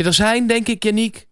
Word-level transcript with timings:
Ja, 0.00 0.06
er 0.06 0.14
zijn, 0.14 0.46
denk 0.46 0.68
ik, 0.68 0.82
Yannick, 0.82 1.26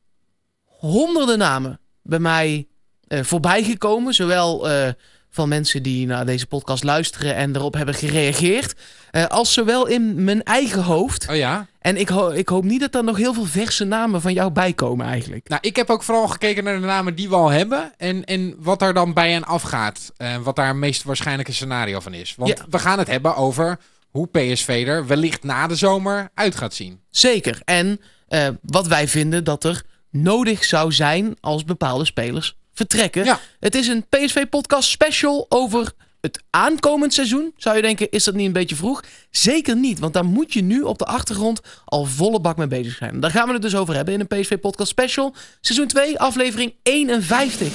honderden 0.64 1.39
namen 1.39 1.80
bij 2.03 2.18
mij 2.18 2.67
uh, 3.08 3.22
voorbij 3.22 3.62
gekomen. 3.62 4.14
Zowel 4.14 4.71
uh, 4.71 4.88
van 5.30 5.48
mensen 5.48 5.83
die 5.83 6.06
naar 6.06 6.26
deze 6.26 6.46
podcast 6.46 6.84
luisteren 6.84 7.34
en 7.34 7.57
erop 7.57 7.75
hebben 7.75 7.94
gereageerd. 7.94 8.74
Uh, 9.12 9.26
als 9.26 9.52
zowel 9.52 9.86
in 9.86 10.24
mijn 10.24 10.42
eigen 10.42 10.82
hoofd. 10.82 11.28
Oh 11.28 11.36
ja? 11.36 11.66
En 11.80 11.96
ik, 11.96 12.08
ho 12.08 12.28
ik 12.28 12.48
hoop 12.48 12.64
niet 12.64 12.80
dat 12.80 12.94
er 12.94 13.04
nog 13.04 13.16
heel 13.16 13.34
veel 13.34 13.44
verse 13.44 13.84
namen 13.84 14.20
van 14.20 14.32
jou 14.32 14.50
bijkomen 14.50 15.07
eigenlijk. 15.07 15.48
Nou, 15.48 15.61
ik 15.64 15.77
heb 15.77 15.91
ook 15.91 16.03
vooral 16.03 16.29
gekeken 16.29 16.64
naar 16.64 16.80
de 16.80 16.87
namen 16.87 17.14
die 17.14 17.29
we 17.29 17.35
al 17.35 17.48
hebben. 17.50 17.93
En, 17.96 18.25
en 18.25 18.55
wat 18.59 18.79
daar 18.79 18.95
dan 18.95 19.12
bij 19.12 19.35
en 19.35 19.45
afgaat. 19.45 20.12
En 20.16 20.43
wat 20.43 20.57
daar 20.57 20.69
het 20.69 20.77
meest 20.77 21.03
waarschijnlijke 21.03 21.53
scenario 21.53 22.00
van 22.00 22.14
is. 22.14 22.35
Want 22.37 22.59
Ja. 22.59 22.64
we 22.71 22.79
gaan 22.79 22.98
het 22.98 23.09
hebben 23.09 23.37
over 23.37 23.79
hoe 24.11 24.27
PSV 24.27 24.85
er 24.87 25.07
wellicht 25.07 25.43
na 25.43 25.66
de 25.66 25.77
zomer 25.77 26.30
uit 26.35 26.57
gaat 26.57 26.75
zien. 26.75 27.00
Zeker. 27.11 27.61
En 27.64 28.00
eh, 28.29 28.48
wat 28.62 28.86
wij 28.86 29.08
vinden 29.08 29.44
dat 29.44 29.64
er 29.64 29.82
nodig 30.11 30.64
zou 30.64 30.93
zijn 30.93 31.36
als 31.40 31.64
bepaalde 31.64 32.05
spelers 32.05 32.57
vertrekken. 32.73 33.25
Ja. 33.25 33.41
Het 33.61 33.75
is 33.75 33.89
een 33.89 34.07
PSV-podcast 34.09 34.89
special 34.89 35.47
over 35.48 35.93
het 36.20 36.43
aankomend 36.51 37.15
seizoen. 37.15 37.53
Zou 37.56 37.77
je 37.77 37.83
denken, 37.83 38.11
is 38.11 38.25
dat 38.25 38.34
niet 38.34 38.47
een 38.47 38.53
beetje 38.53 38.77
vroeg? 38.77 39.05
Zeker 39.30 39.77
niet, 39.77 39.98
want 39.98 40.12
daar 40.12 40.25
moet 40.25 40.53
je 40.53 40.62
nu 40.62 40.83
op 40.83 40.98
de 40.98 41.05
achtergrond 41.05 41.61
al 41.84 42.05
volle 42.05 42.41
bak 42.41 42.56
mee 42.56 42.67
bezig 42.67 42.97
zijn. 42.97 43.20
Daar 43.20 43.30
gaan 43.30 43.47
we 43.47 43.53
het 43.53 43.62
dus 43.62 43.77
over 43.77 43.95
hebben 43.95 44.15
in 44.15 44.20
een 44.20 44.41
PSV-podcast 44.41 44.91
special. 44.91 45.34
Seizoen 45.61 45.87
2, 45.87 46.19
aflevering 46.19 46.75
51. 46.83 47.73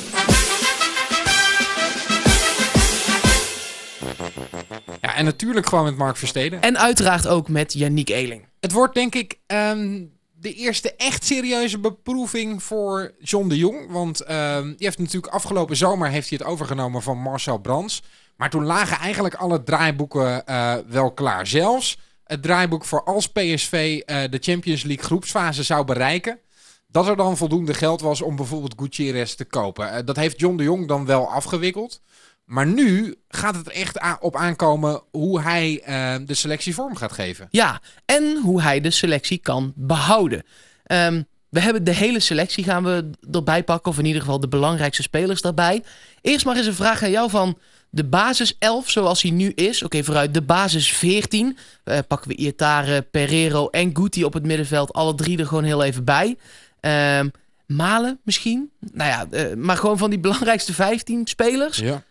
Ja, 5.02 5.16
en 5.16 5.26
natuurlijk 5.26 5.70
gewoon 5.70 5.84
met 5.84 5.98
Mark 5.98 6.17
Versteden. 6.17 6.62
En 6.62 6.78
uiteraard 6.78 7.28
ook 7.28 7.50
met 7.50 7.73
Yannick 7.73 8.09
Eeling. 8.09 8.48
Het 8.59 8.72
wordt 8.72 8.94
denk 8.94 9.16
ik 9.16 9.40
ehm, 9.45 10.02
de 10.44 10.54
eerste 10.54 10.96
echt 10.96 11.26
serieuze 11.26 11.80
beproeving 11.80 12.64
voor 12.64 13.14
John 13.20 13.48
de 13.48 13.58
Jong. 13.58 13.92
Want 13.92 14.22
ehm, 14.22 14.68
die 14.68 14.76
heeft 14.78 15.00
natuurlijk 15.00 15.34
afgelopen 15.34 15.76
zomer 15.76 16.09
heeft 16.09 16.30
hij 16.30 16.38
het 16.42 16.48
overgenomen 16.48 17.02
van 17.02 17.17
Marcel 17.17 17.58
Brands. 17.58 18.02
Maar 18.36 18.50
toen 18.50 18.66
lagen 18.66 18.98
eigenlijk 18.98 19.36
alle 19.36 19.64
draaiboeken 19.64 20.45
eh, 20.45 20.76
wel 20.88 21.12
klaar. 21.12 21.48
Zelfs 21.48 21.98
het 22.23 22.42
draaiboek 22.42 22.86
voor 22.86 23.04
als 23.04 23.28
PSV 23.28 24.02
eh, 24.06 24.22
de 24.30 24.38
Champions 24.42 24.84
League 24.84 25.06
groepsfase 25.06 25.64
zou 25.64 25.86
bereiken. 25.86 26.40
Dat 26.88 27.08
er 27.08 27.16
dan 27.16 27.38
voldoende 27.38 27.73
geld 27.73 28.02
was 28.02 28.22
om 28.22 28.36
bijvoorbeeld 28.36 28.76
Gutierrez 28.78 29.34
te 29.34 29.45
kopen. 29.45 29.92
Eh, 29.92 30.06
dat 30.06 30.16
heeft 30.16 30.39
John 30.39 30.58
de 30.58 30.64
Jong 30.64 30.88
dan 30.88 31.06
wel 31.06 31.32
afgewikkeld. 31.32 32.02
Maar 32.44 32.67
nu 32.67 33.16
gaat 33.27 33.55
het 33.55 33.69
echt 33.69 34.19
op 34.19 34.36
aankomen 34.36 35.02
hoe 35.11 35.41
hij 35.41 35.81
eh, 35.83 36.16
de 36.25 36.33
selectie 36.33 36.73
vorm 36.73 36.95
gaat 36.95 37.11
geven. 37.11 37.47
Ja, 37.52 37.81
en 38.05 38.38
hoe 38.41 38.61
hij 38.61 38.81
de 38.81 38.91
selectie 38.91 39.38
kan 39.38 39.73
behouden. 39.75 40.44
Ehm, 40.83 41.21
we 41.49 41.59
hebben 41.59 41.83
de 41.83 41.94
hele 41.94 42.19
selectie 42.19 42.64
gaan 42.64 42.83
we 42.83 43.09
erbij 43.31 43.64
pakken, 43.64 43.91
of 43.91 43.97
in 43.97 44.05
ieder 44.05 44.21
geval 44.21 44.39
de 44.39 44.47
belangrijkste 44.47 45.02
spelers 45.02 45.41
daarbij. 45.41 45.83
Eerst 46.21 46.45
maar 46.45 46.55
eens 46.55 46.66
een 46.66 46.73
vraag 46.73 47.03
aan 47.03 47.11
jou 47.11 47.30
van 47.30 47.58
de 47.89 48.03
basis 48.03 48.55
11 48.59 48.89
zoals 48.89 49.21
hij 49.21 49.31
nu 49.31 49.52
is. 49.55 49.83
Oké, 49.83 50.03
vooruit 50.03 50.33
de 50.33 50.41
basis 50.41 50.91
14. 50.91 51.58
Eh, 51.83 51.99
pakken 52.08 52.30
we 52.30 52.36
Ietare, 52.36 53.02
Pereiro 53.02 53.67
en 53.67 53.95
Guti 53.95 54.23
op 54.23 54.33
het 54.33 54.45
middenveld. 54.45 54.94
Alle 54.94 55.16
drie 55.16 55.38
er 55.38 55.45
gewoon 55.47 55.64
heel 55.64 55.83
even 55.83 56.03
bij. 56.03 56.38
Ehm, 56.80 57.30
Malen 57.66 58.19
misschien. 58.23 58.71
Nou 58.91 59.09
ja, 59.09 59.27
eh, 59.30 59.55
maar 59.55 59.77
gewoon 59.77 59.97
van 59.97 60.09
die 60.09 60.19
belangrijkste 60.27 60.73
15 60.73 61.27
spelers. 61.27 61.77
Ja. 61.77 62.03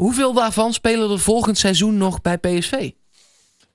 Hoeveel 0.00 0.32
daarvan 0.32 0.72
spelen 0.72 1.10
er 1.10 1.18
volgend 1.20 1.58
seizoen 1.58 1.96
nog 1.96 2.22
bij 2.22 2.38
PSV? 2.38 2.90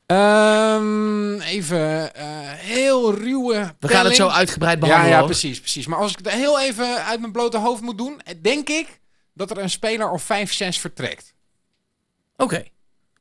Ehm, 0.05 1.39
even 1.39 2.15
eh, 2.15 2.25
heel 2.51 3.13
ruwe. 3.15 3.73
We 3.79 3.87
gaan 3.87 4.05
het 4.05 4.15
zo 4.15 4.27
uitgebreid 4.27 4.73
Ja, 4.73 4.79
behandelen. 4.79 5.11
ja, 5.13 5.17
hoor. 5.19 5.27
precies, 5.27 5.59
precies. 5.59 5.87
Maar 5.87 5.99
als 5.99 6.11
ik 6.11 6.17
het 6.17 6.29
heel 6.31 6.59
even 6.59 7.03
uit 7.05 7.19
mijn 7.19 7.31
blote 7.31 7.57
hoofd 7.57 7.81
moet 7.81 7.97
doen, 7.97 8.21
denk 8.41 8.69
ik 8.69 8.99
dat 9.33 9.51
er 9.51 9.57
een 9.57 9.69
speler 9.69 10.11
of 10.11 10.23
5, 10.23 10.53
6 10.53 10.77
vertrekt. 10.79 11.33
Oké. 12.37 12.63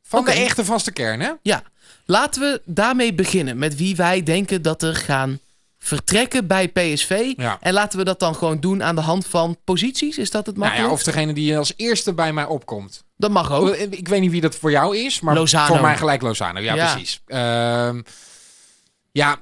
Van 0.02 0.20
Oké. 0.20 0.30
de 0.32 0.36
echte 0.38 0.64
vaste 0.64 0.92
kern, 0.92 1.20
hè? 1.20 1.30
Ja, 1.42 1.62
laten 2.04 2.40
we 2.42 2.62
daarmee 2.64 3.14
beginnen 3.14 3.58
met 3.58 3.76
wie 3.76 3.96
wij 3.96 4.22
denken 4.22 4.62
dat 4.62 4.82
er 4.82 4.94
gaan 4.96 5.38
vertrekken 5.78 6.46
bij 6.46 6.68
PSV. 6.68 7.32
Ja. 7.36 7.58
En 7.60 7.72
laten 7.72 7.98
we 7.98 8.04
dat 8.04 8.20
dan 8.20 8.34
gewoon 8.34 8.60
doen 8.60 8.82
aan 8.82 8.94
de 8.94 9.00
hand 9.00 9.26
van 9.26 9.56
posities. 9.64 10.18
Is 10.18 10.30
dat 10.30 10.46
het 10.46 10.56
Nou 10.56 10.66
makkelijk? 10.66 10.88
ja, 10.90 10.98
of 10.98 11.02
degene 11.02 11.32
die 11.32 11.58
als 11.58 11.72
eerste 11.76 12.12
bij 12.14 12.32
mij 12.32 12.44
opkomt. 12.44 13.03
Dat 13.16 13.30
mag 13.30 13.52
ook. 13.52 13.68
Ik 13.76 14.08
weet 14.08 14.20
niet 14.20 14.30
wie 14.30 14.40
dat 14.40 14.54
voor 14.56 14.70
jou 14.70 14.96
is, 14.96 15.20
maar 15.20 15.34
Lozano. 15.34 15.66
voor 15.66 15.80
mij 15.82 15.96
gelijk 15.96 16.22
Lozano. 16.22 16.60
Ja, 16.60 16.74
Ja. 16.74 16.92
precies. 16.92 17.22
Ehm, 17.26 18.02
ja, 19.12 19.36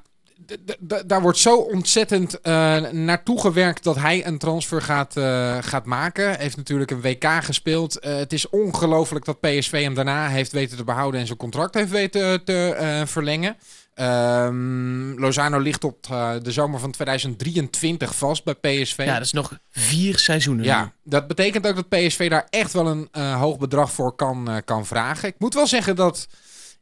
daar 1.05 1.23
wordt 1.23 1.39
zo 1.39 1.57
ontzettend 1.57 2.41
eh, 2.41 2.81
naartoe 2.91 3.41
gewerkt 3.41 3.85
dat 3.85 3.97
hij 3.97 4.27
een 4.27 4.39
transfer 4.39 4.83
gaat, 4.83 5.17
eh, 5.17 5.59
gaat 5.61 5.85
maken. 5.85 6.39
Heeft 6.39 6.57
natuurlijk 6.57 6.91
een 6.91 7.01
WK 7.01 7.25
gespeeld. 7.45 7.99
Eh, 7.99 8.15
het 8.17 8.33
is 8.33 8.49
ongelooflijk 8.49 9.25
dat 9.25 9.41
PSV 9.41 9.83
hem 9.83 9.95
daarna 9.95 10.29
heeft 10.29 10.53
weten 10.53 10.77
te 10.77 10.85
behouden 10.85 11.21
en 11.21 11.27
zijn 11.27 11.39
contract 11.39 11.75
heeft 11.75 11.91
weten 11.91 12.45
te 12.45 13.03
verlengen. 13.07 13.57
Ehm, 13.95 15.19
Lozano 15.19 15.59
ligt 15.59 15.85
op 15.85 16.07
eh, 16.11 16.33
de 16.43 16.53
zomer 16.53 16.81
van 16.81 16.91
2023 16.91 18.15
vast 18.15 18.45
bij 18.45 18.55
PSV. 18.55 19.03
Ja, 19.05 19.15
dat 19.15 19.23
is 19.23 19.33
nog 19.33 19.59
vier 19.71 20.19
seizoenen. 20.19 20.65
Ja, 20.65 20.93
dat 21.05 21.27
betekent 21.27 21.67
ook 21.67 21.75
dat 21.75 21.89
PSV 21.89 22.31
daar 22.31 22.47
echt 22.51 22.73
wel 22.73 22.87
een 22.87 23.09
eh, 23.13 23.41
hoog 23.41 23.59
bedrag 23.59 23.93
voor 23.93 24.13
kan, 24.13 24.51
eh, 24.51 24.57
kan 24.65 24.87
vragen. 24.87 25.29
Ik 25.29 25.35
moet 25.39 25.55
wel 25.55 25.67
zeggen 25.67 25.97
dat 25.97 26.29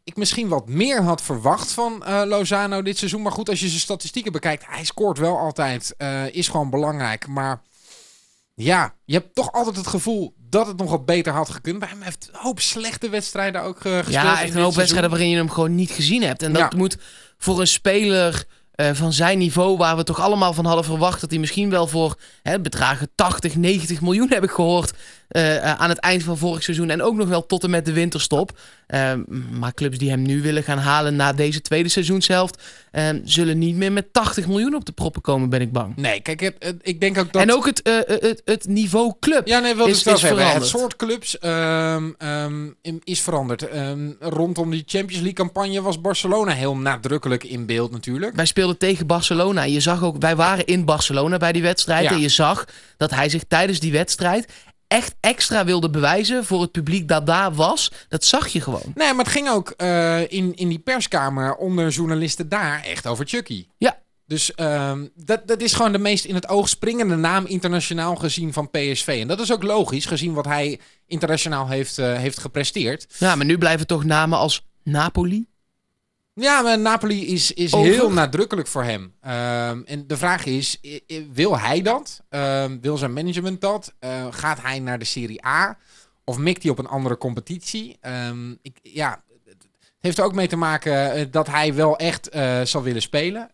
ik 0.05 0.17
misschien 0.17 0.49
wat 0.49 0.69
meer 0.69 1.03
had 1.03 1.23
verwacht 1.23 1.73
van 1.73 2.05
Lozano 2.27 2.83
dit 2.83 2.99
seizoen. 2.99 3.23
Maar 3.23 3.33
goed, 3.33 3.49
als 3.49 3.61
je 3.61 3.69
zijn 3.69 3.81
statistieken 3.81 4.33
bekijkt, 4.33 4.65
hij 4.67 4.85
scoort 4.85 5.19
wel 5.19 5.39
altijd. 5.39 5.95
is 6.31 6.49
gewoon 6.49 6.71
belangrijk. 6.71 7.27
Maar 7.27 7.63
ja, 8.63 8.95
je 9.05 9.15
hebt 9.15 9.35
toch 9.35 9.53
altijd 9.53 9.77
het 9.77 9.87
gevoel 9.87 10.35
dat 10.37 10.67
het 10.67 10.77
nog 10.77 10.91
wat 10.91 11.05
beter 11.07 11.33
had 11.33 11.51
gekund. 11.51 11.79
Bij 11.79 11.89
hem 11.89 12.03
heeft 12.03 12.29
een 12.33 12.39
hoop 12.41 12.61
slechte 12.61 13.09
wedstrijden 13.09 13.63
ook 13.63 13.85
eh, 13.85 13.93
gespeeld. 13.97 14.13
Ja, 14.15 14.43
echt 14.43 14.55
een 14.55 14.63
hoop 14.63 14.75
wedstrijden 14.75 15.11
waarin 15.11 15.29
je 15.29 15.37
hem 15.37 15.51
gewoon 15.51 15.75
niet 15.75 15.91
gezien 15.91 16.23
hebt. 16.23 16.43
En 16.43 16.53
dat 16.53 16.73
Ja. 16.73 16.79
moet 16.79 16.97
voor 17.39 17.61
een 17.61 17.67
speler 17.67 18.45
eh, 18.75 18.91
van 18.93 19.13
zijn 19.13 19.39
niveau, 19.39 19.77
waar 19.77 19.97
we 19.97 20.05
toch 20.05 20.21
allemaal 20.21 20.53
van 20.53 20.65
hadden 20.65 20.85
verwacht 20.85 21.21
dat 21.21 21.31
hij 21.31 21.39
misschien 21.39 21.71
wel 21.71 21.87
voor 21.87 22.15
hè, 22.43 22.61
bedragen 22.61 23.09
80, 23.15 23.55
90 23.57 24.01
miljoen 24.01 24.29
heb 24.31 24.45
ik 24.45 24.51
gehoord 24.51 24.93
eh, 25.31 25.57
eh, 25.57 25.81
aan 25.81 25.89
het 25.89 25.99
eind 25.99 26.23
van 26.23 26.39
vorig 26.39 26.63
seizoen. 26.63 26.91
En 26.91 27.03
ook 27.03 27.15
nog 27.15 27.29
wel 27.29 27.47
tot 27.47 27.65
en 27.65 27.71
met 27.71 27.85
de 27.85 27.93
winterstop. 27.93 28.59
Eh, 28.87 29.13
maar 29.51 29.75
clubs 29.75 29.99
die 29.99 30.11
hem 30.11 30.23
nu 30.23 30.43
willen 30.43 30.63
gaan 30.63 30.79
halen 30.79 31.17
na 31.17 31.33
deze 31.33 31.63
tweede 31.63 31.89
seizoenshelft, 31.89 32.63
eh, 32.91 33.09
zullen 33.25 33.59
niet 33.59 33.77
meer 33.77 33.93
met 33.93 34.13
80 34.13 34.47
miljoen 34.47 34.75
op 34.75 34.85
de 34.85 34.93
proppen 34.93 35.23
komen, 35.23 35.49
ben 35.49 35.61
ik 35.61 35.73
bang. 35.73 35.97
Nee, 35.97 36.21
kijk, 36.21 36.41
het, 36.41 36.75
ik 36.83 37.01
denk 37.01 37.19
ook 37.19 37.33
dat... 37.33 37.43
En 37.43 37.53
ook 37.53 37.67
het, 37.67 37.83
eh, 37.83 37.95
het, 38.07 38.43
het 38.45 38.69
niveau 38.69 39.13
club. 39.21 39.47
Ja, 39.47 39.59
nee, 39.59 39.71
is- 39.71 39.77
wel 39.77 39.87
is 39.87 40.03
zeggen. 40.03 40.29
Het 40.29 40.39
veranderd. 40.39 40.67
soort 40.71 40.97
clubs 40.97 41.39
ehm, 41.39 42.11
ehm, 42.19 42.69
is 43.05 43.21
veranderd. 43.21 43.69
Ehm, 43.69 44.11
rondom 44.21 44.71
die 44.71 44.83
Champions 44.87 45.23
League 45.23 45.33
campagne 45.33 45.83
was 45.83 46.01
Barcelona 46.01 46.53
heel 46.53 46.77
nadrukkelijk 46.77 47.45
in 47.45 47.67
beeld 47.67 47.91
natuurlijk. 47.91 48.37
Wij 48.37 48.47
speelden 48.47 48.79
tegen 48.79 49.07
Barcelona. 49.07 49.63
Je 49.63 49.81
zag 49.81 50.03
ook, 50.03 50.17
wij 50.19 50.37
waren 50.37 50.67
in 50.67 50.85
Barcelona 50.85 51.37
bij 51.37 51.53
die 51.53 51.63
wedstrijd. 51.63 52.05
Ja. 52.05 52.11
En 52.11 52.21
je 52.21 52.29
zag 52.29 52.65
dat 52.97 53.11
hij 53.11 53.29
zich 53.29 53.43
tijdens 53.49 53.81
die 53.81 53.93
wedstrijd 53.93 54.53
echt 54.91 55.15
extra 55.21 55.65
wilde 55.65 55.91
bewijzen 55.91 56.45
voor 56.45 56.61
het 56.61 56.71
publiek 56.71 57.09
dat 57.09 57.27
daar 57.27 57.55
was. 57.55 57.93
Dat 58.09 58.25
zag 58.25 58.49
je 58.49 58.61
gewoon. 58.61 58.93
Nee, 58.95 59.15
maar 59.15 59.25
het 59.25 59.35
ging 59.35 59.49
ook 59.49 59.71
eh, 59.77 60.33
in, 60.33 60.55
in 60.55 60.69
die 60.69 60.79
perskamer 60.79 61.55
onder 61.55 61.89
journalisten 61.89 62.49
daar 62.49 62.83
echt 62.83 63.07
over 63.07 63.27
Chucky. 63.29 63.67
Ja. 63.79 63.99
Dus 64.27 64.55
ehm, 64.55 65.07
dat, 65.15 65.47
dat 65.47 65.61
is 65.61 65.73
gewoon 65.73 65.93
de 65.93 65.99
meest 65.99 66.25
in 66.25 66.35
het 66.35 66.49
oog 66.49 66.69
springende 66.69 67.17
naam 67.17 67.47
internationaal 67.47 68.17
gezien 68.17 68.53
van 68.53 68.71
PSV. 68.71 69.19
En 69.21 69.29
dat 69.29 69.41
is 69.41 69.53
ook 69.53 69.63
logisch, 69.63 70.07
gezien 70.07 70.35
wat 70.35 70.45
hij 70.45 70.81
internationaal 71.07 71.69
heeft, 71.69 71.99
eh, 71.99 72.17
heeft 72.17 72.39
gepresteerd. 72.39 73.07
Ja, 73.19 73.35
maar 73.35 73.47
nu 73.47 73.59
blijven 73.59 73.87
toch 73.87 74.05
namen 74.05 74.39
als 74.39 74.67
Napoli. 74.83 75.47
Ja, 76.35 76.63
maar 76.63 76.79
Napoli 76.79 77.27
is, 77.27 77.53
is 77.53 77.75
Over? 77.75 77.91
heel 77.91 78.13
nadrukkelijk 78.13 78.69
voor 78.69 78.85
hem. 78.85 79.15
Ehm, 79.21 79.83
en 79.85 80.07
de 80.07 80.17
vraag 80.17 80.45
is, 80.45 80.81
wil 81.33 81.59
hij 81.59 81.83
dat? 81.83 82.23
Ehm, 82.29 82.79
wil 82.81 82.97
zijn 82.97 83.13
management 83.13 83.61
dat? 83.61 83.95
Eh, 83.99 84.27
gaat 84.31 84.63
hij 84.63 84.79
naar 84.79 84.99
de 84.99 85.05
Serie 85.05 85.47
A? 85.47 85.79
Of 86.25 86.39
mikt 86.39 86.63
hij 86.63 86.71
op 86.71 86.79
een 86.79 86.87
andere 86.87 87.19
competitie? 87.19 87.97
Ehm, 88.01 88.51
ik, 88.63 88.79
ja, 88.83 89.23
het 89.45 89.67
heeft 90.01 90.19
er 90.19 90.25
ook 90.25 90.35
mee 90.35 90.49
te 90.49 90.57
maken 90.57 91.13
eh, 91.13 91.27
dat 91.31 91.47
hij 91.47 91.75
wel 91.75 91.99
echt 91.99 92.29
eh, 92.29 92.61
zal 92.63 92.83
willen 92.83 93.03
spelen. 93.03 93.51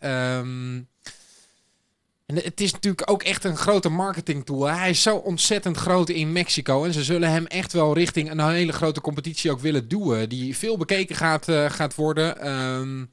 En 2.26 2.34
het 2.36 2.60
is 2.60 2.72
natuurlijk 2.72 3.10
ook 3.10 3.22
echt 3.22 3.44
een 3.44 3.56
grote 3.56 3.88
marketingtool. 3.88 4.64
Hij 4.64 4.90
is 4.90 5.02
zo 5.02 5.16
ontzettend 5.16 5.76
groot 5.76 6.08
in 6.08 6.32
Mexico. 6.32 6.84
En 6.84 6.92
ze 6.92 7.04
zullen 7.04 7.30
hem 7.30 7.46
echt 7.46 7.72
wel 7.72 7.94
richting 7.94 8.30
een 8.30 8.48
hele 8.48 8.72
grote 8.72 9.00
competitie 9.00 9.50
ook 9.50 9.60
willen 9.60 9.88
duwen. 9.88 10.28
Die 10.28 10.56
veel 10.56 10.76
bekeken 10.76 11.16
gaat, 11.16 11.48
eh, 11.48 11.70
gaat 11.70 11.94
worden. 11.94 12.40
Ehm, 12.40 13.04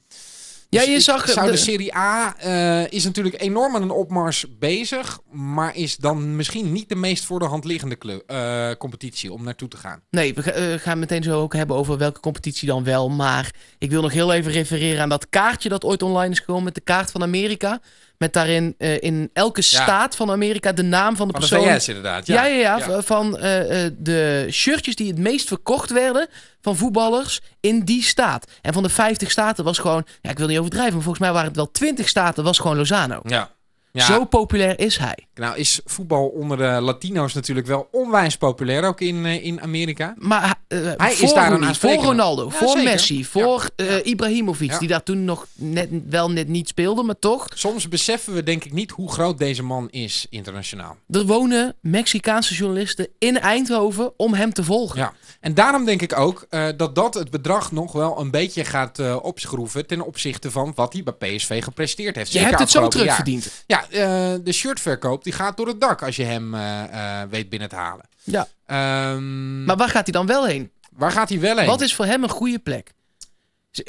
Ja, 0.68 0.80
Dus 0.80 0.88
je 0.88 1.00
zag 1.00 1.28
zou 1.28 1.46
de- 1.46 1.52
de 1.52 1.58
Serie 1.58 1.96
A 1.96 2.36
eh, 2.38 2.92
is 2.92 3.04
natuurlijk 3.04 3.40
enorm 3.42 3.74
aan 3.74 3.82
een 3.82 3.90
opmars 3.90 4.46
bezig, 4.58 5.18
maar 5.32 5.76
is 5.76 5.96
dan 5.96 6.36
misschien 6.36 6.72
niet 6.72 6.88
de 6.88 6.94
meest 6.94 7.24
voor 7.24 7.38
de 7.38 7.44
hand 7.44 7.64
liggende 7.64 7.98
club, 7.98 8.22
eh, 8.30 8.70
competitie 8.78 9.32
om 9.32 9.44
naartoe 9.44 9.68
te 9.68 9.76
gaan. 9.76 10.00
Nee, 10.10 10.34
we 10.34 10.42
ga- 10.42 10.78
gaan 10.78 10.98
meteen 10.98 11.22
zo 11.22 11.40
ook 11.40 11.54
hebben 11.54 11.76
over 11.76 11.98
welke 11.98 12.20
competitie 12.20 12.68
dan 12.68 12.84
wel. 12.84 13.08
Maar 13.08 13.50
ik 13.78 13.90
wil 13.90 14.02
nog 14.02 14.12
heel 14.12 14.32
even 14.32 14.52
refereren 14.52 15.02
aan 15.02 15.08
dat 15.08 15.28
kaartje 15.28 15.68
dat 15.68 15.84
ooit 15.84 16.02
online 16.02 16.32
is 16.32 16.38
gekomen 16.38 16.64
met 16.64 16.74
de 16.74 16.80
kaart 16.80 17.10
van 17.10 17.22
Amerika. 17.22 17.80
Met 18.24 18.32
daarin 18.32 18.74
eh, 18.78 19.02
in 19.02 19.30
elke 19.32 19.62
staat 19.62 20.16
van 20.16 20.30
Amerika 20.30 20.72
de 20.72 20.82
naam 20.82 21.16
van 21.16 21.28
de 21.28 21.32
Van 21.32 21.42
de 21.42 21.48
persoon. 21.48 21.78
VS 21.78 21.88
inderdaad. 21.88 22.26
Ja, 22.26 22.44
ja, 22.44 22.76
ja. 22.76 23.02
Van 23.02 23.38
eh, 23.38 23.84
eh, 23.84 23.92
de 23.98 24.46
shirtjes 24.50 24.96
die 24.96 25.08
het 25.08 25.18
meest 25.18 25.48
verkocht 25.48 25.90
werden 25.90 26.28
van 26.60 26.76
voetballers 26.76 27.40
in 27.60 27.80
die 27.80 28.02
staat. 28.02 28.50
En 28.62 28.72
van 28.72 28.82
de 28.82 28.88
50 28.88 29.30
staten 29.30 29.64
was 29.64 29.78
gewoon, 29.78 30.04
ja, 30.20 30.30
ik 30.30 30.38
wil 30.38 30.46
niet 30.46 30.58
overdrijven, 30.58 30.92
maar 30.92 31.02
volgens 31.02 31.24
mij 31.24 31.32
waren 31.32 31.48
het 31.48 31.56
wel 31.56 31.70
20 31.70 32.08
staten, 32.08 32.44
was 32.44 32.58
gewoon 32.58 32.76
Lozano. 32.76 33.20
Ja. 33.22 33.50
Ja, 33.96 34.04
Zo 34.04 34.24
populair 34.24 34.78
is 34.78 34.96
hij. 34.96 35.26
nou 35.34 35.56
is 35.56 35.80
voetbal 35.84 36.26
onder 36.26 36.56
de 36.56 36.64
Latino's 36.80 37.34
natuurlijk 37.34 37.66
wel 37.66 37.88
onwijs 37.92 38.36
populair, 38.36 38.84
ook 38.84 39.00
in, 39.00 39.24
eh, 39.26 39.44
in 39.44 39.60
Amerika. 39.60 40.14
Maar 40.18 40.54
eh, 40.68 40.78
Hij 40.96 41.12
is 41.14 41.32
daar 41.34 41.52
een 41.52 41.74
voor 41.74 41.94
Ronaldo, 41.94 42.44
Ja, 42.44 42.50
voor 42.50 42.68
zeker. 42.68 42.84
Messi, 42.84 43.24
voor 43.24 43.70
Ja. 43.76 43.86
eh, 43.86 44.06
Ibrahimovic, 44.06 44.78
die 44.78 44.88
daar 44.88 45.02
toen 45.02 45.24
nog 45.24 45.46
net, 45.54 45.88
wel 46.08 46.30
net 46.30 46.48
niet 46.48 46.68
speelde, 46.68 47.02
maar 47.02 47.18
toch. 47.18 47.46
Soms 47.54 47.88
beseffen 47.88 48.34
we 48.34 48.42
denk 48.42 48.64
ik 48.64 48.72
niet 48.72 48.90
hoe 48.90 49.12
groot 49.12 49.38
deze 49.38 49.62
man 49.62 49.88
is 49.90 50.26
internationaal. 50.30 50.96
Er 51.10 51.26
wonen 51.26 51.74
Mexicaanse 51.80 52.54
journalisten 52.54 53.08
in 53.18 53.38
Eindhoven 53.40 54.12
om 54.16 54.34
hem 54.34 54.52
te 54.52 54.64
volgen. 54.64 54.98
Ja. 54.98 55.12
En 55.40 55.54
daarom 55.54 55.84
denk 55.84 56.02
ik 56.02 56.18
ook 56.18 56.46
dat 56.76 56.94
dat 56.94 57.14
het 57.14 57.30
bedrag 57.30 57.72
nog 57.72 57.92
wel 57.92 58.20
een 58.20 58.30
beetje 58.30 58.64
gaat 58.64 59.20
opschroeven 59.20 59.86
ten 59.86 60.00
opzichte 60.06 60.50
van 60.50 60.72
wat 60.74 60.92
hij 60.92 61.02
bij 61.02 61.14
PSV 61.36 61.62
gepresteerd 61.64 62.16
heeft. 62.16 62.32
Je 62.32 62.38
Zeker 62.38 62.48
hebt 62.48 62.60
het 62.62 62.70
zo 62.82 62.88
terugverdiend. 62.88 63.50
Ja, 63.66 63.83
eh, 63.90 64.34
de 64.44 64.52
shirtverkoop 64.52 65.24
die 65.24 65.32
gaat 65.32 65.56
door 65.56 65.66
het 65.66 65.80
dak 65.80 66.02
als 66.02 66.16
je 66.16 66.24
hem 66.24 66.54
eh, 66.54 67.20
eh, 67.22 67.28
weet 67.30 67.48
binnen 67.48 67.68
te 67.68 67.76
halen. 67.76 68.08
Ja. 68.22 68.46
Ehm, 68.66 69.64
Maar 69.64 69.76
waar 69.76 69.88
gaat 69.88 70.04
hij 70.04 70.12
dan 70.12 70.26
wel 70.26 70.46
heen? 70.46 70.70
waar 70.92 71.12
gaat 71.12 71.28
hij 71.28 71.40
wel 71.40 71.56
heen? 71.56 71.66
Wat 71.66 71.80
is 71.80 71.94
voor 71.94 72.04
hem 72.04 72.22
een 72.22 72.28
goede 72.28 72.58
plek? 72.58 72.92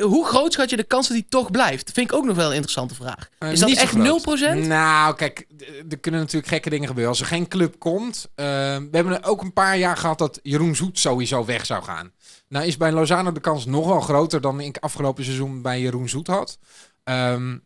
Hoe 0.01 0.25
groot 0.25 0.53
schat 0.53 0.69
je 0.69 0.75
de 0.75 0.83
kans 0.83 1.07
dat 1.07 1.18
hij 1.18 1.25
toch 1.30 1.51
blijft? 1.51 1.92
Vind 1.92 2.12
ik 2.12 2.18
ook 2.18 2.25
nog 2.25 2.36
wel 2.36 2.47
een 2.47 2.53
interessante 2.53 2.95
vraag. 2.95 3.30
Is 3.39 3.59
dat 3.59 3.69
echt 3.69 3.89
groot. 3.89 4.39
0%? 4.65 4.68
Nou, 4.68 5.15
kijk, 5.15 5.47
er 5.89 5.97
kunnen 5.97 6.19
natuurlijk 6.21 6.47
gekke 6.47 6.69
dingen 6.69 6.88
gebeuren. 6.88 7.12
Als 7.12 7.21
er 7.21 7.27
geen 7.27 7.47
club 7.47 7.80
komt. 7.80 8.30
we 8.36 8.88
hebben 8.92 9.24
ook 9.24 9.42
een 9.42 9.53
paar 9.53 9.77
jaar 9.77 9.97
gehad 9.97 10.18
dat 10.18 10.39
Jeroen 10.44 10.75
Zoet 10.75 11.00
sowieso 11.00 11.45
weg 11.45 11.65
zou 11.65 11.83
gaan. 11.83 12.12
Nou 12.47 12.65
is 12.65 12.77
bij 12.77 12.92
Lozano 12.92 13.31
de 13.31 13.39
kans 13.39 13.65
nog 13.65 13.88
wel 13.88 14.01
groter 14.01 14.42
dan 14.42 14.59
ik 14.59 14.77
afgelopen 14.77 15.24
seizoen 15.24 15.62
bij 15.62 15.81
Jeroen 15.81 16.09
Zoet 16.09 16.27
had. 16.27 16.57
Ehm, 17.03 17.57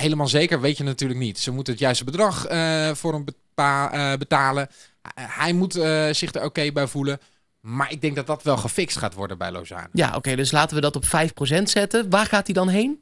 helemaal 0.00 0.28
zeker 0.28 0.60
weet 0.60 0.76
je 0.76 0.84
natuurlijk 0.84 1.20
niet. 1.20 1.38
Ze 1.38 1.50
moeten 1.50 1.72
het 1.72 1.82
juiste 1.82 2.04
bedrag 2.04 2.46
eh, 2.46 2.90
voor 2.94 3.12
hem 3.12 3.24
bepa- 3.24 3.92
eh, 4.12 4.18
betalen. 4.18 4.68
Hij 5.14 5.52
moet 5.52 5.76
eh, 5.76 6.08
zich 6.10 6.34
er 6.34 6.44
oké 6.44 6.72
bij 6.72 6.86
voelen. 6.86 7.18
Maar 7.60 7.92
ik 7.92 8.00
denk 8.00 8.16
dat 8.16 8.26
dat 8.26 8.42
wel 8.42 8.56
gefixt 8.56 8.96
gaat 8.96 9.14
worden 9.14 9.38
bij 9.38 9.50
Lozano. 9.52 9.86
Ja, 9.92 10.16
oké, 10.16 10.36
dus 10.36 10.50
laten 10.50 10.74
we 10.74 10.80
dat 10.82 10.96
op 10.96 11.04
5% 11.04 11.62
zetten. 11.62 12.10
Waar 12.10 12.26
gaat 12.26 12.46
hij 12.46 12.54
dan 12.54 12.68
heen? 12.68 12.98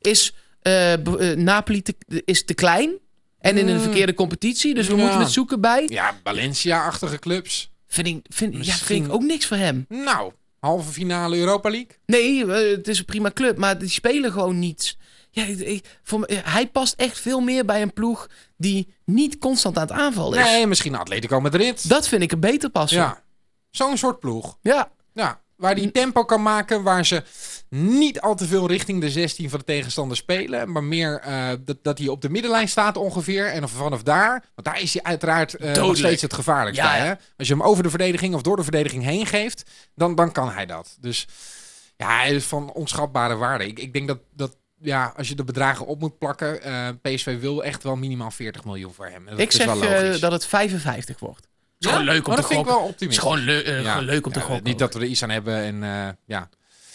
Is 0.00 0.34
Napoli 1.36 1.82
te, 1.82 1.94
is 2.24 2.44
te 2.44 2.54
klein 2.54 2.90
en 3.38 3.56
in 3.58 3.68
een 3.68 3.76
Mm. 3.76 3.82
verkeerde 3.82 4.14
competitie, 4.14 4.74
dus 4.74 4.86
we 4.88 4.94
Ja. 4.96 5.02
moeten 5.02 5.20
het 5.20 5.30
zoeken 5.30 5.60
bij. 5.60 5.84
Ja, 5.86 6.16
Valencia-achtige 6.24 7.18
clubs. 7.18 7.70
Vind 7.86 8.06
ik, 8.06 8.26
vind, 8.28 8.52
ja, 8.52 8.58
Misschien- 8.58 8.86
vind 8.86 9.06
ik 9.06 9.12
ook 9.12 9.22
niks 9.22 9.46
voor 9.46 9.56
hem. 9.56 9.84
Nou, 9.88 10.32
halve 10.60 10.92
finale 10.92 11.36
Europa 11.36 11.70
League. 11.70 11.96
Nee, 12.06 12.46
het 12.46 12.88
is 12.88 12.98
een 12.98 13.04
prima 13.04 13.30
club, 13.30 13.56
maar 13.58 13.78
die 13.78 13.88
spelen 13.88 14.32
gewoon 14.32 14.58
niets. 14.58 14.96
Ja, 15.38 15.44
ik- 15.44 15.58
ik- 15.60 15.98
voor, 16.02 16.20
me- 16.20 16.40
hij 16.44 16.66
past 16.68 16.94
echt 16.94 17.18
veel 17.20 17.40
meer 17.40 17.64
bij 17.64 17.82
een 17.82 17.92
ploeg 17.92 18.28
die 18.56 18.94
niet 19.04 19.38
constant 19.38 19.76
aan 19.76 19.82
het 19.82 19.92
aanvallen 19.92 20.38
is. 20.38 20.44
Nee, 20.44 20.66
misschien 20.66 20.94
Atletico 20.94 21.40
Madrid. 21.40 21.88
Dat 21.88 22.08
vind 22.08 22.22
ik 22.22 22.32
er 22.32 22.38
beter 22.38 22.70
passen. 22.70 22.98
ja, 22.98 23.22
zo'n 23.70 23.96
soort 23.96 24.20
ploeg. 24.20 24.58
ja. 24.62 24.90
Ja, 25.12 25.40
waar 25.56 25.74
die 25.74 25.90
tempo 25.90 26.24
kan 26.24 26.42
maken, 26.42 26.82
waar 26.82 27.06
ze 27.06 27.22
niet 27.68 28.20
al 28.20 28.34
te 28.34 28.46
veel 28.46 28.66
richting 28.66 29.00
de 29.00 29.10
16 29.10 29.50
van 29.50 29.58
de 29.58 29.64
tegenstander 29.64 30.16
spelen, 30.16 30.72
maar 30.72 30.84
meer 30.84 31.20
eh, 31.20 31.48
dat, 31.60 31.76
dat 31.82 31.98
hij 31.98 32.08
op 32.08 32.22
de 32.22 32.28
middenlijn 32.30 32.68
staat 32.68 32.96
ongeveer 32.96 33.46
en 33.46 33.68
vanaf 33.68 34.02
daar, 34.02 34.30
want 34.54 34.66
daar 34.66 34.80
is 34.80 34.92
hij 34.92 35.02
uiteraard 35.02 35.54
eh, 35.54 35.74
nog 35.74 35.96
steeds 35.96 36.22
het 36.22 36.34
gevaarlijkste 36.34 36.84
Ja, 36.84 36.90
bij. 36.90 36.98
ja. 36.98 37.04
Hè? 37.06 37.14
Als 37.36 37.48
je 37.48 37.54
hem 37.54 37.62
over 37.62 37.82
de 37.82 37.90
verdediging 37.90 38.34
of 38.34 38.42
door 38.42 38.56
de 38.56 38.62
verdediging 38.62 39.04
heen 39.04 39.26
geeft, 39.26 39.70
dan, 39.94 40.14
dan 40.14 40.32
kan 40.32 40.50
hij 40.50 40.66
dat. 40.66 40.96
Dus 41.00 41.26
ja, 41.96 42.16
hij 42.18 42.30
is 42.34 42.44
van 42.44 42.72
onschatbare 42.72 43.34
waarde. 43.36 43.66
Ik, 43.66 43.78
ik 43.78 43.92
denk 43.92 44.08
dat, 44.08 44.18
dat 44.34 44.56
ja, 44.80 45.12
als 45.16 45.28
je 45.28 45.34
de 45.34 45.44
bedragen 45.44 45.86
op 45.86 46.00
moet 46.00 46.18
plakken, 46.18 46.62
eh, 46.62 46.88
PSV 47.02 47.40
wil 47.40 47.64
echt 47.64 47.82
wel 47.82 47.96
minimaal 47.96 48.30
40 48.30 48.64
miljoen 48.64 48.92
voor 48.94 49.06
hem. 49.06 49.24
Dat 49.24 49.38
Ik 49.38 49.48
is 49.48 49.54
zeg 49.56 49.66
wel 49.66 49.82
eh, 49.82 50.20
dat 50.20 50.32
het 50.32 50.46
55 50.46 51.18
wordt. 51.18 51.36
Het 51.36 51.46
is 51.78 51.86
Ja? 51.86 51.90
gewoon 51.90 52.04
leuk 52.14 52.26
om 52.26 52.32
Maar 52.34 52.34
te 52.36 52.40
dat 52.42 52.50
vind 52.50 52.60
ik 52.60 52.66
wel 52.66 52.76
Het 52.76 52.86
is 52.86 52.92
optimistisch. 52.92 53.22
gewoon, 53.24 53.48
eh, 53.48 53.82
Ja. 53.82 53.90
gewoon 53.92 54.06
leuk 54.06 54.26
om 54.26 54.32
te 54.32 54.40
gokken. 54.40 54.64
Niet 54.64 54.78
dat 54.78 54.94
we 54.94 55.00
er 55.00 55.06
iets 55.06 55.22
aan 55.22 55.30
hebben 55.30 55.56
en 55.56 55.82
eh, 55.82 56.08
ja. 56.26 56.48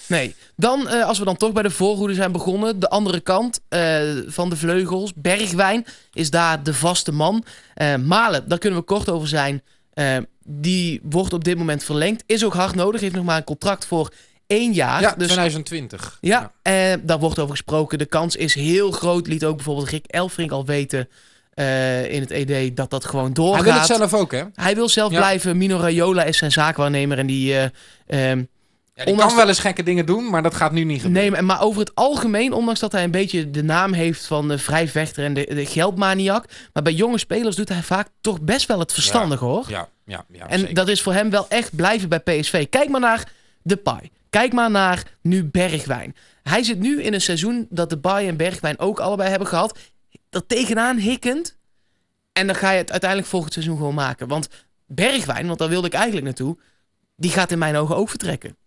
Nee. 0.07 0.35
Dan, 0.56 0.88
eh, 0.88 1.06
als 1.07 1.19
we 1.19 1.25
dan 1.25 1.38
toch 1.38 1.51
bij 1.51 1.63
de 1.63 1.69
voorhoede 1.69 2.13
zijn 2.13 2.31
begonnen, 2.31 2.80
de 2.80 2.89
andere 2.89 3.19
kant 3.19 3.59
eh, 3.69 4.01
van 4.27 4.50
de 4.50 4.56
vleugels. 4.57 5.13
Bergwijn 5.15 5.85
is 6.13 6.30
daar 6.30 6.63
de 6.63 6.74
vaste 6.74 7.12
man. 7.12 7.44
Eh, 7.74 7.95
Malen, 7.95 8.47
daar 8.50 8.57
kunnen 8.57 8.80
we 8.80 8.85
kort 8.85 9.09
over 9.09 9.27
zijn. 9.27 9.62
Eh, 9.94 10.18
die 10.45 11.00
wordt 11.03 11.33
op 11.33 11.44
dit 11.44 11.57
moment 11.57 11.83
verlengd. 11.83 12.24
Is 12.25 12.45
ook 12.45 12.53
hard 12.53 12.75
nodig. 12.75 13.01
Heeft 13.01 13.15
nog 13.15 13.25
maar 13.25 13.38
een 13.38 13.44
contract 13.44 13.85
voor 13.85 14.13
één 14.53 14.73
jaar. 14.73 15.01
Ja, 15.01 15.13
dus 15.17 15.27
2020. 15.27 16.17
ja, 16.21 16.51
eh, 16.61 16.94
daar 17.01 17.19
wordt 17.19 17.39
over 17.39 17.51
gesproken. 17.51 17.97
De 17.97 18.05
kans 18.05 18.35
is 18.35 18.53
heel 18.53 18.91
groot. 18.91 19.27
Liet 19.27 19.45
ook 19.45 19.55
bijvoorbeeld 19.55 19.89
Rick 19.89 20.05
Elfrink 20.07 20.51
al 20.51 20.65
weten 20.65 21.09
eh, 21.53 22.11
in 22.13 22.21
het 22.21 22.31
ED 22.31 22.75
dat 22.75 22.89
dat 22.89 23.05
gewoon 23.05 23.33
doorgaat. 23.33 23.63
Hij 23.63 23.71
wil 23.71 23.81
het 23.81 23.97
zelf 23.97 24.13
ook, 24.13 24.31
hè? 24.31 24.44
Hij 24.53 24.75
wil 24.75 24.89
zelf 24.89 25.11
Ja. 25.11 25.17
blijven. 25.17 25.57
Mino 25.57 25.77
Raiola 25.77 26.23
is 26.23 26.38
zijn 26.38 26.51
zaakwaarnemer 26.51 27.17
en 27.17 27.27
die... 27.27 27.55
ehm, 28.07 28.44
Ja, 28.95 29.03
die 29.03 29.11
Ondanks 29.13 29.33
kan 29.33 29.41
wel 29.41 29.51
eens 29.51 29.59
gekke 29.63 29.83
dingen 29.83 30.05
doen, 30.05 30.29
maar 30.29 30.44
dat 30.44 30.56
gaat 30.56 30.71
nu 30.71 30.83
niet 30.83 31.01
gebeuren. 31.01 31.31
Nee, 31.31 31.41
maar- 31.41 31.61
over 31.61 31.79
het 31.79 31.95
algemeen, 31.95 32.53
ondanks 32.53 32.79
dat 32.79 32.91
hij 32.91 33.03
een 33.03 33.11
beetje 33.11 33.51
de 33.51 33.63
naam 33.63 33.94
heeft 33.94 34.25
van 34.25 34.47
de 34.47 34.57
vrijvechter 34.57 35.23
en 35.23 35.33
de, 35.33 35.45
de 35.53 35.65
geldmaniak. 35.65 36.45
Maar 36.73 36.83
bij 36.83 36.94
jonge 36.94 37.17
spelers 37.17 37.56
doet 37.56 37.69
hij 37.69 37.83
vaak 37.83 38.07
toch 38.21 38.41
best 38.41 38.67
wel 38.67 38.79
het 38.79 38.94
verstandige 38.94 39.45
hoor. 39.45 39.65
Ja, 39.67 39.88
ja, 40.06 40.25
ja. 40.31 40.47
en 40.47 40.59
zeker. 40.59 40.73
dat 40.75 40.88
is 40.88 41.01
voor 41.01 41.13
hem 41.13 41.29
wel 41.29 41.45
echt 41.49 41.75
blijven 41.75 42.09
bij 42.09 42.19
PSV. 42.19 42.69
Kijk 42.69 42.89
maar 42.89 43.01
naar 43.01 43.31
de 43.61 43.75
Pai. 43.77 44.09
Kijk 44.33 44.53
maar 44.53 44.71
naar 44.71 45.03
nu 45.21 45.44
Bergwijn. 45.44 46.15
Hij 46.44 46.63
zit 46.63 46.80
nu 46.80 47.01
in 47.01 47.13
een 47.13 47.21
seizoen 47.21 47.68
dat 47.69 47.89
de 47.89 48.00
Pai 48.00 48.27
en 48.27 48.38
Bergwijn 48.38 48.80
ook 48.80 49.00
allebei 49.00 49.30
hebben 49.30 49.47
gehad. 49.47 49.80
Er 50.30 50.45
tegenaan 50.45 50.97
hikkend. 50.97 51.57
En 52.31 52.47
dan 52.47 52.56
ga 52.56 52.71
je 52.71 52.77
het 52.77 52.91
uiteindelijk 52.91 53.30
volgend 53.30 53.53
seizoen 53.53 53.77
gewoon 53.77 53.94
maken. 53.94 54.27
Want 54.27 54.50
Bergwijn, 54.85 55.47
want 55.47 55.59
daar 55.59 55.69
wilde 55.69 55.88
ik 55.88 55.94
eigenlijk 55.94 56.25
naartoe. 56.25 56.57
Die 57.15 57.31
gaat 57.31 57.51
in 57.51 57.57
mijn 57.57 57.75
ogen 57.75 57.95
ook 57.95 58.09
vertrekken. 58.09 58.57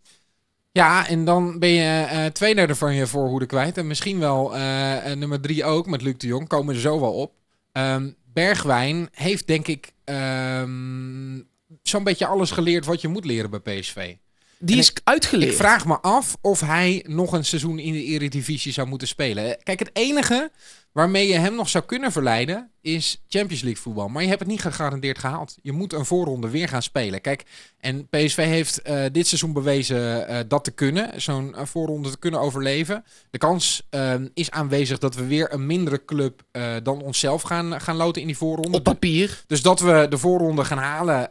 Ja, 0.73 1.09
en 1.09 1.25
dan 1.25 1.59
ben 1.59 1.69
je 1.69 2.05
eh 2.05 2.25
twee 2.25 2.55
derde 2.55 2.75
van 2.75 2.95
je 2.95 3.07
voorhoede 3.07 3.47
kwijt. 3.47 3.79
En 3.79 3.87
misschien 3.87 4.19
wel 4.19 4.55
eh, 4.55 5.11
eh, 5.11 5.19
nummer 5.19 5.41
drie 5.41 5.65
ook, 5.65 5.87
met 5.87 6.03
Luc 6.03 6.17
de 6.17 6.27
Jong. 6.27 6.49
Komen 6.49 6.75
er 6.75 6.81
zo 6.81 7.01
wel 7.01 7.13
op. 7.13 7.33
Ehm, 7.73 8.11
Bergwijn 8.33 9.09
heeft 9.13 9.47
denk 9.47 9.67
ik 9.67 9.93
ehm, 10.05 11.41
zo'n 11.83 12.05
beetje 12.05 12.27
alles 12.27 12.51
geleerd 12.51 12.85
wat 12.85 13.01
je 13.01 13.09
moet 13.09 13.25
leren 13.25 13.51
bij 13.51 13.81
PSV. 13.81 14.15
Die 14.59 14.77
is 14.77 14.93
uitgeleerd. 15.05 15.51
Ik 15.51 15.57
vraag 15.57 15.87
me 15.87 16.01
af 16.01 16.37
of 16.41 16.61
hij 16.61 17.05
nog 17.07 17.33
een 17.33 17.45
seizoen 17.45 17.79
in 17.79 17.93
de 17.93 18.05
Eredivisie 18.05 18.73
zou 18.73 18.89
moeten 18.89 19.09
spelen. 19.09 19.59
Kijk, 19.63 19.79
het 19.79 19.91
enige 19.93 20.51
waarmee 20.93 21.29
je 21.29 21.35
hem 21.35 21.55
nog 21.55 21.69
zou 21.69 21.85
kunnen 21.85 22.13
verleiden 22.13 22.71
is 22.81 23.23
Champions 23.29 23.63
League 23.63 23.83
voetbal. 23.83 24.09
Maar 24.09 24.23
je 24.23 24.29
hebt 24.29 24.41
het 24.41 24.49
niet 24.49 24.61
gegarandeerd 24.61 25.19
gehaald. 25.19 25.57
Je 25.63 25.73
moet 25.73 25.93
een 25.93 26.05
voorronde 26.05 26.51
weer 26.51 26.69
gaan 26.69 26.83
spelen. 26.83 27.21
Kijk, 27.21 27.45
en 27.79 28.09
PSV 28.09 28.37
heeft 28.37 28.83
eh, 28.83 29.05
dit 29.13 29.27
seizoen 29.27 29.53
bewezen 29.53 30.29
eh, 30.29 30.39
dat 30.49 30.65
te 30.65 30.71
kunnen. 30.71 31.21
Zo'n 31.21 31.55
eh, 31.55 31.65
voorronde 31.65 32.11
te 32.11 32.19
kunnen 32.19 32.41
overleven. 32.41 33.05
De 33.31 33.39
kans 33.39 33.87
eh, 33.91 34.15
is 34.35 34.51
aanwezig 34.51 34.99
dat 34.99 35.15
we 35.15 35.27
weer 35.27 35.53
een 35.53 35.67
mindere 35.67 36.05
club 36.05 36.43
dan 36.83 37.03
onszelf 37.03 37.43
gaan, 37.43 37.81
gaan 37.81 37.97
loten 37.97 38.21
in 38.21 38.27
die 38.27 38.37
voorronde. 38.37 38.77
Op 38.77 38.85
papier. 38.85 39.45
Dus 39.47 39.63
dat 39.63 39.81
we 39.81 40.07
de 40.09 40.19
voorronde 40.19 40.65
gaan 40.65 40.79
halen. 40.79 41.31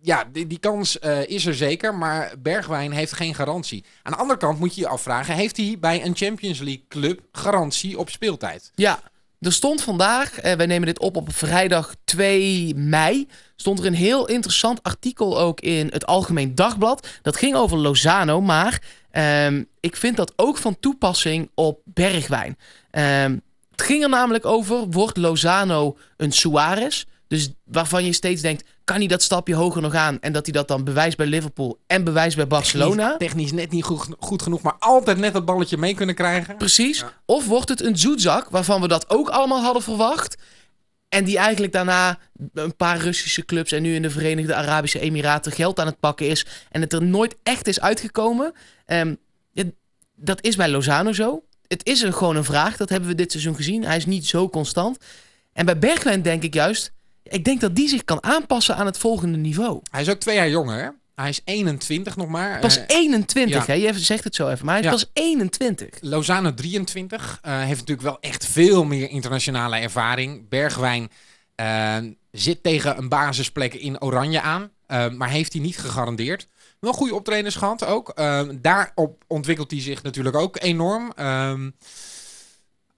Ja, 0.00 0.24
die, 0.32 0.46
die 0.46 0.58
kans 0.58 0.98
eh, 0.98 1.26
is 1.26 1.46
er 1.46 1.54
zeker. 1.54 1.94
Maar 1.94 2.32
Bergwijn 2.38 2.92
heeft 2.92 3.12
geen 3.12 3.34
garantie. 3.34 3.84
Aan 4.02 4.12
de 4.12 4.18
andere 4.18 4.38
kant 4.38 4.58
moet 4.58 4.74
je 4.74 4.80
je 4.80 4.88
afvragen: 4.88 5.34
heeft 5.34 5.56
hij 5.56 5.76
bij 5.80 6.04
een 6.04 6.16
Champions 6.16 6.58
League 6.58 6.84
club 6.88 7.20
garantie 7.32 7.98
op 7.98 8.10
speeltijd? 8.10 8.70
Ja, 8.74 9.00
er 9.40 9.52
stond 9.52 9.82
vandaag, 9.82 10.38
eh, 10.38 10.52
wij 10.52 10.66
nemen 10.66 10.86
dit 10.86 10.98
op 10.98 11.16
op 11.16 11.32
vrijdag 11.32 11.94
2 12.04 12.74
mei, 12.74 13.28
stond 13.56 13.78
er 13.78 13.86
een 13.86 13.94
heel 13.94 14.26
interessant 14.26 14.82
artikel 14.82 15.40
ook 15.40 15.60
in 15.60 15.88
het 15.92 16.06
Algemeen 16.06 16.54
Dagblad. 16.54 17.08
Dat 17.22 17.36
ging 17.36 17.54
over 17.54 17.78
Lozano, 17.78 18.40
maar 18.40 18.82
ehm, 19.10 19.62
ik 19.80 19.96
vind 19.96 20.16
dat 20.16 20.32
ook 20.36 20.56
van 20.56 20.80
toepassing 20.80 21.50
op 21.54 21.80
Bergwijn. 21.84 22.58
Ehm, 22.90 23.36
het 23.70 23.82
ging 23.82 24.02
er 24.02 24.08
namelijk 24.08 24.44
over, 24.44 24.86
wordt 24.90 25.16
Lozano 25.16 25.96
een 26.16 26.32
Suarez? 26.32 27.04
Dus 27.28 27.52
waarvan 27.64 28.04
je 28.04 28.12
steeds 28.12 28.42
denkt, 28.42 28.64
kan 28.86 28.96
hij 28.96 29.06
dat 29.06 29.22
stapje 29.22 29.54
hoger 29.54 29.82
nog 29.82 29.94
aan? 29.94 30.20
En 30.20 30.32
dat 30.32 30.44
hij 30.44 30.54
dat 30.54 30.68
dan 30.68 30.84
bewijst 30.84 31.16
bij 31.16 31.26
Liverpool 31.26 31.78
en 31.86 32.04
bewijst 32.04 32.36
bij 32.36 32.46
Barcelona? 32.46 33.16
Technisch, 33.16 33.28
technisch 33.28 33.52
net 33.52 33.70
niet 33.70 33.84
goed, 33.84 34.06
goed 34.18 34.42
genoeg, 34.42 34.62
maar 34.62 34.76
altijd 34.78 35.18
net 35.18 35.32
dat 35.32 35.44
balletje 35.44 35.76
mee 35.76 35.94
kunnen 35.94 36.14
krijgen. 36.14 36.56
Precies. 36.56 36.98
Ja. 36.98 37.12
Of 37.24 37.46
wordt 37.46 37.68
het 37.68 37.82
een 37.82 37.98
zoetzak 37.98 38.48
waarvan 38.50 38.80
we 38.80 38.88
dat 38.88 39.10
ook 39.10 39.28
allemaal 39.28 39.62
hadden 39.62 39.82
verwacht. 39.82 40.36
En 41.08 41.24
die 41.24 41.38
eigenlijk 41.38 41.72
daarna 41.72 42.18
een 42.52 42.76
paar 42.76 42.98
Russische 42.98 43.44
clubs 43.44 43.72
en 43.72 43.82
nu 43.82 43.94
in 43.94 44.02
de 44.02 44.10
Verenigde 44.10 44.54
Arabische 44.54 45.00
Emiraten 45.00 45.52
geld 45.52 45.80
aan 45.80 45.86
het 45.86 46.00
pakken 46.00 46.28
is. 46.28 46.46
En 46.70 46.80
het 46.80 46.92
er 46.92 47.02
nooit 47.02 47.36
echt 47.42 47.66
is 47.66 47.80
uitgekomen. 47.80 48.52
Ehm, 48.84 49.14
ja, 49.52 49.64
dat 50.14 50.44
is 50.44 50.56
bij 50.56 50.68
Lozano 50.68 51.12
zo. 51.12 51.42
Het 51.66 51.86
is 51.86 52.02
een, 52.02 52.14
gewoon 52.14 52.36
een 52.36 52.44
vraag. 52.44 52.76
Dat 52.76 52.88
hebben 52.88 53.08
we 53.08 53.14
dit 53.14 53.30
seizoen 53.30 53.56
gezien. 53.56 53.84
Hij 53.84 53.96
is 53.96 54.06
niet 54.06 54.26
zo 54.26 54.48
constant. 54.48 54.98
En 55.52 55.64
bij 55.64 55.78
Bergwijn 55.78 56.22
denk 56.22 56.42
ik 56.42 56.54
juist. 56.54 56.94
Ik 57.28 57.44
denk 57.44 57.60
dat 57.60 57.76
die 57.76 57.88
zich 57.88 58.04
kan 58.04 58.22
aanpassen 58.22 58.76
aan 58.76 58.86
het 58.86 58.98
volgende 58.98 59.38
niveau. 59.38 59.80
Hij 59.90 60.00
is 60.00 60.08
ook 60.10 60.18
twee 60.18 60.36
jaar 60.36 60.48
jonger, 60.50 60.82
hè? 60.82 60.88
Hij 61.14 61.28
is 61.28 61.40
21 61.44 62.16
nog 62.16 62.28
maar. 62.28 62.60
Pas 62.60 62.76
Eh, 62.78 62.84
21, 62.86 63.66
ja. 63.66 63.72
hè? 63.72 63.78
Je 63.78 63.98
zegt 63.98 64.24
het 64.24 64.34
zo 64.34 64.48
even. 64.48 64.64
Maar 64.66 64.74
hij 64.74 64.84
is 64.84 64.90
Ja. 64.90 64.96
pas 64.96 65.10
21. 65.12 65.88
Lozano 66.00 66.54
23 66.54 67.38
eh, 67.42 67.56
heeft 67.58 67.68
natuurlijk 67.80 68.08
wel 68.08 68.20
echt 68.20 68.46
veel 68.46 68.84
meer 68.84 69.10
internationale 69.10 69.76
ervaring. 69.76 70.48
Bergwijn 70.48 71.10
eh, 71.54 71.96
zit 72.30 72.62
tegen 72.62 72.98
een 72.98 73.08
basisplek 73.08 73.74
in 73.74 74.00
Oranje 74.02 74.40
aan, 74.40 74.70
eh, 74.86 75.08
maar 75.08 75.28
heeft 75.30 75.52
hij 75.52 75.62
niet 75.62 75.78
gegarandeerd. 75.78 76.48
Wel 76.80 76.92
goede 76.92 77.14
optredens 77.14 77.54
gehad 77.56 77.84
ook. 77.86 78.08
Eh, 78.08 78.42
daarop 78.60 79.24
ontwikkelt 79.26 79.70
hij 79.70 79.80
zich 79.80 80.02
natuurlijk 80.02 80.36
ook 80.36 80.56
enorm. 80.62 81.12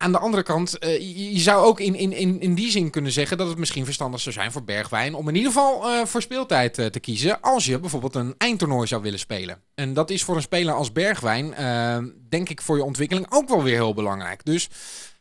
Aan 0.01 0.13
de 0.13 0.19
andere 0.19 0.43
kant, 0.43 0.79
eh, 0.79 1.33
je, 1.35 1.41
zou 1.41 1.65
ook 1.65 1.81
in, 1.81 1.95
in, 1.95 2.13
in, 2.13 2.41
in 2.41 2.55
die 2.55 2.71
zin 2.71 2.91
kunnen 2.91 3.13
zeggen 3.13 3.39
dat 3.39 3.49
het 3.49 3.59
misschien 3.59 3.85
verstandig 3.85 4.21
zou 4.21 4.35
zijn 4.35 4.53
voor 4.53 4.65
Bergwijn 4.65 5.15
om 5.15 5.29
in 5.29 5.35
ieder 5.35 5.53
geval 5.53 5.89
eh, 5.91 6.05
voor 6.05 6.23
speeltijd 6.23 6.79
eh, 6.79 6.87
te 6.87 7.01
kiezen 7.01 7.41
als 7.41 7.65
je 7.65 7.79
bijvoorbeeld 7.79 8.15
een 8.15 8.35
eindtoernooi 8.39 8.87
zou 8.87 9.03
willen 9.03 9.19
spelen. 9.19 9.63
En 9.75 9.95
dat 9.95 10.11
is 10.11 10.25
voor 10.25 10.37
een 10.37 10.43
speler 10.43 10.75
als 10.75 10.93
Bergwijn, 10.93 11.55
denk 12.29 12.49
ik 12.49 12.63
voor 12.63 12.77
je 12.77 12.85
ontwikkeling 12.85 13.27
ook 13.29 13.49
wel 13.49 13.63
weer 13.63 13.75
heel 13.75 13.95
belangrijk. 13.95 14.45
Dus 14.45 14.69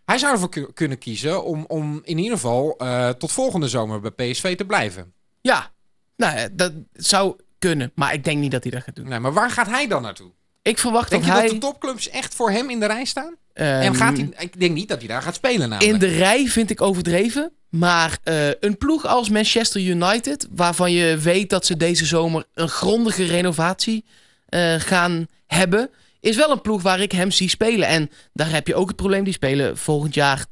hij 0.06 0.18
zou 0.18 0.34
ervoor 0.34 0.50
ku- 0.50 0.74
kunnen 0.74 0.98
kiezen 0.98 1.44
om, 1.44 1.66
om 1.68 2.02
in 2.04 2.18
ieder 2.18 2.38
geval 2.38 2.78
tot 3.18 3.32
volgende 3.32 3.68
zomer 3.68 4.00
bij 4.02 4.32
PSV 4.32 4.56
te 4.58 4.66
blijven. 4.66 5.14
Ja, 5.42 5.72
nou, 6.16 6.50
dat 6.54 6.74
zou 6.94 7.36
kunnen. 7.60 7.92
Maar 7.96 8.14
ik 8.14 8.24
denk 8.24 8.40
niet 8.40 8.52
dat 8.52 8.64
hij 8.64 8.72
dat 8.72 8.84
gaat 8.84 8.96
doen. 8.96 9.08
Nee, 9.08 9.20
maar 9.20 9.34
waar 9.34 9.52
gaat 9.52 9.68
hij 9.68 9.88
dan 9.88 10.02
naartoe? 10.02 10.32
Ik 10.62 10.78
verwacht 10.78 11.10
Denk 11.10 11.22
dat 11.22 11.32
je 11.32 11.38
hij... 11.38 11.48
dat 11.48 11.62
de 11.62 11.68
topclubs 11.68 12.10
echt 12.10 12.36
voor 12.36 12.52
hem 12.52 12.70
in 12.70 12.80
de 12.80 12.86
rij 12.86 13.06
staan? 13.06 13.36
En 13.58 13.82
ehm, 13.82 13.94
gaat 13.94 14.18
hij, 14.18 14.30
ik 14.38 14.60
denk 14.60 14.74
niet 14.74 14.88
dat 14.88 14.98
hij 14.98 15.08
daar 15.08 15.22
gaat 15.22 15.36
spelen 15.36 15.70
namelijk. 15.70 15.94
In 15.94 16.00
de 16.00 16.18
rij 16.18 16.48
vind 16.48 16.70
ik 16.70 16.82
overdreven. 16.82 17.52
Maar 17.70 18.18
eh, 18.24 18.50
een 18.60 18.78
ploeg 18.78 19.06
als 19.06 19.30
Manchester 19.30 19.82
United, 19.82 20.48
waarvan 20.52 20.92
je 20.92 21.18
weet 21.18 21.50
dat 21.50 21.66
ze 21.66 21.78
deze 21.78 22.06
zomer 22.06 22.46
een 22.54 22.70
grondige 22.70 23.24
renovatie 23.26 24.06
eh, 24.46 24.74
gaan 24.76 25.28
hebben, 25.46 25.90
is 26.20 26.36
wel 26.36 26.52
een 26.52 26.62
ploeg 26.62 26.82
waar 26.82 27.00
ik 27.00 27.12
hem 27.12 27.32
zie 27.32 27.50
spelen. 27.50 27.88
En 27.88 28.10
daar 28.34 28.52
heb 28.52 28.68
je 28.68 28.76
ook 28.76 28.88
het 28.88 28.96
probleem, 28.96 29.24
die 29.24 29.34
spelen 29.34 29.78
volgend 29.78 30.14
jaar 30.14 30.46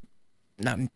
nou, 0.55 0.87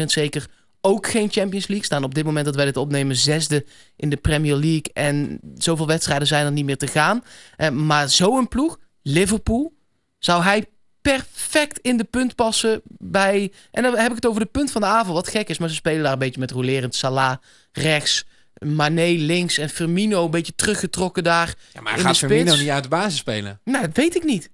80% 0.00 0.04
zeker 0.04 0.46
ook 0.80 1.06
geen 1.06 1.30
Champions 1.30 1.66
League. 1.66 1.86
Staan 1.86 2.04
op 2.04 2.14
dit 2.14 2.24
moment 2.24 2.44
dat 2.44 2.54
wij 2.54 2.64
dit 2.64 2.76
opnemen 2.76 3.16
zesde 3.16 3.64
in 3.96 4.10
de 4.10 4.16
Premier 4.16 4.54
League. 4.54 4.92
En 4.92 5.40
zoveel 5.54 5.86
wedstrijden 5.86 6.26
zijn 6.26 6.46
er 6.46 6.52
niet 6.52 6.64
meer 6.64 6.76
te 6.76 6.86
gaan. 6.86 7.24
Eh, 7.56 7.70
maar 7.70 8.08
zo'n 8.08 8.48
ploeg, 8.48 8.78
Liverpool, 9.02 9.72
zou 10.18 10.42
hij 10.42 10.64
perfect 11.12 11.78
in 11.78 11.96
de 11.96 12.04
punt 12.04 12.34
passen 12.34 12.82
bij... 12.84 13.52
En 13.70 13.82
dan 13.82 13.96
heb 13.96 14.08
ik 14.08 14.14
het 14.14 14.26
over 14.26 14.40
de 14.40 14.46
punt 14.46 14.70
van 14.70 14.80
de 14.80 14.86
avond. 14.86 15.14
Wat 15.14 15.28
gek 15.28 15.48
is, 15.48 15.58
maar 15.58 15.68
ze 15.68 15.74
spelen 15.74 16.02
daar 16.02 16.12
een 16.12 16.18
beetje 16.18 16.40
met 16.40 16.50
rolerend. 16.50 16.94
Salah 16.94 17.36
rechts, 17.72 18.24
Mané 18.58 19.14
links 19.16 19.58
en 19.58 19.68
Firmino 19.68 20.24
een 20.24 20.30
beetje 20.30 20.54
teruggetrokken 20.54 21.24
daar. 21.24 21.54
ja, 21.72 21.80
maar 21.80 21.98
gaat 21.98 22.18
Firmino 22.18 22.56
niet 22.56 22.68
uit 22.68 22.82
de 22.82 22.88
basis 22.88 23.18
spelen? 23.18 23.60
Nou, 23.64 23.86
dat 23.86 23.96
weet 23.96 24.16
ik 24.16 24.24
niet. 24.24 24.50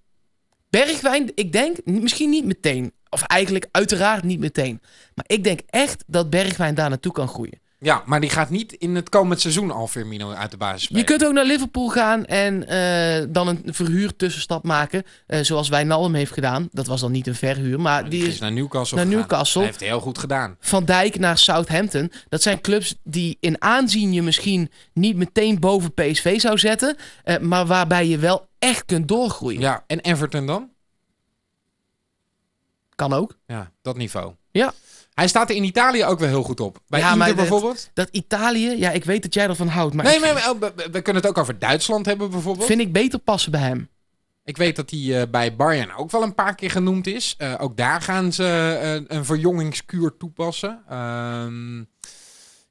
Bergwijn, 0.71 1.33
ik 1.35 1.53
denk 1.53 1.77
misschien 1.85 2.31
niet 2.31 2.45
meteen. 2.45 2.93
Of 3.09 3.23
eigenlijk 3.23 3.69
uiteraard 3.71 4.25
niet 4.25 4.41
meteen. 4.41 4.81
Maar 5.15 5.25
ik 5.27 5.45
denk 5.45 5.61
echt 5.67 6.05
dat 6.07 6.31
Bergwijn 6.31 6.75
daar 6.75 6.89
naartoe 6.89 7.13
kan 7.13 7.29
groeien. 7.29 7.61
Ja, 7.83 8.03
maar 8.07 8.21
die 8.21 8.31
gaat 8.31 8.51
niet 8.51 8.73
in 8.73 8.95
het 8.95 9.09
komend 9.09 9.41
seizoen 9.41 9.71
al 9.71 9.87
Firmino 9.87 10.31
uit 10.33 10.51
de 10.51 10.57
basis 10.57 10.83
spelen. 10.83 11.01
Je 11.03 11.07
kunt 11.09 11.25
ook 11.25 11.33
naar 11.33 11.45
Liverpool 11.45 11.89
gaan 11.89 12.25
en 12.27 12.67
eh, 12.69 13.27
dan 13.29 13.49
een 13.49 13.63
verhuur 13.75 14.17
tussenstap 14.17 14.65
maken. 14.65 15.03
eh, 15.27 15.41
zoals 15.41 15.69
Wijnaldum 15.69 16.15
heeft 16.15 16.33
gedaan. 16.33 16.69
Dat 16.73 16.87
was 16.87 17.01
dan 17.01 17.13
niet 17.13 17.27
een 17.27 17.35
verhuur, 17.35 17.81
maar 17.81 18.03
die 18.03 18.11
die 18.11 18.23
is 18.29 18.35
is 18.35 18.41
naar 18.41 18.53
Newcastle 18.53 18.97
naar 18.97 19.07
gegaan. 19.07 19.21
Newcastle. 19.21 19.61
Hij 19.61 19.71
heeft 19.71 19.83
heel 19.83 20.01
goed 20.01 20.19
gedaan. 20.19 20.57
Van 20.61 20.85
Dijk 20.85 21.19
naar 21.19 21.39
Southampton. 21.39 22.13
Dat 22.29 22.43
zijn 22.43 22.61
clubs 22.61 22.95
die 23.03 23.37
in 23.41 23.63
aanzien 23.63 24.13
je 24.13 24.23
misschien 24.23 24.71
niet 24.93 25.17
meteen 25.17 25.59
boven 25.61 25.95
PSV 25.95 26.41
zou 26.41 26.59
zetten. 26.59 26.97
eh, 27.25 27.39
maar 27.39 27.67
waarbij 27.67 28.07
je 28.07 28.19
wel 28.19 28.49
echt 28.59 28.85
kunt 28.85 29.09
doorgroeien. 29.09 29.61
Ja, 29.61 29.85
en 29.87 30.01
Everton 30.01 30.47
dan? 30.47 30.69
Kan 32.95 33.13
ook. 33.13 33.39
Ja, 33.47 33.71
dat 33.83 33.97
niveau. 33.97 34.33
Ja. 34.51 34.73
Hij 35.21 35.29
staat 35.29 35.51
er 35.51 35.57
in 35.57 35.65
Italië 35.65 36.05
ook 36.05 36.19
wel 36.19 36.29
heel 36.29 36.43
goed 36.43 36.61
op. 36.61 36.79
Bij 36.89 37.01
Ja, 37.01 37.13
Inter 37.13 37.27
dat- 37.27 37.37
bijvoorbeeld. 37.37 37.91
Dat 37.95 38.09
Italië, 38.11 38.71
ja, 38.79 38.91
ik 38.91 39.05
weet 39.05 39.23
dat 39.23 39.35
jij 39.35 39.49
ervan 39.49 39.69
houdt. 39.69 39.95
Maar 39.95 40.05
nee, 40.05 40.21
maar 40.21 40.35
we, 40.35 40.73
we- 40.77 40.89
we 40.91 41.03
kunnen 41.03 41.23
het 41.23 41.27
ook 41.31 41.39
over 41.39 41.59
Duitsland 41.59 42.07
hebben 42.07 42.31
bijvoorbeeld. 42.31 42.67
vind 42.67 42.81
ik 42.81 42.93
beter 42.93 43.19
passen 43.19 43.51
bij 43.51 43.61
hem. 43.61 43.89
Ik 44.45 44.57
weet 44.57 44.77
dat 44.77 44.91
hij 44.91 45.21
eh, 45.21 45.31
bij 45.31 45.57
Bayern 45.57 45.95
ook 45.97 46.11
wel 46.11 46.23
een 46.23 46.35
paar 46.35 46.55
keer 46.55 46.71
genoemd 46.71 47.07
is. 47.07 47.35
Eh, 47.39 47.55
ook 47.59 47.77
daar 47.77 48.01
gaan 48.03 48.33
ze 48.33 48.45
eh, 49.07 49.17
een 49.17 49.25
verjongingskuur 49.25 50.17
toepassen. 50.19 50.83
Ehm, 50.89 51.83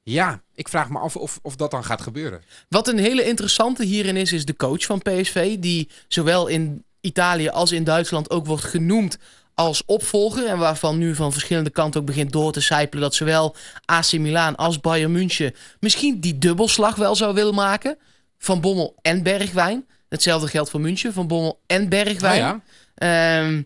ja, 0.02 0.42
ik 0.54 0.68
vraag 0.68 0.88
me 0.90 0.98
af 0.98 1.16
of, 1.16 1.38
of 1.42 1.56
dat 1.56 1.70
dan 1.70 1.84
gaat 1.84 2.00
gebeuren. 2.00 2.42
Wat 2.68 2.88
een 2.88 2.98
hele 2.98 3.24
interessante 3.24 3.84
hierin 3.84 4.16
is, 4.16 4.32
is 4.32 4.44
de 4.44 4.56
coach 4.56 4.84
van 4.84 5.02
PSV. 5.02 5.58
Die 5.58 5.88
zowel 6.08 6.46
in 6.46 6.84
Italië 7.00 7.48
als 7.48 7.72
in 7.72 7.84
Duitsland 7.84 8.30
ook 8.30 8.46
wordt 8.46 8.64
genoemd 8.64 9.18
als 9.60 9.82
opvolger. 9.86 10.46
En 10.46 10.58
waarvan 10.58 10.98
nu 10.98 11.14
van 11.14 11.32
verschillende 11.32 11.70
kanten 11.70 12.00
ook 12.00 12.06
begint 12.06 12.32
door 12.32 12.52
te 12.52 12.60
sijpelen. 12.60 13.02
Dat 13.02 13.14
zowel 13.14 13.56
AC 13.84 14.12
Milan 14.12 14.56
als 14.56 14.80
Bayern 14.80 15.12
München 15.12 15.54
misschien 15.80 16.20
die 16.20 16.38
dubbelslag 16.38 16.96
wel 16.96 17.14
zou 17.16 17.34
willen 17.34 17.54
maken. 17.54 17.98
Van 18.38 18.60
Bommel 18.60 18.94
en 19.02 19.22
Bergwijn. 19.22 19.86
Hetzelfde 20.08 20.48
geldt 20.48 20.70
voor 20.70 20.80
München, 20.80 21.12
van 21.12 21.26
Bommel 21.26 21.60
en 21.66 21.88
Bergwijn. 21.88 22.38
Ja, 22.38 22.60
Ehm, 22.94 23.62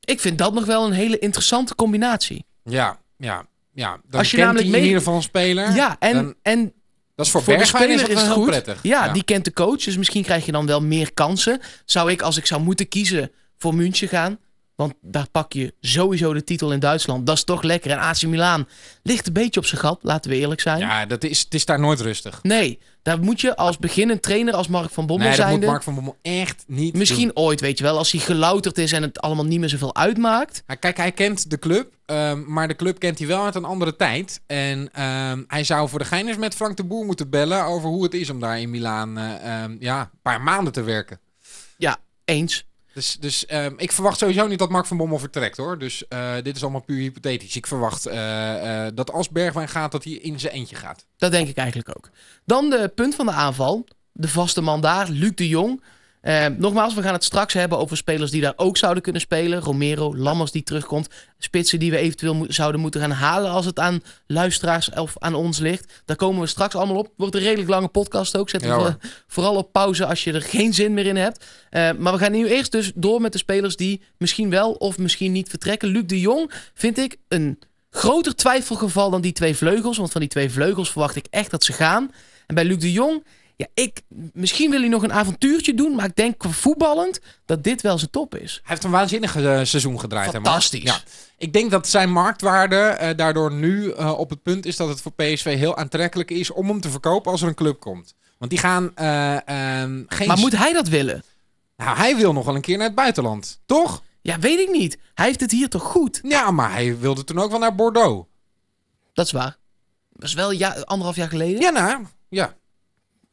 ik 0.00 0.20
vind 0.20 0.38
dat 0.38 0.54
nog 0.54 0.64
wel 0.64 0.86
een 0.86 0.92
hele 0.92 1.18
interessante 1.18 1.74
combinatie. 1.74 2.44
ja, 2.62 2.98
ja. 3.16 3.46
ja. 3.72 4.00
Dan 4.08 4.18
Als 4.20 4.30
je 4.30 4.36
kent 4.36 4.48
namelijk 4.48 4.56
hij 4.56 4.64
in 4.66 4.70
mee- 4.70 4.80
ieder 4.82 4.98
geval 4.98 5.14
een 5.16 5.22
speler. 5.22 5.74
Ja, 5.74 5.96
en, 5.98 6.14
dan- 6.14 6.34
en 6.42 6.72
dat 7.14 7.26
is 7.26 7.32
voor, 7.32 7.42
Bergwijn 7.44 7.90
is, 7.90 8.00
het 8.02 8.22
heel 8.22 8.32
goed. 8.32 8.46
prettig. 8.46 8.78
Ja, 8.82 9.08
die 9.08 9.22
kent 9.24 9.44
de 9.44 9.52
coach. 9.52 9.82
Dus 9.84 9.96
misschien 9.96 10.22
krijg 10.22 10.46
je 10.46 10.52
dan 10.52 10.66
wel 10.66 10.80
meer 10.82 11.12
kansen. 11.14 11.60
Zou 11.84 12.10
ik, 12.10 12.22
als 12.22 12.36
ik 12.36 12.46
zou 12.46 12.60
moeten 12.62 12.88
kiezen, 12.88 13.30
voor 13.58 13.74
München 13.74 14.08
gaan. 14.08 14.38
Want 14.76 14.94
daar 15.00 15.26
pak 15.30 15.52
je 15.52 15.74
sowieso 15.80 16.32
de 16.32 16.44
titel 16.44 16.72
in 16.72 16.80
Duitsland. 16.80 17.26
Dat 17.26 17.36
is 17.36 17.44
toch 17.44 17.62
lekker. 17.62 17.90
En 17.90 17.98
AC 17.98 18.22
Milan 18.22 18.68
ligt 19.02 19.26
een 19.26 19.32
beetje 19.32 19.60
op 19.60 19.66
zijn 19.66 19.80
gat, 19.80 19.98
laten 20.02 20.30
we 20.30 20.36
eerlijk 20.36 20.60
zijn. 20.60 20.78
Ja, 20.78 21.06
dat 21.06 21.24
is, 21.24 21.40
het 21.40 21.54
is 21.54 21.64
daar 21.64 21.80
nooit 21.80 22.00
rustig. 22.00 22.42
Nee, 22.42 22.78
daar 23.02 23.20
moet 23.20 23.40
je 23.40 23.56
als 23.56 23.78
beginnend 23.78 24.22
trainer, 24.22 24.54
als 24.54 24.68
Mark 24.68 24.90
van 24.90 25.06
Bommel 25.06 25.28
Nee, 25.28 25.36
dat 25.36 25.50
moet. 25.50 25.64
Mark 25.64 25.82
van 25.82 25.94
Bommel 25.94 26.16
echt 26.22 26.64
niet 26.66 26.96
Misschien 26.96 27.26
doen. 27.26 27.36
ooit, 27.36 27.60
weet 27.60 27.78
je 27.78 27.84
wel, 27.84 27.98
als 27.98 28.12
hij 28.12 28.20
gelouterd 28.20 28.78
is 28.78 28.92
en 28.92 29.02
het 29.02 29.20
allemaal 29.20 29.44
niet 29.44 29.60
meer 29.60 29.68
zoveel 29.68 29.94
uitmaakt. 29.94 30.62
Ja, 30.66 30.74
Kijk, 30.74 30.96
hij 30.96 31.12
kent 31.12 31.50
de 31.50 31.58
club, 31.58 31.92
ehm, 32.06 32.42
maar 32.52 32.68
de 32.68 32.76
club 32.76 32.98
kent 32.98 33.18
hij 33.18 33.26
wel 33.26 33.44
uit 33.44 33.54
een 33.54 33.64
andere 33.64 33.96
tijd. 33.96 34.40
En 34.46 34.88
ehm, 34.92 35.42
hij 35.46 35.64
zou 35.64 35.88
voor 35.88 35.98
de 35.98 36.04
gein 36.04 36.28
eens 36.28 36.36
met 36.36 36.54
Frank 36.54 36.76
de 36.76 36.84
Boer 36.84 37.04
moeten 37.04 37.30
bellen 37.30 37.64
over 37.64 37.88
hoe 37.88 38.02
het 38.02 38.14
is 38.14 38.30
om 38.30 38.40
daar 38.40 38.60
in 38.60 38.70
Milaan 38.70 39.18
eh, 39.18 39.62
ehm, 39.62 39.76
ja, 39.80 40.00
een 40.00 40.20
paar 40.22 40.40
maanden 40.40 40.72
te 40.72 40.82
werken. 40.82 41.20
Ja, 41.76 41.96
eens. 42.24 42.66
Dus, 42.96 43.16
dus 43.20 43.46
ehm, 43.46 43.72
ik 43.76 43.92
verwacht 43.92 44.18
sowieso 44.18 44.46
niet 44.46 44.58
dat 44.58 44.70
Mark 44.70 44.86
van 44.86 44.96
Bommel 44.96 45.18
vertrekt 45.18 45.56
hoor. 45.56 45.78
Dus 45.78 46.08
eh, 46.08 46.34
dit 46.42 46.56
is 46.56 46.62
allemaal 46.62 46.80
puur 46.80 46.98
hypothetisch. 46.98 47.56
Ik 47.56 47.66
verwacht 47.66 48.06
eh, 48.06 48.86
eh, 48.86 48.92
dat 48.94 49.12
als 49.12 49.28
Bergwijn 49.28 49.68
gaat, 49.68 49.92
dat 49.92 50.04
hij 50.04 50.12
in 50.12 50.40
zijn 50.40 50.52
eentje 50.52 50.76
gaat. 50.76 51.06
Dat 51.16 51.30
denk 51.30 51.48
ik 51.48 51.56
eigenlijk 51.56 51.88
ook. 51.96 52.10
Dan 52.44 52.70
de 52.70 52.92
punt 52.94 53.14
van 53.14 53.26
de 53.26 53.32
aanval. 53.32 53.86
De 54.12 54.28
vaste 54.28 54.60
man 54.60 54.80
daar, 54.80 55.08
Luc 55.08 55.34
de 55.34 55.48
Jong. 55.48 55.82
Eh, 56.26 56.46
nogmaals, 56.58 56.94
we 56.94 57.02
gaan 57.02 57.12
het 57.12 57.24
straks 57.24 57.54
hebben 57.54 57.78
over 57.78 57.96
spelers 57.96 58.30
die 58.30 58.40
daar 58.40 58.52
ook 58.56 58.76
zouden 58.76 59.02
kunnen 59.02 59.20
spelen. 59.20 59.60
Romero, 59.60 60.16
Lammers 60.16 60.50
die 60.50 60.62
terugkomt. 60.62 61.08
Spitsen 61.38 61.78
die 61.78 61.90
we 61.90 61.96
eventueel 61.96 62.34
mo- 62.34 62.46
zouden 62.48 62.80
moeten 62.80 63.00
gaan 63.00 63.10
halen 63.10 63.50
als 63.50 63.64
het 63.66 63.78
aan 63.78 64.02
luisteraars 64.26 64.90
of 64.90 65.14
aan 65.18 65.34
ons 65.34 65.58
ligt. 65.58 66.02
Daar 66.04 66.16
komen 66.16 66.40
we 66.40 66.46
straks 66.46 66.74
allemaal 66.74 66.96
op. 66.96 67.08
Wordt 67.16 67.34
een 67.34 67.40
redelijk 67.40 67.68
lange 67.68 67.88
podcast 67.88 68.36
ook. 68.36 68.48
Zet 68.48 68.62
Ja, 68.64 68.78
voor- 68.78 68.96
vooral 69.26 69.56
op 69.56 69.72
pauze 69.72 70.06
als 70.06 70.24
je 70.24 70.32
er 70.32 70.42
geen 70.42 70.74
zin 70.74 70.94
meer 70.94 71.06
in 71.06 71.16
hebt. 71.16 71.44
Eh, 71.70 71.90
maar 71.98 72.12
we 72.12 72.18
gaan 72.18 72.32
nu 72.32 72.48
eerst 72.48 72.72
dus 72.72 72.92
door 72.94 73.20
met 73.20 73.32
de 73.32 73.38
spelers 73.38 73.76
die 73.76 74.02
misschien 74.18 74.50
wel 74.50 74.72
of 74.72 74.98
misschien 74.98 75.32
niet 75.32 75.48
vertrekken. 75.48 75.88
Luc 75.88 76.02
de 76.06 76.20
Jong 76.20 76.50
vind 76.74 76.98
ik 76.98 77.16
een 77.28 77.58
groter 77.90 78.34
twijfelgeval 78.34 79.10
dan 79.10 79.20
die 79.20 79.32
twee 79.32 79.56
vleugels. 79.56 79.96
Want 79.96 80.12
van 80.12 80.20
die 80.20 80.30
twee 80.30 80.50
vleugels 80.50 80.90
verwacht 80.90 81.16
ik 81.16 81.26
echt 81.30 81.50
dat 81.50 81.64
ze 81.64 81.72
gaan. 81.72 82.10
En 82.46 82.54
bij 82.54 82.64
Luc 82.64 82.78
de 82.78 82.92
Jong, 82.92 83.24
Ja, 83.56 83.66
ik, 83.74 84.00
misschien 84.32 84.70
wil 84.70 84.80
hij 84.80 84.88
nog 84.88 85.02
een 85.02 85.12
avontuurtje 85.12 85.74
doen, 85.74 85.94
maar 85.94 86.04
ik 86.06 86.16
denk 86.16 86.44
voetballend 86.48 87.20
dat 87.44 87.64
dit 87.64 87.82
wel 87.82 87.98
zijn 87.98 88.10
top 88.10 88.34
is. 88.34 88.52
Hij 88.52 88.62
heeft 88.64 88.84
een 88.84 88.90
waanzinnig 88.90 89.36
eh, 89.36 89.42
seizoen 89.62 90.00
gedraaid. 90.00 90.26
hè? 90.26 90.32
Fantastisch. 90.32 90.82
Ja. 90.82 91.00
Ik 91.38 91.52
denk 91.52 91.70
dat 91.70 91.88
zijn 91.88 92.12
marktwaarde 92.12 92.76
eh, 92.76 93.16
daardoor 93.16 93.52
nu 93.52 93.90
eh, 93.92 94.18
op 94.18 94.30
het 94.30 94.42
punt 94.42 94.66
is 94.66 94.76
dat 94.76 94.88
het 94.88 95.00
voor 95.00 95.12
PSV 95.12 95.56
heel 95.58 95.76
aantrekkelijk 95.76 96.30
is 96.30 96.50
om 96.50 96.68
hem 96.68 96.80
te 96.80 96.90
verkopen 96.90 97.32
als 97.32 97.42
er 97.42 97.48
een 97.48 97.54
club 97.54 97.80
komt. 97.80 98.14
Want 98.38 98.50
die 98.50 98.60
gaan 98.60 98.94
eh, 98.94 99.48
ehm, 99.48 100.02
geen... 100.06 100.28
Maar 100.28 100.38
moet 100.38 100.56
hij 100.56 100.72
dat 100.72 100.88
willen? 100.88 101.22
Nou, 101.76 101.96
hij 101.96 102.16
wil 102.16 102.32
nog 102.32 102.44
wel 102.44 102.54
een 102.54 102.60
keer 102.60 102.76
naar 102.76 102.86
het 102.86 102.94
buitenland, 102.94 103.60
toch? 103.66 104.02
Ja, 104.22 104.38
weet 104.38 104.58
ik 104.58 104.70
niet. 104.70 104.98
Hij 105.14 105.26
heeft 105.26 105.40
het 105.40 105.50
hier 105.50 105.68
toch 105.68 105.82
goed? 105.82 106.20
Ja, 106.22 106.50
maar 106.50 106.72
hij 106.72 106.98
wilde 106.98 107.24
toen 107.24 107.38
ook 107.38 107.50
wel 107.50 107.58
naar 107.58 107.74
Bordeaux. 107.74 108.26
Dat 109.12 109.26
is 109.26 109.32
waar. 109.32 109.56
Dat 110.12 110.28
is 110.28 110.34
wel 110.34 110.50
ja, 110.50 110.70
anderhalf 110.84 111.16
jaar 111.16 111.28
geleden. 111.28 111.60
Ja, 111.60 111.70
nou, 111.70 112.06
ja. 112.28 112.56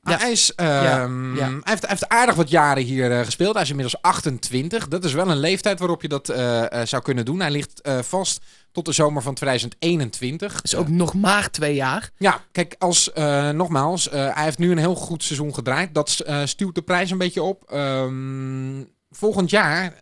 Ja. 0.04 0.18
Hij, 0.18 0.32
is, 0.32 0.56
ehm, 0.56 0.70
Ja, 0.70 1.46
ja. 1.46 1.50
Hij, 1.50 1.62
heeft, 1.64 1.82
hij 1.82 1.90
heeft 1.90 2.10
aardig 2.10 2.36
wat 2.36 2.50
jaren 2.50 2.84
hier 2.84 3.12
eh, 3.12 3.26
gespeeld. 3.26 3.54
Hij 3.54 3.64
is 3.64 3.70
inmiddels 3.70 4.02
28. 4.02 4.88
Dat 4.88 5.04
is 5.04 5.14
wel 5.14 5.30
een 5.30 5.38
leeftijd 5.38 5.80
waarop 5.80 6.02
je 6.02 6.08
dat 6.08 6.30
eh, 6.30 6.82
eh, 6.82 6.88
zou 6.88 7.02
kunnen 7.02 7.26
doen. 7.26 7.40
Hij 7.40 7.52
ligt 7.52 7.82
vast 8.02 8.46
tot 8.72 8.86
de 8.86 8.92
zomer 8.92 9.22
van 9.22 9.34
2021. 9.34 10.54
Dat 10.54 10.64
is 10.64 10.76
ook 10.76 10.88
nog 10.88 11.14
maar 11.14 11.52
twee 11.52 11.76
jaar. 11.76 12.10
Ja, 12.18 12.42
kijk, 12.52 12.76
als, 12.80 13.12
nogmaals, 13.54 14.10
hij 14.12 14.44
heeft 14.44 14.58
nu 14.58 14.72
een 14.72 14.78
heel 14.78 14.96
goed 14.96 15.24
seizoen 15.24 15.54
gedraaid. 15.54 15.94
Dat 15.94 16.24
stuwt 16.44 16.76
de 16.76 16.82
prijs 16.82 17.12
een 17.12 17.18
beetje 17.18 17.44
op. 17.44 17.64
Ehm, 17.72 18.84
volgend 19.12 19.50
jaar, 19.50 20.02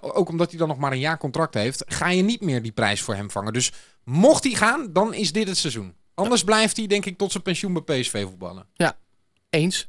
ook 0.00 0.28
omdat 0.28 0.50
hij 0.50 0.58
dan 0.58 0.68
nog 0.68 0.78
maar 0.78 0.92
een 0.92 0.98
jaar 0.98 1.18
contract 1.18 1.54
heeft, 1.54 1.84
ga 1.86 2.08
je 2.08 2.22
niet 2.22 2.40
meer 2.40 2.62
die 2.62 2.72
prijs 2.72 3.02
voor 3.02 3.14
hem 3.14 3.30
vangen. 3.30 3.52
Dus 3.52 3.72
mocht 4.04 4.44
hij 4.44 4.52
gaan, 4.52 4.92
dan 4.92 5.14
is 5.14 5.32
dit 5.32 5.48
het 5.48 5.58
seizoen. 5.58 5.94
Anders 6.14 6.44
blijft 6.44 6.76
hij, 6.76 6.86
denk 6.86 7.04
ik, 7.04 7.18
tot 7.18 7.30
zijn 7.30 7.42
pensioen 7.42 7.72
bij 7.72 8.00
PSV 8.00 8.22
voetballen. 8.22 8.66
Eens. 9.50 9.88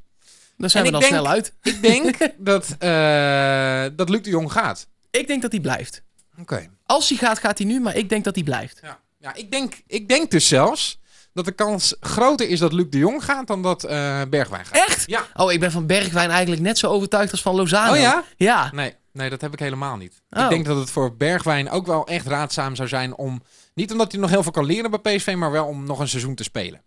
Dan 0.58 0.70
zijn 0.70 0.86
En 0.86 0.92
we 0.92 1.00
dan 1.00 1.10
denk- 1.10 1.22
snel 1.22 1.32
uit. 1.32 1.54
Ik 1.64 1.82
denk 1.82 2.18
dat, 2.50 2.76
eh, 2.80 3.86
dat 3.96 4.10
Luc 4.10 4.22
de 4.22 4.30
Jong 4.30 4.52
gaat. 4.52 4.88
Ik 5.12 5.28
denk 5.28 5.42
dat 5.42 5.52
hij 5.52 5.62
blijft. 5.62 6.02
Oké. 6.40 6.70
Als 6.86 7.10
hij 7.10 7.18
gaat, 7.18 7.40
gaat 7.40 7.58
hij 7.58 7.68
nu, 7.68 7.80
maar 7.80 7.96
ik 7.96 8.10
denk 8.10 8.24
dat 8.24 8.36
hij 8.36 8.44
blijft. 8.44 8.80
Ja, 8.82 9.00
ja 9.18 9.34
ik, 9.34 9.52
denk, 9.52 9.82
ik 9.88 10.08
denk 10.10 10.32
dus 10.32 10.48
zelfs 10.48 11.00
dat 11.34 11.46
de 11.46 11.52
kans 11.52 11.96
groter 12.00 12.50
is 12.50 12.60
dat 12.60 12.74
Luc 12.74 12.86
de 12.90 12.98
Jong 12.98 13.24
gaat 13.24 13.48
dan 13.48 13.62
dat 13.62 13.84
eh, 13.84 14.22
Bergwijn 14.30 14.66
gaat. 14.66 14.88
Echt? 14.88 15.04
Ja. 15.08 15.28
Oh, 15.34 15.52
ik 15.52 15.60
ben 15.60 15.72
van 15.72 15.86
Bergwijn 15.86 16.30
eigenlijk 16.30 16.62
net 16.62 16.78
zo 16.78 16.88
overtuigd 16.88 17.32
als 17.32 17.42
van 17.42 17.56
Lozano. 17.56 17.92
Oh 17.92 18.00
ja? 18.00 18.24
Ja. 18.38 18.72
Nee, 18.74 18.96
nee, 19.14 19.30
dat 19.30 19.42
heb 19.42 19.54
ik 19.54 19.60
helemaal 19.60 19.98
niet. 19.98 20.22
Oh. 20.30 20.44
Ik 20.44 20.50
denk 20.50 20.66
dat 20.66 20.78
het 20.78 20.90
voor 20.92 21.16
Bergwijn 21.16 21.70
ook 21.70 21.86
wel 21.86 22.08
echt 22.08 22.28
raadzaam 22.28 22.76
zou 22.76 22.88
zijn 22.88 23.16
om... 23.16 23.42
Niet 23.74 23.92
omdat 23.92 24.12
hij 24.12 24.22
nog 24.22 24.30
heel 24.30 24.44
veel 24.44 24.52
kan 24.52 24.66
leren 24.66 24.92
bij 25.02 25.16
PSV, 25.18 25.34
maar 25.38 25.52
wel 25.52 25.66
om 25.66 25.84
nog 25.86 26.00
een 26.00 26.08
seizoen 26.08 26.36
te 26.36 26.44
spelen. 26.44 26.82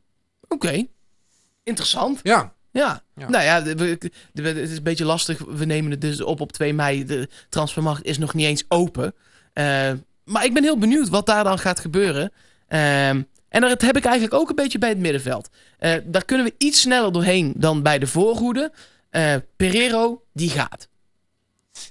Oké. 0.49 0.87
Interessant. 1.65 2.21
Ja, 2.23 2.53
Ja. 2.73 3.03
Ja. 3.17 3.29
Nou 3.29 3.45
ja, 3.45 3.63
het 3.63 4.57
is 4.57 4.77
een 4.77 4.83
beetje 4.83 5.05
lastig. 5.05 5.39
We 5.39 5.65
nemen 5.65 5.91
het 5.91 6.01
dus 6.01 6.21
op 6.21 6.41
op 6.41 6.53
2 6.53 6.75
mei. 6.75 7.05
De 7.05 7.29
transfermarkt 7.49 8.05
is 8.05 8.19
nog 8.19 8.35
niet 8.35 8.47
eens 8.47 8.65
open. 8.69 9.15
Eh, 9.53 9.91
maar 10.25 10.45
ik 10.45 10.55
ben 10.55 10.63
heel 10.63 10.79
benieuwd 10.79 11.09
wat 11.09 11.27
daar 11.27 11.45
dan 11.45 11.59
gaat 11.59 11.81
gebeuren. 11.81 12.33
Ehm, 12.69 13.23
en 13.49 13.61
dat 13.61 13.83
heb 13.83 13.97
ik 13.97 14.05
eigenlijk 14.05 14.35
ook 14.35 14.49
een 14.49 14.55
beetje 14.55 14.79
bij 14.79 14.89
het 14.89 14.99
middenveld. 14.99 15.49
Eh, 15.79 15.95
daar 16.05 16.25
kunnen 16.25 16.47
we 16.47 16.55
iets 16.59 16.81
sneller 16.81 17.13
doorheen 17.13 17.53
dan 17.57 17.83
bij 17.83 17.99
de 17.99 18.07
voorhoede. 18.07 18.73
Eh 19.11 19.35
Pereiro, 19.57 20.23
die 20.33 20.51
gaat. 20.51 20.89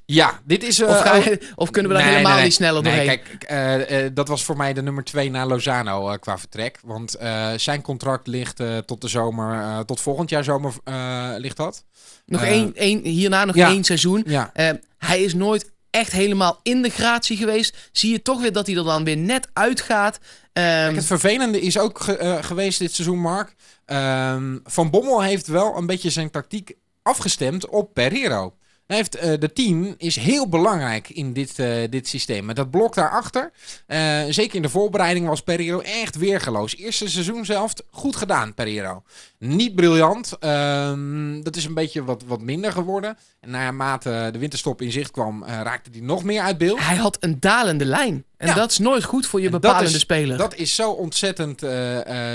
Ja 0.05 0.39
dit 0.45 0.63
is... 0.63 0.79
eh, 0.81 0.89
Of, 0.89 1.25
je- 1.25 1.51
of 1.55 1.69
kunnen 1.71 1.91
we 1.91 1.97
daar 1.97 2.05
Nee, 2.05 2.15
helemaal 2.15 2.35
nee, 2.35 2.43
niet 2.45 2.53
sneller 2.53 2.81
Nee, 2.83 2.95
doorheen? 2.97 3.21
kijk, 3.23 3.43
eh, 3.43 4.05
eh, 4.05 4.11
dat 4.13 4.27
was 4.27 4.43
voor 4.43 4.57
mij 4.57 4.73
de 4.73 4.81
nummer 4.81 5.03
twee 5.03 5.29
na 5.29 5.45
Lozano 5.45 6.09
eh, 6.09 6.17
qua 6.19 6.37
vertrek. 6.37 6.79
Want 6.83 7.15
eh, 7.15 7.49
zijn 7.55 7.81
contract 7.81 8.27
ligt 8.27 8.59
eh, 8.59 8.77
tot 8.77 9.01
de 9.01 9.07
zomer, 9.07 9.61
eh, 9.61 9.79
tot 9.79 9.99
volgend 10.01 10.29
jaar 10.29 10.43
zomer 10.43 10.73
eh, 10.83 11.29
ligt 11.37 11.57
dat. 11.57 11.85
nog 12.25 12.41
eh, 12.41 12.49
één, 12.49 12.75
één, 12.75 13.03
hierna 13.03 13.45
nog 13.45 13.55
ja. 13.55 13.67
één 13.69 13.83
seizoen. 13.83 14.23
Ja, 14.27 14.49
Eh, 14.53 14.69
hij 14.97 15.21
is 15.23 15.33
nooit 15.33 15.71
echt 15.89 16.11
helemaal 16.11 16.59
in 16.63 16.81
de 16.81 16.89
gratie 16.89 17.37
geweest. 17.37 17.89
Zie 17.91 18.11
je 18.11 18.21
toch 18.21 18.41
weer 18.41 18.51
dat 18.53 18.67
hij 18.67 18.75
er 18.75 18.83
dan 18.83 19.03
weer 19.03 19.17
net 19.17 19.47
uitgaat. 19.53 20.19
Ehm, 20.53 20.65
Kijk, 20.83 20.95
het 20.95 21.05
vervelende 21.05 21.61
is 21.61 21.77
ook 21.79 21.99
ge- 22.01 22.17
eh, 22.17 22.43
geweest 22.43 22.79
dit 22.79 22.93
seizoen, 22.93 23.19
Mark. 23.19 23.55
Ehm, 23.85 24.57
Van 24.63 24.89
Bommel 24.89 25.21
heeft 25.21 25.47
wel 25.47 25.77
een 25.77 25.85
beetje 25.85 26.09
zijn 26.09 26.29
tactiek 26.29 26.71
afgestemd 27.01 27.67
op 27.69 27.93
Pereiro. 27.93 28.53
Heeft, 28.91 29.15
eh, 29.15 29.39
de 29.39 29.53
team 29.53 29.95
is 29.97 30.15
heel 30.15 30.49
belangrijk 30.49 31.09
in 31.09 31.33
dit, 31.33 31.59
eh, 31.59 31.67
dit 31.89 32.07
systeem. 32.07 32.45
Met 32.45 32.55
dat 32.55 32.71
blok 32.71 32.93
daarachter, 32.95 33.51
eh, 33.87 34.21
zeker 34.29 34.55
in 34.55 34.61
de 34.61 34.69
voorbereiding, 34.69 35.27
was 35.27 35.41
Pereiro 35.41 35.79
echt 35.79 36.15
weergeloos. 36.17 36.75
Eerste 36.77 37.09
seizoen 37.09 37.45
zelf 37.45 37.73
goed 37.91 38.15
gedaan, 38.15 38.53
Pereiro. 38.53 39.03
Niet 39.39 39.75
briljant. 39.75 40.37
ehm, 40.39 41.41
dat 41.41 41.55
is 41.55 41.65
een 41.65 41.73
beetje 41.73 42.03
wat, 42.03 42.23
wat 42.27 42.41
minder 42.41 42.71
geworden. 42.71 43.17
En 43.39 43.49
naarmate 43.49 44.29
de 44.31 44.39
winterstop 44.39 44.81
in 44.81 44.91
zicht 44.91 45.11
kwam, 45.11 45.45
raakte 45.45 45.89
hij 45.91 46.01
nog 46.01 46.23
meer 46.23 46.41
uit 46.41 46.57
beeld. 46.57 46.79
hij 46.79 46.95
had 46.95 47.17
een 47.19 47.39
dalende 47.39 47.85
lijn. 47.85 48.25
En 48.37 48.47
Ja. 48.47 48.53
dat 48.53 48.71
is 48.71 48.77
nooit 48.77 49.03
goed 49.03 49.25
voor 49.25 49.39
je 49.39 49.45
En 49.45 49.51
dat 49.51 49.61
bepalende 49.61 49.89
is- 49.95 49.99
speler. 49.99 50.37
Dat 50.37 50.55
is 50.55 50.75
zo 50.75 50.91
ontzettend 50.91 51.59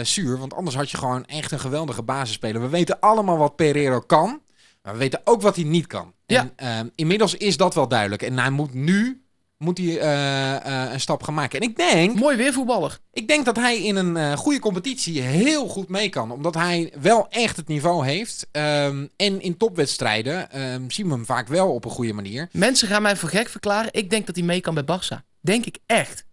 zuur. 0.02 0.38
Want 0.38 0.54
anders 0.54 0.76
had 0.76 0.90
je 0.90 0.97
gewoon 0.97 1.25
echt 1.26 1.52
een 1.52 1.60
geweldige 1.60 2.02
basisspeler. 2.02 2.60
We 2.60 2.69
weten 2.69 3.00
allemaal 3.00 3.36
wat 3.38 3.56
Pereiro 3.56 4.00
kan. 4.00 4.40
Maar 4.82 4.92
we 4.95 4.99
weten 5.00 5.21
ook 5.25 5.42
wat 5.42 5.56
hij 5.56 5.64
niet 5.64 5.86
kan. 5.86 6.12
Ja. 6.26 6.41
En 6.41 6.52
ehm, 6.56 6.89
inmiddels 6.95 7.34
is 7.34 7.56
dat 7.56 7.75
wel 7.75 7.89
duidelijk. 7.89 8.23
En 8.23 8.39
hij 8.39 8.50
moet 8.50 8.75
nu 8.75 9.26
moet 9.58 9.78
hij, 9.78 9.99
eh, 9.99 10.84
eh, 10.84 10.93
een 10.93 11.00
stap 11.00 11.23
gaan 11.23 11.34
maken. 11.34 11.60
En 11.60 11.69
ik 11.69 11.76
denk, 11.76 12.19
Mooi 12.19 12.36
weervoetballer. 12.36 12.99
ik 13.12 13.28
denk 13.28 13.45
dat 13.45 13.56
hij 13.56 13.82
in 13.82 13.97
een 13.97 14.17
eh, 14.17 14.32
goede 14.32 14.58
competitie 14.58 15.21
heel 15.21 15.69
goed 15.69 15.89
mee 15.89 16.08
kan. 16.08 16.30
Omdat 16.30 16.54
hij 16.54 16.93
wel 17.00 17.28
echt 17.28 17.56
het 17.56 17.69
niveau 17.69 18.06
heeft. 18.06 18.49
Ehm, 18.52 19.06
en 19.17 19.41
in 19.41 19.56
topwedstrijden 19.56 20.50
ehm, 20.50 20.91
zien 20.91 21.06
we 21.06 21.12
hem 21.12 21.26
vaak 21.26 21.49
wel 21.49 21.75
op 21.75 21.84
een 21.84 21.91
goede 21.91 22.12
manier. 22.12 22.49
Mensen 22.52 22.89
gaan 22.89 23.02
mij 23.02 23.17
voor 23.17 23.28
gek 23.28 23.49
verklaren. 23.49 23.93
Ik 23.93 24.10
denk 24.10 24.26
dat 24.26 24.36
hij 24.36 24.45
mee 24.45 24.60
kan 24.60 24.75
bij 24.75 24.84
Barça. 24.84 25.25
Denk 25.41 25.67
ik 25.67 25.78
echt. 25.86 26.25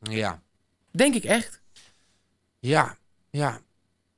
Ja, 0.00 0.42
Denk 0.90 1.14
ik 1.14 1.24
echt. 1.24 1.60
ja, 2.58 2.96
ja. 3.30 3.60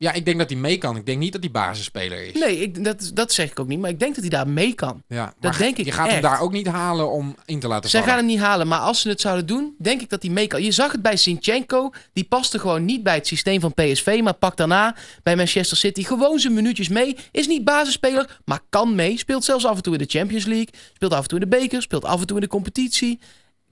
Ja, 0.01 0.13
ik 0.13 0.25
denk 0.25 0.39
dat 0.39 0.51
hij 0.51 0.59
mee 0.59 0.79
kan. 0.79 0.97
Ik 0.97 1.07
denk 1.07 1.19
niet 1.19 1.33
dat 1.33 1.41
hij 1.43 1.51
basisspeler 1.51 2.27
is. 2.27 2.33
Nee, 2.41 2.59
ik, 2.59 2.85
dat, 2.85 3.11
dat 3.15 3.33
zeg 3.33 3.51
ik 3.51 3.61
ook 3.61 3.67
niet. 3.69 3.79
Maar 3.79 3.91
ik 3.91 3.99
denk 3.99 4.13
dat 4.15 4.21
hij 4.21 4.31
daar 4.31 4.49
mee 4.49 4.75
kan. 4.75 5.03
Ja, 5.09 5.35
Dat 5.41 5.57
denk 5.59 5.77
ik 5.77 5.85
Je 5.85 5.93
gaat 5.93 6.11
hem 6.11 6.23
daar 6.23 6.41
ook 6.41 6.53
niet 6.53 6.67
halen 6.67 7.11
om 7.11 7.37
in 7.45 7.61
te 7.61 7.69
laten 7.69 7.91
Zij 7.91 8.01
vallen. 8.01 8.15
gaan 8.15 8.25
hem 8.25 8.35
niet 8.35 8.45
halen. 8.45 8.69
Maar 8.69 8.79
als 8.79 9.01
ze 9.01 9.09
het 9.09 9.21
zouden 9.21 9.47
doen, 9.47 9.75
denk 9.79 10.01
ik 10.01 10.09
dat 10.09 10.23
hij 10.23 10.31
mee 10.31 10.47
kan. 10.47 10.63
Je 10.63 10.73
zag 10.73 10.93
het 10.93 11.03
bij 11.03 11.17
Sinchenko. 11.17 11.91
Die 12.13 12.25
paste 12.25 12.59
gewoon 12.59 12.85
niet 12.85 13.03
bij 13.03 13.15
het 13.15 13.27
systeem 13.27 13.61
van 13.61 13.75
PSV. 13.75 14.21
Maar 14.23 14.35
pakt 14.35 14.57
daarna 14.57 14.97
bij 15.23 15.37
Manchester 15.37 15.77
City 15.77 16.03
gewoon 16.05 16.39
zijn 16.39 16.55
minuutjes 16.55 16.89
mee. 16.89 17.17
Is 17.31 17.47
niet 17.47 17.65
basisspeler, 17.65 18.39
maar 18.45 18.61
kan 18.69 18.95
mee. 18.95 19.19
Speelt 19.19 19.45
zelfs 19.45 19.67
af 19.67 19.77
en 19.77 19.83
toe 19.83 19.93
in 19.93 19.99
de 19.99 20.19
Champions 20.19 20.45
League. 20.45 20.69
Speelt 20.95 21.13
af 21.13 21.23
en 21.23 21.29
toe 21.29 21.39
in 21.41 21.49
de 21.51 21.57
beker. 21.57 21.83
Speelt 21.83 22.05
af 22.05 22.21
en 22.21 22.27
toe 22.27 22.37
in 22.37 22.43
de 22.43 22.49
competitie. 22.49 23.19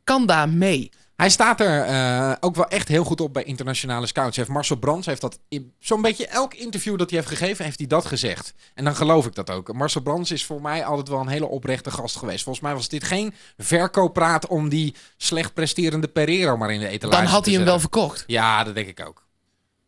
Kan 0.05 0.27
daar 0.27 0.49
mee. 0.49 0.91
Hij 1.17 1.31
staat 1.31 1.61
er 1.61 1.83
eh, 1.83 2.33
ook 2.41 2.57
wel 2.57 2.69
echt 2.69 2.89
heel 2.89 3.05
goed 3.05 3.21
op 3.21 3.33
bij 3.33 3.43
internationale 3.43 4.07
scouts. 4.07 4.37
Heeft 4.37 4.49
Marcel 4.49 4.77
Brands 4.77 5.07
heeft 5.07 5.21
dat 5.21 5.39
in 5.49 5.73
zo'n 5.79 6.03
beetje 6.03 6.27
elk 6.27 6.55
interview 6.55 6.99
dat 6.99 7.11
hij 7.11 7.19
heeft 7.19 7.31
gegeven, 7.31 7.65
heeft 7.65 7.79
hij 7.79 7.87
dat 7.87 8.05
gezegd. 8.05 8.55
En 8.75 8.85
dan 8.85 8.97
geloof 8.97 9.27
ik 9.27 9.35
dat 9.35 9.51
ook. 9.51 9.73
Marcel 9.73 10.01
Brands 10.01 10.31
is 10.31 10.45
voor 10.45 10.63
mij 10.63 10.85
altijd 10.85 11.09
wel 11.09 11.21
een 11.21 11.29
hele 11.29 11.47
oprechte 11.47 11.91
gast 11.91 12.17
geweest. 12.17 12.43
Volgens 12.43 12.65
mij 12.65 12.75
was 12.75 12.89
dit 12.89 13.05
geen 13.05 13.35
verkooppraat 13.57 14.47
om 14.47 14.69
die 14.69 14.95
slecht 15.17 15.55
presterende 15.55 16.09
Pereiro 16.09 16.57
maar 16.57 16.73
in 16.73 16.81
de 16.81 16.89
etalage 16.89 17.23
Dan 17.23 17.31
had 17.31 17.45
te 17.45 17.51
hij 17.51 17.59
hem 17.59 17.69
wel 17.69 17.81
verkocht. 17.81 18.25
Ja, 18.27 18.65
dat 18.65 18.75
denk 18.75 18.89
ik 18.89 19.07
ook. 19.07 19.27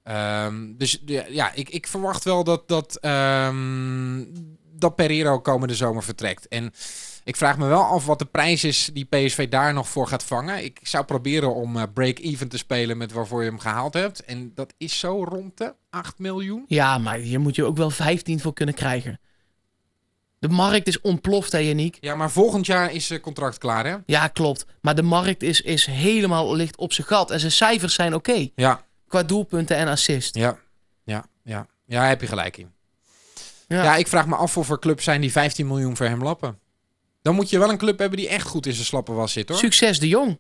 Ehm, 0.03 0.77
dus 0.77 1.03
ja, 1.29 1.53
ik, 1.55 1.69
ik 1.69 1.87
verwacht 1.87 2.25
wel 2.25 2.45
dat, 2.45 2.69
dat, 2.69 2.97
ehm, 2.97 4.25
dat 4.73 4.97
Pereiro 4.97 5.41
komende 5.41 5.75
zomer 5.75 6.03
vertrekt. 6.03 6.49
En 6.49 6.73
ik 7.29 7.37
vraag 7.37 7.59
me 7.59 7.67
wel 7.67 7.83
af 7.83 8.07
wat 8.07 8.19
de 8.19 8.25
prijs 8.25 8.65
is 8.65 8.91
die 8.93 9.05
PSV 9.05 9.49
daar 9.49 9.73
nog 9.75 9.89
voor 9.89 10.07
gaat 10.09 10.25
vangen. 10.25 10.65
Ik 10.65 10.79
zou 10.83 11.05
proberen 11.05 11.55
om 11.55 11.77
eh, 11.77 11.83
break-even 11.95 12.49
te 12.49 12.59
spelen 12.59 12.97
met 12.97 13.13
waarvoor 13.13 13.43
je 13.43 13.49
hem 13.49 13.59
gehaald 13.59 13.95
hebt. 13.95 14.25
En 14.25 14.53
dat 14.55 14.75
is 14.79 14.99
zo 14.99 15.25
rond 15.25 15.57
de 15.59 15.75
8 15.91 16.19
miljoen. 16.19 16.65
Ja, 16.69 16.99
maar 16.99 17.17
hier 17.19 17.41
moet 17.41 17.55
je 17.57 17.65
ook 17.65 17.77
wel 17.77 17.91
15 17.91 18.41
voor 18.41 18.53
kunnen 18.53 18.75
krijgen. 18.75 19.21
De 20.39 20.49
markt 20.49 20.87
is 20.87 21.01
ontploft, 21.01 21.53
hè, 21.53 21.59
Yannick? 21.59 21.97
Ja, 22.01 22.15
maar 22.15 22.31
volgend 22.31 22.67
jaar 22.67 22.93
is 22.93 23.07
zijn 23.07 23.21
contract 23.21 23.59
klaar, 23.59 23.87
hè? 23.87 23.97
Ja, 24.07 24.29
klopt. 24.29 24.67
Maar 24.81 24.95
de 24.95 25.03
markt 25.03 25.43
is, 25.43 25.61
is 25.61 25.87
helemaal 25.87 26.55
licht 26.55 26.77
op 26.77 26.93
zijn 26.93 27.07
gat. 27.07 27.31
En 27.31 27.41
zijn 27.41 27.53
cijfers 27.53 27.95
zijn 27.95 28.15
oké. 28.15 28.49
Ja, 28.55 28.83
Qua 29.09 29.23
doelpunten 29.23 29.77
en 29.77 29.89
assist. 29.89 30.35
ja, 30.35 30.59
ja, 31.05 31.25
ja. 31.43 31.67
Ja, 31.87 32.05
heb 32.07 32.21
je 32.21 32.27
gelijk 32.27 32.57
in. 32.57 32.73
Ja. 33.69 33.83
Ja, 33.83 33.97
ik 33.97 34.07
vraag 34.09 34.27
me 34.27 34.37
af 34.37 34.57
of 34.57 34.71
er 34.71 34.79
clubs 34.79 35.05
zijn 35.05 35.21
die 35.21 35.33
15 35.33 35.67
miljoen 35.67 35.97
voor 35.97 36.07
hem 36.07 36.23
lappen. 36.23 36.59
Dan 37.29 37.37
moet 37.37 37.51
je 37.51 37.59
wel 37.59 37.71
een 37.71 37.79
club 37.79 37.99
hebben 37.99 38.19
die 38.19 38.29
echt 38.29 38.47
goed 38.47 38.67
in 38.67 38.73
zijn 38.73 38.87
slappe 38.87 39.13
was 39.13 39.33
zit, 39.33 39.49
hoor. 39.49 39.59
Succes 39.59 39.99
de 39.99 40.09
Jong. 40.09 40.39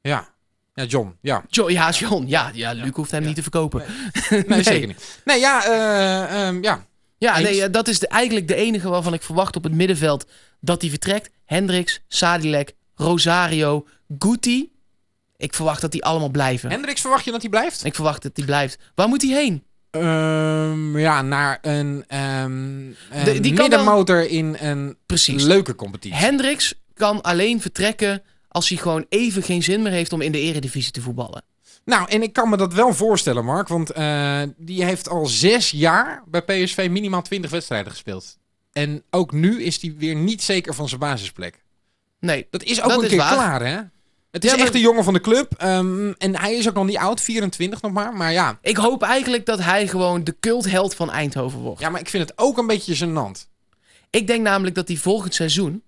Ja. 0.00 0.28
Ja, 0.74 0.84
John. 0.84 1.16
Ja. 1.20 1.44
Jo 1.48 1.70
ja, 1.70 1.90
John. 1.90 2.24
Ja, 2.26 2.50
ja, 2.54 2.72
Luc 2.72 2.90
hoeft 2.94 3.10
hem 3.10 3.20
Ja. 3.20 3.26
niet 3.26 3.36
te 3.36 3.42
verkopen. 3.42 3.84
Nee, 4.46 4.62
zeker 4.62 4.86
niet. 4.86 5.20
Nee, 5.24 5.40
ja, 5.40 5.64
eh, 5.64 6.46
ehm, 6.46 6.62
ja. 6.62 6.86
Ja, 7.18 7.36
Eens. 7.38 7.48
nee, 7.48 7.62
eh, 7.62 7.72
dat 7.72 7.88
is 7.88 7.98
de, 7.98 8.08
eigenlijk 8.08 8.48
de 8.48 8.54
enige 8.54 8.88
waarvan 8.88 9.14
ik 9.14 9.22
verwacht 9.22 9.56
op 9.56 9.62
het 9.64 9.72
middenveld 9.72 10.26
dat 10.60 10.80
hij 10.80 10.90
vertrekt. 10.90 11.30
Hendricks, 11.44 12.00
Sadilek, 12.08 12.74
Rosario, 12.94 13.86
Guti. 14.18 14.72
Ik 15.36 15.54
verwacht 15.54 15.80
dat 15.80 15.92
die 15.92 16.04
allemaal 16.04 16.30
blijven. 16.30 16.70
Hendricks 16.70 17.00
verwacht 17.00 17.24
je 17.24 17.30
dat 17.30 17.40
hij 17.40 17.50
blijft? 17.50 17.84
Ik 17.84 17.94
verwacht 17.94 18.22
dat 18.22 18.34
die 18.34 18.44
blijft. 18.44 18.78
Waar 18.94 19.08
moet 19.08 19.22
hij 19.22 19.30
heen? 19.32 19.64
Ehm, 19.94 20.98
ja, 20.98 21.22
naar 21.22 21.58
een, 21.62 22.04
een 22.08 22.96
De- 23.24 23.40
die 23.40 23.52
kan 23.52 23.68
middenmotor 23.68 24.28
in 24.28 24.56
een 24.60 24.96
Precies. 25.06 25.42
leuke 25.42 25.74
competitie. 25.74 26.16
Hendricks 26.18 26.74
kan 26.94 27.22
alleen 27.22 27.60
vertrekken 27.60 28.22
als 28.48 28.68
hij 28.68 28.78
gewoon 28.78 29.06
even 29.08 29.42
geen 29.42 29.62
zin 29.62 29.82
meer 29.82 29.92
heeft 29.92 30.12
om 30.12 30.20
in 30.20 30.32
de 30.32 30.40
eredivisie 30.40 30.92
te 30.92 31.00
voetballen. 31.00 31.42
Nou, 31.84 32.08
en 32.08 32.22
ik 32.22 32.32
kan 32.32 32.48
me 32.48 32.56
dat 32.56 32.74
wel 32.74 32.94
voorstellen, 32.94 33.44
Mark. 33.44 33.68
Want 33.68 33.90
eh, 33.90 34.42
die 34.56 34.84
heeft 34.84 35.08
al 35.08 35.26
zes 35.26 35.70
jaar 35.70 36.22
bij 36.26 36.42
PSV 36.42 36.88
minimaal 36.90 37.22
20 37.22 37.50
wedstrijden 37.50 37.92
gespeeld. 37.92 38.38
En 38.72 39.02
ook 39.10 39.32
nu 39.32 39.62
is 39.62 39.82
hij 39.82 39.94
weer 39.98 40.14
niet 40.14 40.42
zeker 40.42 40.74
van 40.74 40.88
zijn 40.88 41.00
basisplek. 41.00 41.62
Nee, 42.20 42.46
Dat 42.50 42.62
is 42.62 42.82
ook 42.82 42.88
Dat 42.88 42.98
een 42.98 43.04
is 43.04 43.08
keer 43.10 43.18
waar. 43.18 43.32
klaar, 43.32 43.66
hè? 43.66 43.80
Het 44.34 44.44
is 44.44 44.50
Ja, 44.50 44.56
maar- 44.56 44.66
echt 44.66 44.74
een 44.74 44.80
jongen 44.80 45.04
van 45.04 45.12
de 45.12 45.20
club. 45.20 45.52
ehm, 45.56 46.12
en 46.18 46.36
hij 46.38 46.54
is 46.54 46.68
ook 46.68 46.74
nog 46.74 46.86
niet 46.86 46.96
oud, 46.96 47.20
24 47.20 47.80
nog 47.82 47.92
maar. 47.92 48.12
Maar 48.12 48.32
ja, 48.32 48.58
ik 48.62 48.76
hoop 48.76 49.02
eigenlijk 49.02 49.46
dat 49.46 49.60
hij 49.60 49.88
gewoon 49.88 50.24
de 50.24 50.36
cultheld 50.40 50.94
van 50.94 51.10
Eindhoven 51.10 51.58
wordt. 51.58 51.80
ja, 51.80 51.88
maar 51.88 52.00
ik 52.00 52.08
vind 52.08 52.28
het 52.28 52.38
ook 52.38 52.58
een 52.58 52.66
beetje 52.66 52.96
gênant. 53.06 53.48
Ik 54.10 54.26
denk 54.26 54.42
namelijk 54.42 54.74
dat 54.74 54.88
hij 54.88 54.96
volgend 54.96 55.34
seizoen 55.34 55.82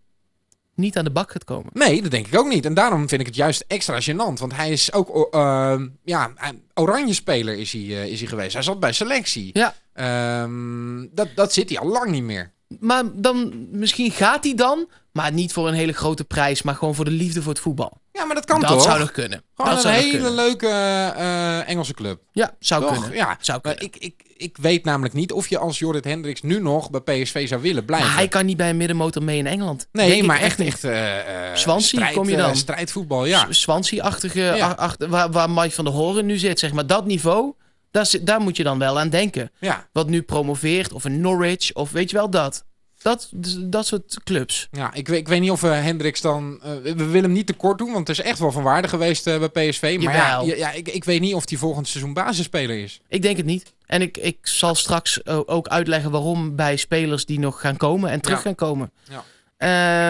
niet 0.74 0.96
aan 0.98 1.04
de 1.04 1.11
bak 1.11 1.30
gaat 1.30 1.44
komen. 1.44 1.70
Nee, 1.72 2.02
dat 2.02 2.11
denk 2.11 2.26
ik 2.26 2.38
ook 2.38 2.48
niet. 2.48 2.64
En 2.64 2.74
daarom 2.74 3.09
vind 3.09 3.20
ik 3.20 3.26
het 3.26 3.37
juist 3.37 3.64
extra 3.66 4.00
gênant. 4.00 4.38
Want 4.38 4.54
hij 4.56 4.70
is 4.70 4.92
ook, 4.92 5.35
ehm, 5.35 5.87
ja, 6.04 6.32
oranje 6.74 7.14
speler 7.14 7.59
is 7.59 7.72
hij, 7.72 7.82
eh, 7.82 8.06
is 8.06 8.18
hij 8.20 8.28
geweest. 8.28 8.52
Hij 8.52 8.62
zat 8.62 8.80
bij 8.80 8.92
selectie. 8.92 9.50
Ja. 9.52 9.74
Ehm, 9.92 11.06
dat, 11.11 11.28
dat 11.35 11.52
zit 11.52 11.68
hij 11.68 11.78
al 11.78 11.88
lang 11.88 12.11
niet 12.11 12.22
meer. 12.22 12.52
Maar 12.80 13.02
dan, 13.14 13.66
misschien 13.70 14.11
gaat 14.11 14.44
hij 14.44 14.54
dan, 14.54 14.88
maar 15.12 15.32
niet 15.32 15.52
voor 15.52 15.68
een 15.68 15.74
hele 15.74 15.92
grote 15.92 16.24
prijs, 16.24 16.62
maar 16.62 16.74
gewoon 16.74 16.94
voor 16.94 17.04
de 17.04 17.11
liefde 17.11 17.42
voor 17.42 17.52
het 17.52 17.61
voetbal. 17.62 18.00
Ja, 18.16 18.24
maar 18.24 18.35
dat 18.35 18.44
kan 18.44 18.61
dat 18.61 18.68
toch? 18.70 18.83
zou 18.83 18.98
nog 18.98 19.11
kunnen. 19.11 19.42
Gewoon 19.57 19.74
dat 19.74 19.85
een 19.85 19.90
zou 19.92 20.02
hele 20.05 20.31
leuke 20.31 20.66
eh, 20.68 21.68
Engelse 21.68 21.94
club. 21.94 22.20
Ja, 22.33 22.55
zou 22.59 22.83
Toch? 22.83 22.92
kunnen. 22.92 23.12
Ja. 23.16 23.37
Zou 23.40 23.61
Maar 23.62 23.74
kunnen. 23.74 23.94
ik, 23.94 24.02
ik, 24.02 24.22
ik 24.37 24.57
weet 24.61 24.85
namelijk 24.85 25.14
niet 25.14 25.33
of 25.33 25.48
je 25.48 25.59
als 25.59 25.79
Jorrit 25.79 26.05
Hendricks 26.05 26.42
nu 26.42 26.61
nog 26.61 26.90
bij 26.90 27.00
PSV 27.22 27.48
zou 27.48 27.61
willen 27.62 27.85
blijven. 27.85 28.09
Maar 28.09 28.16
hij 28.16 28.29
kan 28.29 28.46
niet 28.46 28.57
bij 28.57 28.70
een 28.70 28.76
middenmotor 28.76 29.22
mee 29.22 29.38
in 29.38 29.46
Engeland. 29.46 29.88
nee, 29.92 30.09
Denk 30.11 30.26
maar 30.26 30.40
echt, 30.40 30.61
echt 30.61 30.85
eh, 30.85 31.11
Swansea 31.55 31.98
strijd, 31.98 32.14
kom 32.14 32.29
je 32.29 32.37
dan. 32.37 32.57
strijdvoetbal, 32.57 33.24
ja. 33.24 33.46
Swansea-achtige, 33.50 34.40
Ja. 34.40 34.68
achter, 34.70 35.09
waar, 35.09 35.31
waar 35.31 35.50
Mike 35.50 35.70
van 35.74 35.85
der 35.85 35.94
Horen 35.94 36.26
nu 36.26 36.37
zit, 36.38 36.59
zeg 36.59 36.72
maar. 36.72 36.87
Dat 36.87 37.07
niveau, 37.07 37.52
daar, 37.90 38.11
daar 38.20 38.40
moet 38.40 38.57
je 38.57 38.62
dan 38.62 38.79
wel 38.79 38.98
aan 38.98 39.09
denken. 39.09 39.50
ja. 39.61 39.88
Wat 39.92 40.09
nu 40.09 40.22
promoveert, 40.22 40.92
of 40.92 41.05
een 41.05 41.20
Norwich, 41.20 41.72
of 41.72 41.90
weet 41.90 42.11
je 42.11 42.16
wel 42.16 42.31
dat. 42.31 42.64
Dat, 43.02 43.28
dat 43.61 43.87
soort 43.87 44.16
clubs. 44.24 44.68
Ja, 44.70 44.94
ik, 44.94 45.09
weet- 45.09 45.18
ik 45.18 45.28
weet 45.28 45.40
niet 45.40 45.50
of 45.50 45.61
we 45.61 45.66
Hendricks 45.68 46.20
dan... 46.20 46.59
eh, 46.62 46.70
we 46.82 46.94
willen 46.94 47.22
hem 47.22 47.32
niet 47.32 47.46
tekort 47.46 47.78
doen, 47.78 47.92
want 47.92 48.09
het 48.09 48.18
is 48.18 48.24
echt 48.24 48.38
wel 48.38 48.52
van 48.52 48.62
waarde 48.62 48.88
geweest 48.88 49.26
eh, 49.26 49.38
bij 49.48 49.68
PSV. 49.68 49.96
Maar 50.02 50.14
ja, 50.14 50.40
ja, 50.44 50.54
ja, 50.56 50.70
ik, 50.72 50.88
ik 50.88 51.04
weet 51.04 51.20
niet 51.20 51.35
of 51.35 51.48
hij 51.48 51.59
volgend 51.59 51.88
seizoen 51.88 52.12
basisspeler 52.12 52.78
is. 52.82 53.00
Ik 53.09 53.22
denk 53.22 53.37
het 53.37 53.46
niet. 53.46 53.74
En 53.87 54.02
ik, 54.02 54.16
ik 54.16 54.38
zal 54.42 54.74
straks 54.74 55.26
ook 55.26 55.68
uitleggen 55.68 56.11
waarom 56.11 56.56
bij 56.56 56.76
spelers 56.76 57.26
die 57.26 57.38
nog 57.38 57.61
gaan 57.61 57.76
komen 57.76 58.11
en 58.11 58.20
terug 58.20 58.37
Ja. 58.38 58.42
gaan 58.42 58.54
komen. 58.54 58.90
Ja. 59.11 59.24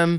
Ehm, 0.03 0.19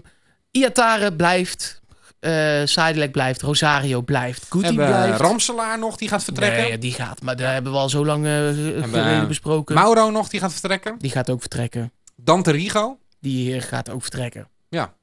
Iatare 0.51 1.13
blijft. 1.13 1.82
eh 2.19 2.62
Sidelec 2.65 3.12
blijft. 3.12 3.41
Rosario 3.41 4.01
blijft. 4.01 4.45
Hebben 4.53 4.75
blijft. 4.75 5.19
Ramselaar 5.19 5.80
nog, 5.80 5.97
die 5.97 6.10
gaat 6.10 6.23
vertrekken. 6.23 6.63
Nee, 6.63 6.77
die 6.77 6.93
gaat. 6.93 7.21
Maar 7.21 7.36
daar 7.36 7.53
hebben 7.53 7.71
we 7.71 7.77
al 7.77 7.89
zo 7.89 8.06
lang 8.06 8.25
eh, 8.25 8.32
geleden 8.32 9.21
eh, 9.21 9.27
besproken. 9.27 9.75
Mauro 9.75 10.10
nog, 10.12 10.30
die 10.30 10.39
gaat 10.39 10.51
vertrekken. 10.51 10.95
die 10.99 11.12
gaat 11.12 11.30
ook 11.30 11.39
vertrekken. 11.39 11.91
Dante 12.21 12.51
Rigo. 12.51 12.99
Die 13.19 13.62
gaat 13.62 13.89
ook 13.89 14.01
vertrekken. 14.01 14.47
Ja. 14.69 14.93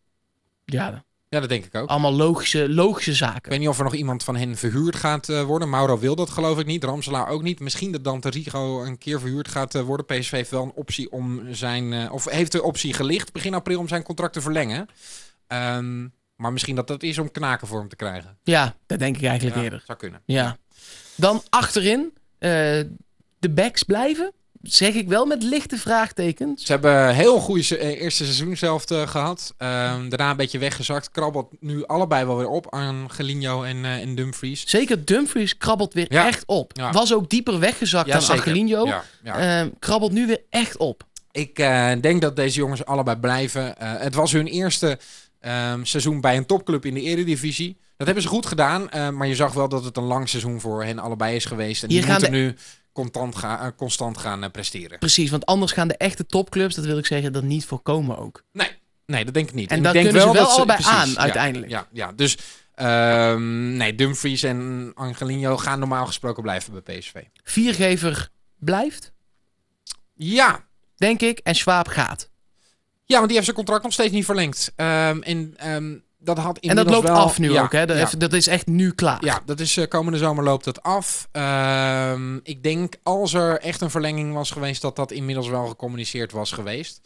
Ja, 0.64 1.04
Ja, 1.28 1.40
dat 1.40 1.48
denk 1.48 1.64
ik 1.64 1.74
ook. 1.74 1.88
allemaal 1.88 2.12
logische, 2.12 2.68
logische 2.68 3.10
Ik 3.10 3.16
zaken. 3.16 3.50
weet 3.50 3.58
niet 3.60 3.68
of 3.68 3.78
er 3.78 3.84
nog 3.84 3.94
iemand 3.94 4.24
van 4.24 4.36
hen 4.36 4.56
verhuurd 4.56 4.96
gaat 4.96 5.28
eh, 5.28 5.42
worden. 5.42 5.70
Mauro 5.70 5.98
wil 5.98 6.14
dat 6.16 6.30
geloof 6.30 6.58
ik 6.58 6.66
niet. 6.66 6.84
Ramselaar 6.84 7.28
ook 7.28 7.42
niet. 7.42 7.60
Misschien 7.60 7.92
dat 7.92 8.04
Dante 8.04 8.30
Rigo 8.30 8.82
een 8.84 8.98
keer 8.98 9.20
verhuurd 9.20 9.48
gaat 9.48 9.74
eh, 9.74 9.82
worden. 9.82 10.06
PSV 10.06 10.30
heeft 10.30 10.50
wel 10.50 10.62
een 10.62 10.72
optie 10.74 11.12
om 11.12 11.54
zijn... 11.54 11.92
eh, 11.92 12.12
of 12.12 12.24
heeft 12.30 12.52
de 12.52 12.62
optie 12.62 12.92
gelicht 12.92 13.32
begin 13.32 13.54
april 13.54 13.78
om 13.78 13.88
zijn 13.88 14.02
contract 14.02 14.32
te 14.32 14.40
verlengen. 14.40 14.88
Ehm, 15.46 16.08
maar 16.36 16.52
misschien 16.52 16.74
dat 16.76 16.86
dat 16.88 17.02
is 17.02 17.18
om 17.18 17.30
knaken 17.30 17.66
voor 17.66 17.78
hem 17.78 17.88
te 17.88 17.96
krijgen. 17.96 18.38
Ja, 18.42 18.76
dat 18.86 18.98
denk 18.98 19.16
ik 19.16 19.22
eigenlijk 19.24 19.56
Ja, 19.56 19.62
eerder. 19.62 19.82
Zou 19.86 19.98
kunnen. 19.98 20.22
Ja. 20.24 20.56
Dan 21.14 21.42
achterin. 21.50 22.12
de 23.38 23.50
backs 23.50 23.82
blijven. 23.82 24.32
Zeg 24.64 24.94
ik 24.94 25.08
wel 25.08 25.26
met 25.26 25.42
lichte 25.42 25.76
vraagtekens. 25.78 26.64
Ze 26.64 26.72
hebben 26.72 27.14
heel 27.14 27.38
goede 27.40 27.62
se- 27.62 27.76
eh, 27.76 28.00
eerste 28.00 28.24
seizoen 28.24 28.56
zelf 28.56 28.90
eh, 28.90 29.06
gehad. 29.08 29.54
Ehm, 29.58 30.08
daarna 30.08 30.30
een 30.30 30.36
beetje 30.36 30.58
weggezakt. 30.58 31.10
Krabbelt 31.10 31.48
nu 31.60 31.86
allebei 31.86 32.24
wel 32.26 32.36
weer 32.36 32.48
op. 32.48 32.66
Angelino 32.74 33.62
en, 33.62 33.84
eh, 33.84 34.00
en 34.00 34.14
Dumfries. 34.14 34.64
Zeker 34.66 35.04
Dumfries 35.04 35.56
krabbelt 35.56 35.94
weer 35.94 36.06
Ja. 36.12 36.26
echt 36.26 36.42
op. 36.46 36.70
Ja. 36.74 36.92
Was 36.92 37.14
ook 37.14 37.30
dieper 37.30 37.58
weggezakt 37.58 38.10
dan 38.12 38.22
zeker. 38.22 38.42
Angelino. 38.42 38.92
Ehm, 39.24 39.68
krabbelt 39.78 40.12
nu 40.12 40.26
weer 40.26 40.40
echt 40.50 40.76
op. 40.76 41.04
Ik 41.30 41.56
denk 42.00 42.20
dat 42.20 42.36
deze 42.36 42.58
jongens 42.58 42.84
allebei 42.84 43.16
blijven. 43.16 43.74
Het 43.78 44.14
was 44.14 44.32
hun 44.32 44.46
eerste 44.46 44.98
ehm, 45.40 45.84
seizoen 45.84 46.20
bij 46.20 46.36
een 46.36 46.46
topclub 46.46 46.84
in 46.84 46.94
de 46.94 47.00
Eredivisie. 47.00 47.76
Dat 47.96 48.06
hebben 48.06 48.24
ze 48.24 48.30
goed 48.30 48.46
gedaan, 48.46 48.88
maar 49.16 49.26
je 49.26 49.34
zag 49.34 49.52
wel 49.52 49.68
dat 49.68 49.84
het 49.84 49.96
een 49.96 50.02
lang 50.04 50.28
seizoen 50.28 50.60
voor 50.60 50.84
hen 50.84 50.98
allebei 50.98 51.36
is 51.36 51.44
geweest. 51.44 51.82
En 51.82 51.90
Hier 51.90 52.00
die 52.02 52.10
moeten 52.10 52.30
nu 52.32 52.54
constant, 52.94 53.34
eh, 53.42 53.66
constant 53.76 54.18
gaan 54.18 54.44
eh, 54.44 54.50
presteren. 54.50 54.98
Precies, 54.98 55.30
want 55.30 55.46
anders 55.46 55.72
gaan 55.72 55.88
de 55.88 55.96
echte 55.96 56.26
topclubs, 56.26 56.74
dat 56.74 56.84
wil 56.84 56.98
ik 56.98 57.06
zeggen, 57.06 57.34
er 57.34 57.44
niet 57.44 57.64
voor 57.64 57.80
komen 57.80 58.18
ook. 58.18 58.44
Nee, 58.52 58.70
nee, 59.06 59.24
dat 59.24 59.34
denk 59.34 59.48
ik 59.48 59.54
niet. 59.54 59.70
En 59.70 59.82
dat 59.82 59.92
denk 59.92 60.04
kunnen 60.04 60.22
ze 60.22 60.32
wel 60.32 60.42
dat 60.44 60.52
allebei 60.52 60.78
aan, 60.84 61.18
uiteindelijk. 61.18 61.70
Ja, 61.70 61.88
ja, 61.92 62.12
dus 62.12 62.38
ehm, 62.74 63.76
nee, 63.76 63.94
Dumfries 63.94 64.42
en 64.42 64.90
Angelino 64.94 65.56
gaan 65.56 65.78
normaal 65.78 66.06
gesproken 66.06 66.42
blijven 66.42 66.82
bij 66.82 66.98
PSV. 66.98 67.12
Viergever 67.44 68.28
blijft, 68.58 69.12
Ja, 70.14 70.64
denk 70.96 71.20
ik, 71.20 71.38
en 71.38 71.54
Schwab 71.54 71.88
gaat. 71.88 72.30
ja, 73.04 73.14
want 73.14 73.24
die 73.24 73.32
heeft 73.34 73.44
zijn 73.44 73.56
contract 73.56 73.82
nog 73.82 73.92
steeds 73.92 74.12
niet 74.12 74.24
verlengd. 74.24 74.72
Ehm, 74.76 75.18
en 75.22 75.54
ehm, 75.56 75.94
dat 76.24 76.38
had 76.38 76.58
En 76.58 76.76
dat 76.76 76.90
loopt 76.90 77.08
wel- 77.08 77.16
af 77.16 77.38
nu 77.38 77.52
ja, 77.52 77.62
ook, 77.62 77.72
hè? 77.72 77.86
Dat, 77.86 77.96
ja. 78.12 78.18
dat 78.18 78.32
is 78.32 78.46
echt 78.46 78.66
nu 78.66 78.90
klaar. 78.92 79.24
Ja, 79.24 79.40
dat 79.44 79.60
is 79.60 79.76
eh, 79.76 79.88
komende 79.88 80.18
zomer 80.18 80.44
loopt 80.44 80.64
het 80.64 80.82
af. 80.82 81.28
Ehm, 81.32 82.36
ik 82.42 82.62
denk 82.62 82.94
als 83.02 83.34
er 83.34 83.60
echt 83.60 83.80
een 83.80 83.90
verlenging 83.90 84.34
was 84.34 84.50
geweest, 84.50 84.82
dat 84.82 84.96
dat 84.96 85.10
inmiddels 85.12 85.48
wel 85.48 85.66
gecommuniceerd 85.66 86.32
was 86.32 86.52
geweest. 86.52 87.00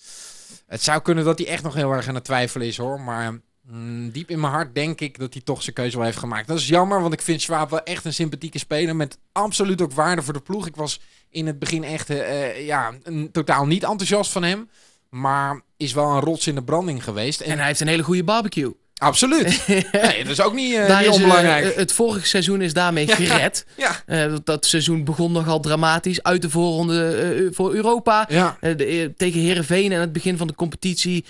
Het 0.67 0.83
zou 0.83 1.01
kunnen 1.03 1.25
dat 1.25 1.39
hij 1.39 1.49
echt 1.49 1.63
nog 1.63 1.75
heel 1.75 1.93
erg 1.93 2.09
aan 2.09 2.15
het 2.15 2.25
twijfelen 2.25 2.67
is 2.67 2.77
hoor. 2.77 3.01
Maar 3.01 3.41
mm, 3.63 4.11
diep 4.11 4.31
in 4.31 4.41
mijn 4.41 4.53
hart 4.53 4.75
denk 4.75 5.01
ik 5.01 5.19
dat 5.19 5.33
hij 5.33 5.43
toch 5.43 5.63
zijn 5.63 5.75
keuze 5.75 5.97
wel 5.97 6.05
heeft 6.07 6.19
gemaakt. 6.19 6.49
Dat 6.49 6.59
is 6.59 6.69
jammer, 6.69 7.01
want 7.01 7.13
ik 7.13 7.23
vind 7.23 7.41
Schwab 7.43 7.71
wel 7.71 7.83
echt 7.83 8.05
een 8.05 8.15
sympathieke 8.15 8.59
speler. 8.59 8.97
Met 8.97 9.19
absoluut 9.33 9.83
ook 9.83 9.93
waarde 9.93 10.23
voor 10.23 10.33
de 10.33 10.41
ploeg. 10.41 10.67
Ik 10.67 10.77
was 10.77 11.01
in 11.31 11.47
het 11.47 11.59
begin 11.59 11.85
echt 11.85 12.11
eh, 12.11 12.45
eh, 12.49 12.67
ja, 12.67 12.93
een- 13.03 13.29
totaal 13.33 13.67
niet 13.67 13.83
enthousiast 13.85 14.31
van 14.33 14.43
hem. 14.43 14.69
Maar 15.11 15.61
is 15.77 15.93
wel 15.93 16.11
een 16.11 16.21
rots 16.21 16.47
in 16.47 16.55
de 16.55 16.63
branding 16.65 17.05
geweest. 17.05 17.41
En, 17.41 17.51
En 17.51 17.59
hij 17.59 17.67
heeft 17.67 17.81
een 17.81 17.89
hele 17.89 18.03
goede 18.03 18.25
barbecue. 18.25 18.73
Absoluut. 18.99 19.65
nee, 19.67 20.23
dat 20.23 20.33
is 20.33 20.41
ook 20.41 20.55
niet, 20.55 20.71
niet 20.71 21.01
is, 21.01 21.07
eh, 21.07 21.13
onbelangrijk. 21.13 21.75
het 21.75 21.93
vorige 21.93 22.27
seizoen 22.27 22.61
is 22.61 22.73
daarmee 22.73 23.09
gered. 23.09 23.67
ja. 23.77 24.03
Eh, 24.07 24.35
dat 24.45 24.67
seizoen 24.67 25.05
begon 25.05 25.33
nogal 25.33 25.61
dramatisch. 25.61 26.23
Uit 26.23 26.43
de 26.43 26.51
voorronde 26.51 27.49
voor 27.53 27.75
Europa. 27.75 28.27
Ja. 28.29 28.57
De- 28.61 29.13
tegen 29.17 29.41
Herenveen 29.41 29.93
aan 29.93 30.01
het 30.01 30.13
begin 30.13 30.37
van 30.37 30.47
de 30.47 30.55
competitie 30.55 31.25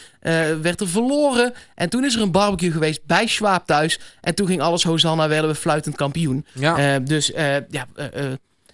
werd 0.60 0.80
er 0.80 0.88
verloren. 0.88 1.52
En 1.74 1.88
toen 1.88 2.04
is 2.04 2.14
er 2.14 2.22
een 2.22 2.32
barbecue 2.32 2.70
geweest 2.70 3.04
bij 3.04 3.26
Schwab 3.26 3.66
thuis. 3.66 4.00
En 4.20 4.34
toen 4.34 4.46
ging 4.46 4.60
alles 4.60 4.82
Hosanna, 4.82 5.28
werden 5.28 5.50
we 5.50 5.56
fluitend 5.56 5.96
kampioen. 5.96 6.46
Ja. 6.52 6.98
Dus 6.98 7.32
ja, 7.70 7.86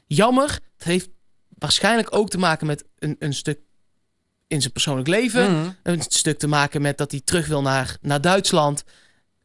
jammer. 0.06 0.58
Het 0.76 0.86
heeft 0.86 1.08
waarschijnlijk 1.58 2.16
ook 2.16 2.28
te 2.30 2.38
maken 2.38 2.66
met 2.66 2.84
een, 2.98 3.16
een 3.18 3.34
stuk 3.34 3.58
in 4.46 4.60
zijn 4.60 4.72
persoonlijk 4.72 5.08
leven. 5.08 5.52
Mhm. 5.60 5.70
Een 5.82 6.02
stuk 6.08 6.38
te 6.38 6.46
maken 6.46 6.82
met 6.82 6.98
dat 6.98 7.10
hij 7.10 7.20
terug 7.24 7.46
wil 7.46 7.62
naar, 7.62 7.96
naar 8.00 8.20
Duitsland. 8.20 8.84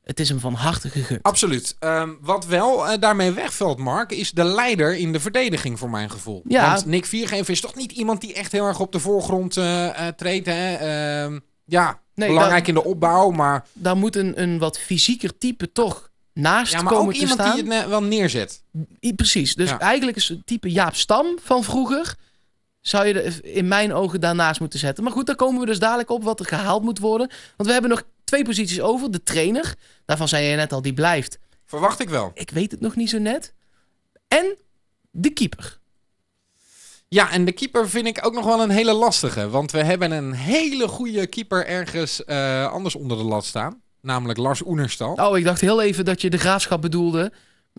Het 0.04 0.20
is 0.20 0.30
hem 0.30 0.40
van 0.40 0.54
harte 0.54 0.90
gegund. 0.90 1.24
Absoluut. 1.24 1.76
Ehm, 1.80 2.10
wat 2.22 2.46
wel 2.46 2.88
eh, 2.88 3.00
daarmee 3.00 3.32
wegvalt, 3.32 3.78
Mark, 3.78 4.12
is 4.12 4.32
de 4.32 4.44
leider 4.44 4.96
in 4.96 5.12
de 5.12 5.20
verdediging 5.20 5.80
voor 5.80 5.90
mijn 5.90 6.10
gevoel. 6.12 6.42
Ja. 6.48 6.72
Want 6.72 6.86
Nick 6.86 7.06
Viergever 7.06 7.50
is 7.54 7.62
toch 7.62 7.76
niet 7.76 7.92
iemand 7.92 8.22
die 8.22 8.34
echt 8.34 8.52
heel 8.52 8.66
erg 8.66 8.80
op 8.80 8.92
de 8.92 9.00
voorgrond 9.00 9.58
eh 9.58 10.08
eh, 10.08 10.14
treedt. 10.16 10.46
Hè? 10.46 10.74
Ehm, 10.76 11.40
ja, 11.66 12.00
Nee, 12.16 12.28
belangrijk 12.28 12.68
in 12.68 12.74
de 12.74 12.84
opbouw, 12.84 13.30
maar, 13.30 13.66
Daar 13.74 13.98
moet 13.98 14.16
een, 14.16 14.42
een 14.42 14.58
wat 14.60 14.80
fysieker 14.80 15.38
type 15.38 15.72
toch 15.72 16.10
naast 16.34 16.72
ja, 16.74 16.82
maar 16.82 16.94
komen 16.94 17.06
ook 17.08 17.14
te 17.14 17.20
iemand 17.20 17.40
staan. 17.40 17.56
die 17.66 17.74
het 17.74 17.88
wel 17.88 18.04
neerzet. 18.04 18.64
I- 19.02 19.14
Precies. 19.14 19.56
Dus 19.56 19.70
Ja. 19.70 19.80
eigenlijk 19.80 20.18
is 20.18 20.28
het 20.28 20.46
type 20.46 20.72
Jaap 20.72 20.96
Stam 20.96 21.38
van 21.44 21.64
vroeger. 21.64 22.16
Zou 22.82 23.08
je 23.08 23.22
er 23.22 23.46
in 23.46 23.68
mijn 23.68 23.94
ogen 23.94 24.22
daarnaast 24.22 24.60
moeten 24.60 24.80
zetten. 24.80 25.04
Maar 25.04 25.14
goed, 25.14 25.26
daar 25.26 25.36
komen 25.36 25.60
we 25.60 25.66
dus 25.66 25.80
dadelijk 25.80 26.10
op 26.10 26.24
wat 26.24 26.40
er 26.40 26.46
gehaald 26.46 26.84
moet 26.84 27.00
worden. 27.00 27.28
Want 27.28 27.68
we 27.68 27.72
hebben 27.72 27.90
nog 27.90 28.04
twee 28.24 28.44
posities 28.44 28.82
over. 28.82 29.12
De 29.12 29.24
trainer. 29.24 29.76
Daarvan 30.06 30.28
zei 30.28 30.46
je 30.46 30.56
net 30.56 30.74
al, 30.74 30.82
die 30.82 30.94
blijft. 30.94 31.40
Verwacht 31.66 32.00
ik 32.00 32.10
wel. 32.10 32.32
Ik 32.34 32.50
weet 32.50 32.72
het 32.72 32.80
nog 32.80 32.96
niet 32.96 33.10
zo 33.10 33.18
net. 33.18 33.54
En 34.28 34.58
de 35.12 35.30
keeper. 35.30 35.80
Ja, 37.08 37.32
en 37.32 37.46
de 37.46 37.52
keeper 37.52 37.90
vind 37.90 38.08
ik 38.08 38.26
ook 38.26 38.34
nog 38.34 38.46
wel 38.46 38.62
een 38.62 38.70
hele 38.70 38.94
lastige. 38.94 39.50
Want 39.50 39.72
we 39.72 39.84
hebben 39.84 40.12
een 40.12 40.34
hele 40.34 40.88
goede 40.88 41.28
keeper 41.28 41.66
ergens 41.66 42.26
eh, 42.26 42.72
anders 42.72 42.96
onder 42.96 43.18
de 43.18 43.24
lat 43.24 43.46
staan. 43.46 43.82
Namelijk 44.02 44.40
Lars 44.40 44.66
Oenerstal. 44.66 45.14
Oh, 45.14 45.38
ik 45.38 45.44
dacht 45.44 45.62
heel 45.62 45.82
even 45.82 46.06
dat 46.06 46.22
je 46.22 46.30
de 46.30 46.38
graafschap 46.38 46.82
bedoelde. 46.82 47.32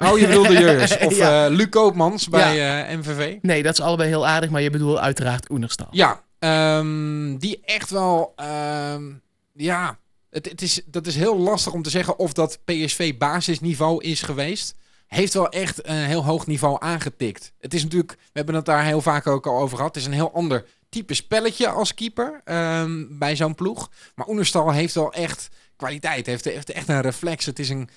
Oh, 0.04 0.18
je 0.18 0.26
bedoelde 0.26 0.52
Jurgens. 0.58 0.98
Of 1.06 1.16
Ja. 1.16 1.44
eh, 1.46 1.52
Luc 1.52 1.68
Koopmans 1.68 2.28
bij 2.28 2.84
eh, 2.88 2.98
MVV. 2.98 3.36
Nee, 3.42 3.62
dat 3.62 3.72
is 3.72 3.80
allebei 3.80 4.08
heel 4.08 4.26
aardig, 4.26 4.50
maar 4.50 4.60
je 4.62 4.70
bedoelt 4.70 4.98
uiteraard 4.98 5.50
Oenerstal. 5.50 5.88
Ja, 5.90 6.22
ehm, 6.38 7.36
die 7.36 7.60
echt 7.64 7.90
wel... 7.90 8.32
ehm, 8.36 9.02
ja, 9.52 9.98
het, 10.30 10.48
het 10.50 10.62
is, 10.62 10.80
dat 10.86 11.06
is 11.06 11.16
heel 11.16 11.38
lastig 11.38 11.72
om 11.72 11.82
te 11.82 11.90
zeggen 11.90 12.18
of 12.18 12.32
dat 12.32 12.58
PSV 12.64 13.16
basisniveau 13.18 14.04
is 14.04 14.22
geweest. 14.22 14.74
Heeft 15.06 15.34
wel 15.34 15.48
echt 15.48 15.88
een 15.88 15.94
heel 16.04 16.24
hoog 16.24 16.46
niveau 16.46 16.76
aangetikt. 16.80 17.52
Het 17.60 17.74
is 17.74 17.82
natuurlijk, 17.82 18.12
we 18.12 18.18
hebben 18.32 18.54
het 18.54 18.64
daar 18.64 18.84
heel 18.84 19.00
vaak 19.00 19.26
ook 19.26 19.46
al 19.46 19.58
over 19.58 19.76
gehad. 19.76 19.94
Het 19.94 20.02
is 20.02 20.08
een 20.08 20.14
heel 20.16 20.32
ander 20.34 20.64
type 20.88 21.14
spelletje 21.14 21.68
als 21.68 21.94
keeper 21.94 22.40
ehm, 22.44 23.04
bij 23.08 23.36
zo'n 23.36 23.54
ploeg. 23.54 23.90
Maar 24.14 24.28
Oenerstal 24.28 24.70
heeft 24.72 24.94
wel 24.94 25.12
echt 25.12 25.48
kwaliteit. 25.76 26.26
Heeft, 26.26 26.44
heeft 26.44 26.70
echt 26.70 26.88
een 26.88 27.00
reflex. 27.00 27.46
Het 27.46 27.58
is 27.58 27.68
een, 27.68 27.88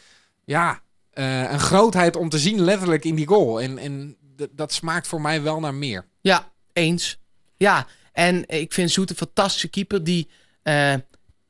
ja, 0.46 0.80
eh, 1.14 1.52
een 1.52 1.60
grootheid 1.60 2.16
om 2.16 2.30
te 2.30 2.40
zien 2.40 2.62
letterlijk 2.62 3.06
in 3.06 3.16
die 3.16 3.28
goal. 3.28 3.62
En, 3.62 3.78
en 3.78 4.18
dat 4.52 4.74
smaakt 4.74 5.08
voor 5.08 5.22
mij 5.22 5.42
wel 5.42 5.60
naar 5.60 5.74
meer. 5.74 6.08
Ja, 6.22 6.52
eens. 6.74 7.18
Ja, 7.58 7.88
en 8.12 8.48
ik 8.48 8.74
vind 8.74 8.92
Zoet 8.92 9.10
een 9.10 9.16
fantastische 9.16 9.68
keeper 9.68 10.04
die 10.04 10.30
eh, 10.64 10.94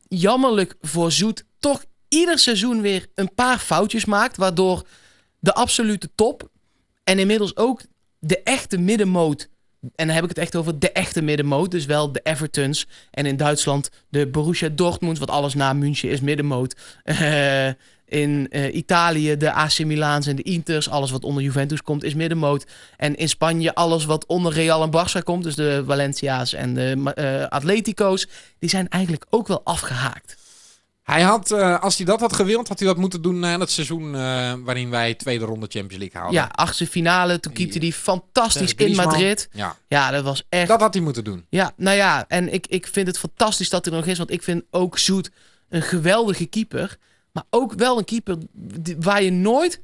jammerlijk 0.08 0.76
voor 0.82 1.12
Zoet 1.12 1.46
toch 1.60 1.86
ieder 2.08 2.40
seizoen 2.40 2.82
weer 2.82 3.08
een 3.16 3.34
paar 3.34 3.60
foutjes 3.60 4.06
maakt, 4.06 4.38
waardoor 4.38 4.88
de 5.40 5.54
absolute 5.54 6.10
top 6.16 6.50
en 7.04 7.20
inmiddels 7.20 7.56
ook 7.56 7.82
de 8.20 8.44
echte 8.44 8.78
middenmoot, 8.78 9.50
en 9.96 10.08
dan 10.08 10.16
heb 10.16 10.24
ik 10.24 10.30
het 10.30 10.38
echt 10.38 10.56
over 10.56 10.80
de 10.80 10.92
echte 10.92 11.22
middenmoot, 11.22 11.72
dus 11.72 11.86
wel 11.86 12.12
de 12.12 12.20
Evertons 12.24 12.88
en 13.12 13.26
in 13.26 13.38
Duitsland 13.38 13.90
de 14.10 14.28
Borussia 14.28 14.70
Dortmund, 14.70 15.20
wat 15.20 15.30
alles 15.30 15.54
na 15.54 15.74
München 15.74 16.10
is 16.10 16.22
middenmoot. 16.22 16.76
Eh, 17.04 17.68
in 18.06 18.48
eh, 18.50 18.76
Italië 18.76 19.38
de 19.38 19.52
AC 19.52 19.80
Milaans 19.80 20.28
en 20.28 20.36
de 20.36 20.42
Inters, 20.42 20.90
alles 20.90 21.12
wat 21.12 21.24
onder 21.24 21.44
Juventus 21.44 21.82
komt, 21.82 22.04
is 22.04 22.14
middenmoot. 22.14 22.66
En 22.98 23.16
in 23.16 23.30
Spanje 23.30 23.76
alles 23.76 24.06
wat 24.06 24.26
onder 24.26 24.54
Real 24.54 24.84
en 24.84 24.92
Barça 24.92 25.24
komt, 25.24 25.44
dus 25.44 25.56
de 25.56 25.84
Valencia's 25.86 26.54
en 26.54 26.74
de 26.74 27.12
eh, 27.16 27.48
Atletico's, 27.48 28.28
die 28.60 28.70
zijn 28.70 28.90
eigenlijk 28.90 29.26
ook 29.30 29.48
wel 29.48 29.62
afgehaakt. 29.64 30.43
Hij 31.04 31.22
had, 31.22 31.52
eh, 31.52 31.82
als 31.82 31.98
hij 31.98 32.06
dat 32.06 32.20
had 32.20 32.34
gewild, 32.34 32.68
had 32.68 32.80
hij 32.80 32.88
dat 32.88 32.98
moeten 32.98 33.22
doen 33.22 33.40
na 33.40 33.60
het 33.60 33.72
seizoen 33.72 34.16
eh, 34.16 34.54
waarin 34.64 34.90
wij 34.90 35.14
tweede 35.14 35.46
ronde 35.46 35.68
Champions 35.70 35.98
League 36.04 36.22
haalden. 36.22 36.42
Ja, 36.42 36.50
achtste 36.52 36.88
finale, 36.88 37.40
toen 37.40 37.54
keepte 37.54 37.80
hij 37.80 37.92
fantastisch 37.92 38.74
Tegen 38.74 38.92
in. 38.92 38.96
Madrid. 38.96 39.50
Ja, 39.52 39.76
Ja, 39.88 40.12
dat 40.12 40.24
was 40.24 40.44
echt... 40.50 40.68
dat 40.68 40.82
had 40.82 40.94
hij 40.94 41.04
moeten 41.04 41.24
doen. 41.24 41.46
Ja, 41.50 41.74
nou 41.76 41.98
ja, 41.98 42.26
en 42.28 42.54
ik, 42.54 42.68
ik 42.68 42.88
vind 42.88 43.08
het 43.08 43.18
fantastisch 43.20 43.70
dat 43.70 43.86
hij 43.86 43.94
er 43.94 44.00
nog 44.00 44.10
is, 44.10 44.18
want 44.18 44.32
ik 44.32 44.44
vind 44.44 44.64
ook 44.72 44.98
Zoet 44.98 45.32
een 45.70 45.82
geweldige 45.82 46.46
keeper. 46.46 46.98
Maar 47.32 47.44
ook 47.50 47.74
wel 47.74 47.98
een 47.98 48.06
keeper 48.06 48.38
waar 49.00 49.24
je 49.24 49.32
nooit... 49.32 49.82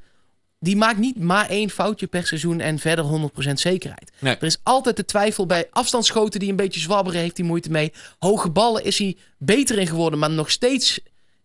Die 0.62 0.76
maakt 0.76 0.98
niet 0.98 1.18
maar 1.18 1.48
één 1.48 1.70
foutje 1.70 2.06
per 2.06 2.26
seizoen 2.26 2.60
en 2.60 2.78
verder 2.78 3.30
100% 3.48 3.52
zekerheid. 3.52 4.12
Nee. 4.18 4.36
Er 4.36 4.46
is 4.46 4.60
altijd 4.62 4.96
de 4.96 5.04
twijfel 5.04 5.46
bij 5.46 5.66
afstandsschoten 5.70 6.40
die 6.40 6.50
een 6.50 6.56
beetje 6.56 6.80
zwabberen, 6.80 7.20
heeft 7.20 7.36
hij 7.36 7.46
moeite 7.46 7.70
mee. 7.70 7.92
Hoge 8.18 8.50
ballen 8.50 8.84
is 8.84 8.98
hij 8.98 9.16
beter 9.38 9.78
in 9.78 9.86
geworden, 9.86 10.18
maar 10.18 10.30
nog 10.30 10.50
steeds 10.50 11.00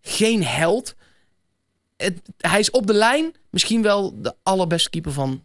geen 0.08 0.44
held. 0.44 0.96
Het, 1.98 2.22
hij 2.38 2.60
is 2.60 2.72
op 2.72 2.88
de 2.88 2.94
lijn 2.94 3.36
misschien 3.50 3.82
wel 3.82 4.22
de 4.22 4.36
allerbeste 4.44 4.90
keeper 4.90 5.12
van 5.12 5.44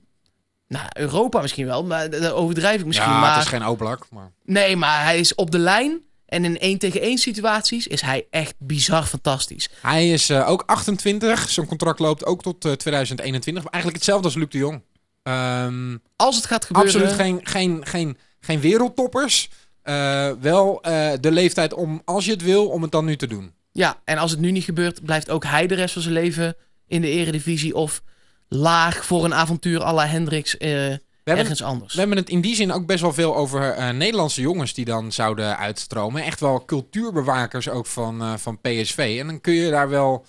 nou, 0.69 0.87
Europa 0.93 1.41
misschien 1.41 1.67
wel, 1.67 1.85
maar 1.85 2.11
dat 2.11 2.33
overdrijf 2.33 2.81
ik 2.81 2.87
misschien. 2.87 3.11
ja, 3.11 3.21
maar 3.21 3.35
het 3.35 3.43
is 3.43 3.49
geen 3.49 3.67
Oblak, 3.67 4.07
maar... 4.11 4.31
Nee, 4.45 4.77
maar 4.77 5.03
hij 5.03 5.19
is 5.19 5.35
op 5.35 5.51
de 5.51 5.59
lijn. 5.59 6.01
En 6.27 6.45
in 6.45 6.59
1 6.59 6.79
tegen 6.79 7.01
1 7.01 7.19
situaties 7.19 7.87
is 7.87 8.01
hij 8.01 8.27
echt 8.31 8.55
bizar 8.59 9.05
fantastisch. 9.05 9.69
Hij 9.81 10.11
is 10.11 10.31
eh, 10.31 10.49
ook 10.49 10.63
28. 10.67 11.49
Zijn 11.49 11.67
contract 11.67 11.99
loopt 11.99 12.25
ook 12.25 12.43
tot 12.43 12.65
eh, 12.65 12.73
2021. 12.73 13.65
Eigenlijk 13.65 13.97
hetzelfde 13.97 14.27
als 14.27 14.37
Luc 14.37 14.49
de 14.49 14.59
Jong. 14.59 14.83
Ehm, 15.23 15.97
Als 16.17 16.37
het 16.37 16.47
gaat 16.47 16.65
gebeuren... 16.65 16.93
absoluut 16.93 17.17
geen, 17.17 17.41
geen, 17.43 17.87
geen, 17.87 18.19
geen 18.41 18.61
wereldtoppers. 18.61 19.49
Eh, 19.83 20.31
wel 20.41 20.83
eh, 20.83 21.13
de 21.21 21.31
leeftijd 21.31 21.75
om, 21.75 22.03
als 22.05 22.25
je 22.25 22.31
het 22.31 22.43
wil, 22.43 22.69
om 22.69 22.83
het 22.83 22.91
dan 22.91 23.05
nu 23.05 23.17
te 23.17 23.27
doen. 23.27 23.53
Ja, 23.81 24.01
en 24.05 24.19
als 24.19 24.31
het 24.31 24.41
nu 24.41 24.51
niet 24.51 24.65
gebeurt, 24.65 25.05
blijft 25.05 25.31
ook 25.31 25.45
hij 25.45 25.67
de 25.67 25.75
rest 25.75 25.93
van 25.93 26.03
zijn 26.03 26.15
leven 26.15 26.57
in 26.87 27.01
de 27.01 27.09
eredivisie 27.09 27.75
of 27.75 28.03
laag 28.49 29.05
voor 29.05 29.25
een 29.25 29.35
avontuur 29.35 29.83
à 29.83 29.93
la 29.93 30.07
Hendricks 30.07 30.57
eh, 30.57 30.93
ergens 31.25 31.63
anders. 31.63 31.93
we 31.95 31.99
hebben 31.99 32.17
het 32.17 32.29
in 32.29 32.41
die 32.41 32.55
zin 32.55 32.73
ook 32.73 32.87
best 32.87 33.01
wel 33.01 33.13
veel 33.13 33.37
over 33.37 33.71
eh, 33.71 33.91
Nederlandse 33.91 34.41
jongens 34.41 34.75
die 34.75 34.85
dan 34.85 35.13
zouden 35.13 35.59
uitstromen. 35.59 36.23
Echt 36.23 36.41
wel 36.41 36.65
cultuurbewakers 36.65 37.69
ook 37.69 37.87
van, 37.87 38.21
eh, 38.21 38.37
van 38.37 38.61
PSV. 38.61 39.17
En 39.21 39.27
dan 39.27 39.41
kun 39.41 39.55
je 39.55 39.71
daar 39.71 39.89
wel 39.89 40.27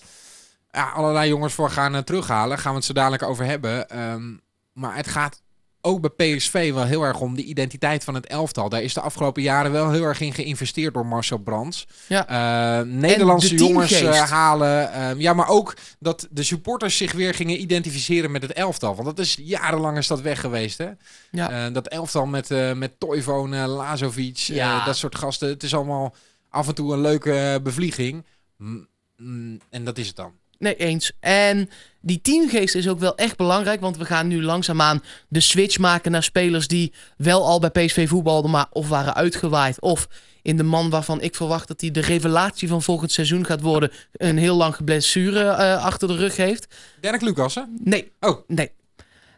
ja, 0.71 0.89
allerlei 0.89 1.29
jongens 1.29 1.53
voor 1.53 1.69
gaan 1.69 2.03
terughalen. 2.03 2.57
Gaan 2.57 2.71
we 2.71 2.77
het 2.77 2.87
zo 2.87 2.93
dadelijk 2.93 3.23
over 3.23 3.45
hebben. 3.45 3.89
Ehm, 3.89 4.35
maar 4.73 4.95
het 4.95 5.07
gaat 5.07 5.41
ook 5.81 6.15
bij 6.15 6.35
PSV 6.35 6.73
wel 6.73 6.83
heel 6.83 7.03
erg 7.03 7.19
om 7.19 7.35
de 7.35 7.43
identiteit 7.43 8.03
van 8.03 8.13
het 8.13 8.25
elftal. 8.25 8.69
Daar 8.69 8.81
is 8.81 8.93
de 8.93 9.01
afgelopen 9.01 9.41
jaren 9.41 9.71
wel 9.71 9.91
heel 9.91 10.03
erg 10.03 10.19
in 10.19 10.33
geïnvesteerd 10.33 10.93
door 10.93 11.05
Marcel 11.05 11.37
Brands. 11.37 11.87
Ja. 12.07 12.27
Eh, 12.27 12.85
Nederlandse 12.85 13.55
de 13.55 13.63
jongens 13.63 13.91
eh, 13.91 14.31
halen. 14.31 14.93
Ehm, 14.93 15.19
ja, 15.19 15.33
maar 15.33 15.47
ook 15.47 15.75
dat 15.99 16.27
de 16.31 16.43
supporters 16.43 16.97
zich 16.97 17.11
weer 17.11 17.33
gingen 17.33 17.61
identificeren 17.61 18.31
met 18.31 18.41
het 18.41 18.53
elftal. 18.53 18.95
Want 18.95 19.07
dat 19.07 19.19
is 19.19 19.37
jarenlang 19.41 19.97
is 19.97 20.07
dat 20.07 20.21
weg 20.21 20.39
geweest, 20.39 20.77
hè? 20.77 20.89
Ja. 21.31 21.65
Eh, 21.65 21.73
dat 21.73 21.87
elftal 21.87 22.25
met, 22.25 22.49
met 22.75 22.99
Toivonen, 22.99 23.67
Lazovic, 23.67 24.37
Ja. 24.37 24.85
dat 24.85 24.97
soort 24.97 25.15
gasten. 25.15 25.49
Het 25.49 25.63
is 25.63 25.75
allemaal 25.75 26.15
af 26.49 26.67
en 26.67 26.75
toe 26.75 26.93
een 26.93 27.01
leuke 27.01 27.59
bevlieging. 27.63 28.25
Mm, 28.57 28.87
mm, 29.17 29.59
en 29.69 29.83
dat 29.83 29.97
is 29.97 30.07
het 30.07 30.15
dan. 30.15 30.39
Nee, 30.61 30.75
eens. 30.75 31.11
En 31.19 31.69
die 32.01 32.21
teamgeest 32.21 32.75
is 32.75 32.87
ook 32.87 32.99
wel 32.99 33.15
echt 33.15 33.37
belangrijk. 33.37 33.81
Want 33.81 33.97
we 33.97 34.05
gaan 34.05 34.27
nu 34.27 34.43
langzaamaan 34.43 35.03
de 35.27 35.39
switch 35.39 35.77
maken 35.77 36.11
naar 36.11 36.23
spelers 36.23 36.67
die 36.67 36.93
wel 37.17 37.45
al 37.45 37.59
bij 37.59 37.69
PSV 37.69 38.09
voetbalden, 38.09 38.51
maar 38.51 38.67
of 38.71 38.87
waren 38.87 39.15
uitgewaaid. 39.15 39.81
Of 39.81 40.07
in 40.41 40.57
de 40.57 40.63
man 40.63 40.89
waarvan 40.89 41.21
ik 41.21 41.35
verwacht 41.35 41.67
dat 41.67 41.81
hij 41.81 41.91
de 41.91 42.01
revelatie 42.01 42.67
van 42.67 42.81
volgend 42.81 43.11
seizoen 43.11 43.45
gaat 43.45 43.61
worden. 43.61 43.91
Een 44.11 44.37
heel 44.37 44.55
lang 44.55 44.83
blessure 44.83 45.43
eh, 45.49 45.83
achter 45.85 46.07
de 46.07 46.15
rug 46.15 46.35
heeft. 46.35 46.75
Dirk 47.01 47.21
Lucassen. 47.21 47.77
Nee. 47.83 48.11
Oh. 48.19 48.37
Nee. 48.47 48.71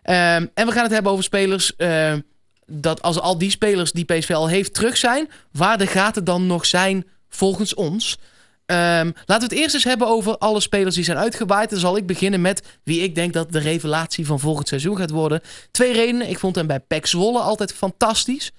Ehm, 0.04 0.46
en 0.54 0.66
we 0.66 0.72
gaan 0.72 0.84
het 0.84 0.92
hebben 0.92 1.12
over 1.12 1.24
spelers. 1.24 1.76
ehm, 1.76 2.20
dat 2.66 3.02
als 3.02 3.20
al 3.20 3.38
die 3.38 3.50
spelers 3.50 3.92
die 3.92 4.06
PSV 4.06 4.32
al 4.32 4.48
heeft 4.48 4.74
terug 4.74 4.98
zijn, 4.98 5.30
waar 5.52 5.78
de 5.78 5.88
gaten 5.88 6.24
dan 6.24 6.48
nog 6.48 6.66
zijn 6.66 7.08
volgens 7.30 7.74
ons. 7.74 8.18
Ehm, 8.66 9.12
laten 9.26 9.50
we 9.50 9.56
het 9.56 9.64
eerst 9.64 9.74
eens 9.74 9.84
hebben 9.84 10.08
over 10.08 10.38
alle 10.38 10.60
spelers 10.60 10.96
die 10.96 11.04
zijn 11.04 11.18
uitgewaaid. 11.18 11.70
Dan 11.70 11.80
zal 11.80 11.98
ik 11.98 12.06
beginnen 12.06 12.42
met 12.42 12.64
wie 12.84 13.02
ik 13.02 13.16
denk 13.16 13.34
dat 13.34 13.52
de 13.52 13.60
revelatie 13.60 14.26
van 14.26 14.40
volgend 14.40 14.68
seizoen 14.68 14.98
gaat 14.98 15.10
worden. 15.10 15.42
Twee 15.72 15.94
redenen. 15.94 16.30
Ik 16.30 16.40
vond 16.40 16.56
hem 16.56 16.68
bij 16.68 16.80
PEC 16.80 17.06
Zwolle 17.06 17.40
altijd 17.40 17.74
fantastisch. 17.74 18.52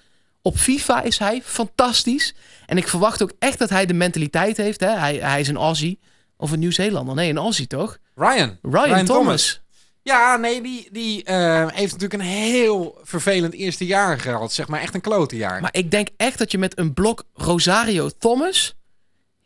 Op 0.42 0.56
FIFA 0.56 1.02
is 1.02 1.18
hij 1.18 1.42
fantastisch. 1.44 2.34
En 2.66 2.76
ik 2.76 2.88
verwacht 2.88 3.22
ook 3.22 3.32
echt 3.38 3.58
dat 3.58 3.70
hij 3.70 3.86
de 3.86 3.94
mentaliteit 3.94 4.56
heeft. 4.56 4.80
Hè? 4.80 4.90
Hij, 4.90 5.16
hij 5.16 5.40
is 5.40 5.48
een 5.48 5.56
Aussie. 5.56 5.98
Of 6.36 6.50
een 6.50 6.58
Nieuw-Zeelander. 6.58 7.14
Nee, 7.14 7.30
een 7.30 7.36
Aussie 7.36 7.66
toch? 7.66 7.98
Ryan. 8.14 8.58
Ryan, 8.62 9.04
Thomas. 9.04 9.62
Ja, 10.02 10.36
nee, 10.36 10.62
die, 10.62 10.88
die 10.92 11.24
eh, 11.24 11.66
heeft 11.68 11.92
natuurlijk 11.92 12.22
een 12.22 12.28
heel 12.28 12.98
vervelend 13.02 13.54
eerste 13.54 13.86
jaar 13.86 14.20
gehad. 14.20 14.52
Zeg 14.52 14.68
maar 14.68 14.80
echt 14.80 14.94
een 14.94 15.00
klote 15.00 15.36
jaar. 15.36 15.60
Maar 15.60 15.74
ik 15.74 15.90
denk 15.90 16.08
echt 16.16 16.38
dat 16.38 16.50
je 16.50 16.58
met 16.58 16.78
een 16.78 16.94
blok 16.94 17.24
Rosario 17.34 18.10
Thomas 18.18 18.74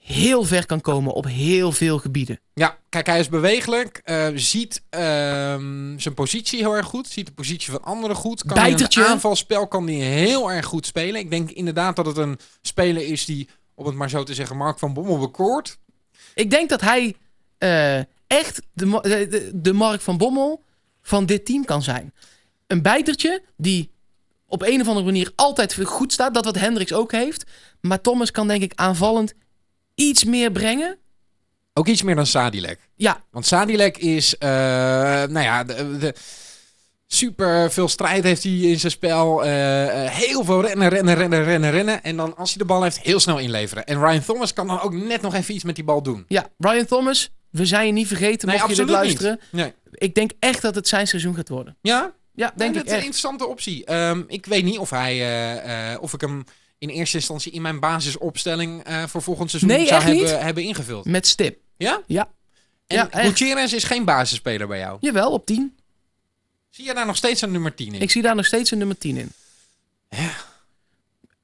heel 0.09 0.44
ver 0.44 0.66
kan 0.66 0.81
komen 0.81 1.12
op 1.12 1.25
heel 1.27 1.73
veel 1.73 1.99
gebieden. 1.99 2.40
Ja, 2.55 2.79
kijk, 2.88 3.07
hij 3.07 3.18
is 3.18 3.29
bewegelijk. 3.29 4.01
eh, 4.05 4.29
ziet 4.35 4.83
ehm, 4.90 5.99
zijn 5.99 6.14
positie 6.14 6.59
heel 6.59 6.77
erg 6.77 6.87
goed. 6.87 7.09
Ziet 7.09 7.27
de 7.27 7.33
positie 7.33 7.71
van 7.71 7.83
anderen 7.83 8.16
goed. 8.16 8.44
Kan 8.44 8.55
Bijtertje. 8.55 9.01
In 9.01 9.07
een 9.07 9.12
aanvalspel 9.12 9.68
kan 9.68 9.87
hij 9.87 9.94
heel 9.94 10.53
erg 10.53 10.66
goed 10.66 10.87
spelen. 10.87 11.21
Ik 11.21 11.31
denk 11.31 11.51
inderdaad 11.51 11.97
dat 11.97 12.07
het 12.07 12.16
een 12.16 12.38
speler 12.62 13.03
is 13.07 13.25
die, 13.25 13.49
om 13.75 13.87
het 13.87 13.94
maar 13.94 14.11
zo 14.11 14.23
te 14.23 14.35
zeggen, 14.35 14.57
Mark 14.57 14.79
van 14.79 14.92
Bommel 14.92 15.18
bekoort. 15.18 15.79
Ik 16.35 16.51
denk 16.51 16.68
dat 16.68 16.81
hij 16.81 17.14
eh, 17.59 17.99
echt 18.27 18.62
de, 18.73 18.99
de, 19.03 19.51
de 19.55 19.73
Mark 19.73 20.01
van 20.01 20.16
Bommel 20.16 20.62
van 21.03 21.27
dit 21.27 21.47
team 21.47 21.64
kan 21.64 21.83
zijn. 21.83 22.14
Een 22.66 22.83
bijtertje 22.83 23.42
die 23.57 23.90
op 24.47 24.62
een 24.62 24.81
of 24.81 24.87
andere 24.87 25.07
manier 25.07 25.33
altijd 25.37 25.85
goed 25.85 26.12
staat. 26.12 26.35
Dat 26.35 26.44
wat 26.44 26.59
Hendricks 26.59 26.92
ook 26.92 27.12
heeft. 27.12 27.44
Maar 27.81 28.01
Thomas 28.01 28.31
kan 28.31 28.49
denk 28.49 28.62
ik 28.62 28.73
aanvallend 28.75 29.35
iets 29.98 30.24
meer 30.24 30.52
brengen. 30.52 30.98
Ook 31.72 31.87
iets 31.87 32.02
meer 32.02 32.14
dan 32.14 32.26
Sadilek. 32.26 32.78
Ja, 32.96 33.24
Want 33.30 33.46
Sadilek 33.46 33.96
is, 33.98 34.38
eh, 34.38 34.48
nou 34.48 35.40
ja, 35.40 35.64
de, 35.64 35.98
de- 35.98 36.14
super 37.06 37.72
veel 37.72 37.88
strijd 37.88 38.24
heeft 38.24 38.42
hij 38.42 38.52
in 38.52 38.78
zijn 38.80 38.92
spel. 38.92 39.44
eh, 39.44 40.04
eh, 40.04 40.11
heel 40.12 40.44
veel 40.44 40.61
rennen, 40.62 40.88
rennen, 40.88 41.14
rennen, 41.14 41.44
rennen, 41.44 41.70
rennen. 41.70 42.02
En 42.02 42.16
dan 42.16 42.37
als 42.37 42.48
hij 42.48 42.58
de 42.58 42.64
bal 42.64 42.82
heeft, 42.82 43.00
heel 43.00 43.20
snel 43.20 43.38
inleveren. 43.38 43.84
En 43.87 43.98
Ryan 44.00 44.24
Thomas 44.24 44.52
kan 44.52 44.66
dan 44.66 44.80
ook 44.80 44.92
net 44.92 45.20
nog 45.22 45.34
even 45.34 45.54
iets 45.54 45.64
met 45.64 45.74
die 45.74 45.84
bal 45.84 46.02
doen. 46.02 46.24
ja, 46.28 46.46
Ryan 46.58 46.84
Thomas, 46.87 47.30
we 47.50 47.66
zijn 47.66 47.87
je 47.87 47.92
niet 47.92 48.06
vergeten 48.06 48.48
Nee, 48.48 48.56
mocht 48.58 48.70
je 48.70 48.76
dit 48.76 48.88
luisteren. 48.90 49.40
Nee. 49.50 49.72
Ik 49.92 50.14
denk 50.14 50.30
echt 50.38 50.62
dat 50.62 50.74
het 50.74 50.88
zijn 50.88 51.06
seizoen 51.06 51.34
gaat 51.34 51.48
worden. 51.48 51.76
Ja, 51.80 52.12
Ja, 52.34 52.52
denk 52.56 52.74
dat 52.74 52.82
ik 52.82 52.88
is 52.88 52.92
een 52.94 52.98
interessante 52.98 53.46
optie. 53.46 53.84
Ehm, 53.84 54.22
ik 54.26 54.46
weet 54.46 54.64
niet 54.64 54.78
of, 54.78 54.90
hij, 54.90 55.96
of 56.00 56.12
ik 56.12 56.20
hem 56.20 56.44
in 56.79 56.88
eerste 56.88 57.17
instantie 57.17 57.53
in 57.53 57.62
mijn 57.62 57.81
basisopstelling 57.81 58.83
eh, 58.83 59.05
voor 59.07 59.23
volgend 59.23 59.51
seizoen 59.51 59.71
Nee, 59.71 59.87
zou 59.87 60.03
hebben, 60.03 60.43
hebben 60.45 60.62
ingevuld. 60.62 61.05
Met 61.05 61.27
stip. 61.27 61.59
Ja? 61.77 62.03
Ja. 62.07 62.29
En 62.87 62.97
Ja. 62.97 63.09
Gutierrez 63.12 63.73
is 63.73 63.85
geen 63.85 64.05
basisspeler 64.05 64.67
bij 64.67 64.79
jou. 64.79 64.99
Jawel, 65.01 65.33
op 65.33 65.47
10. 65.47 65.77
Zie 66.71 66.85
je 66.85 66.95
daar 66.95 67.07
nog 67.07 67.17
steeds 67.17 67.41
een 67.41 67.53
nummer 67.53 67.75
10 67.75 67.95
in? 67.95 68.01
Ik 68.01 68.11
zie 68.11 68.23
daar 68.23 68.35
nog 68.35 68.47
steeds 68.47 68.71
een 68.71 68.79
nummer 68.79 68.99
10 68.99 69.17
in. 69.17 69.33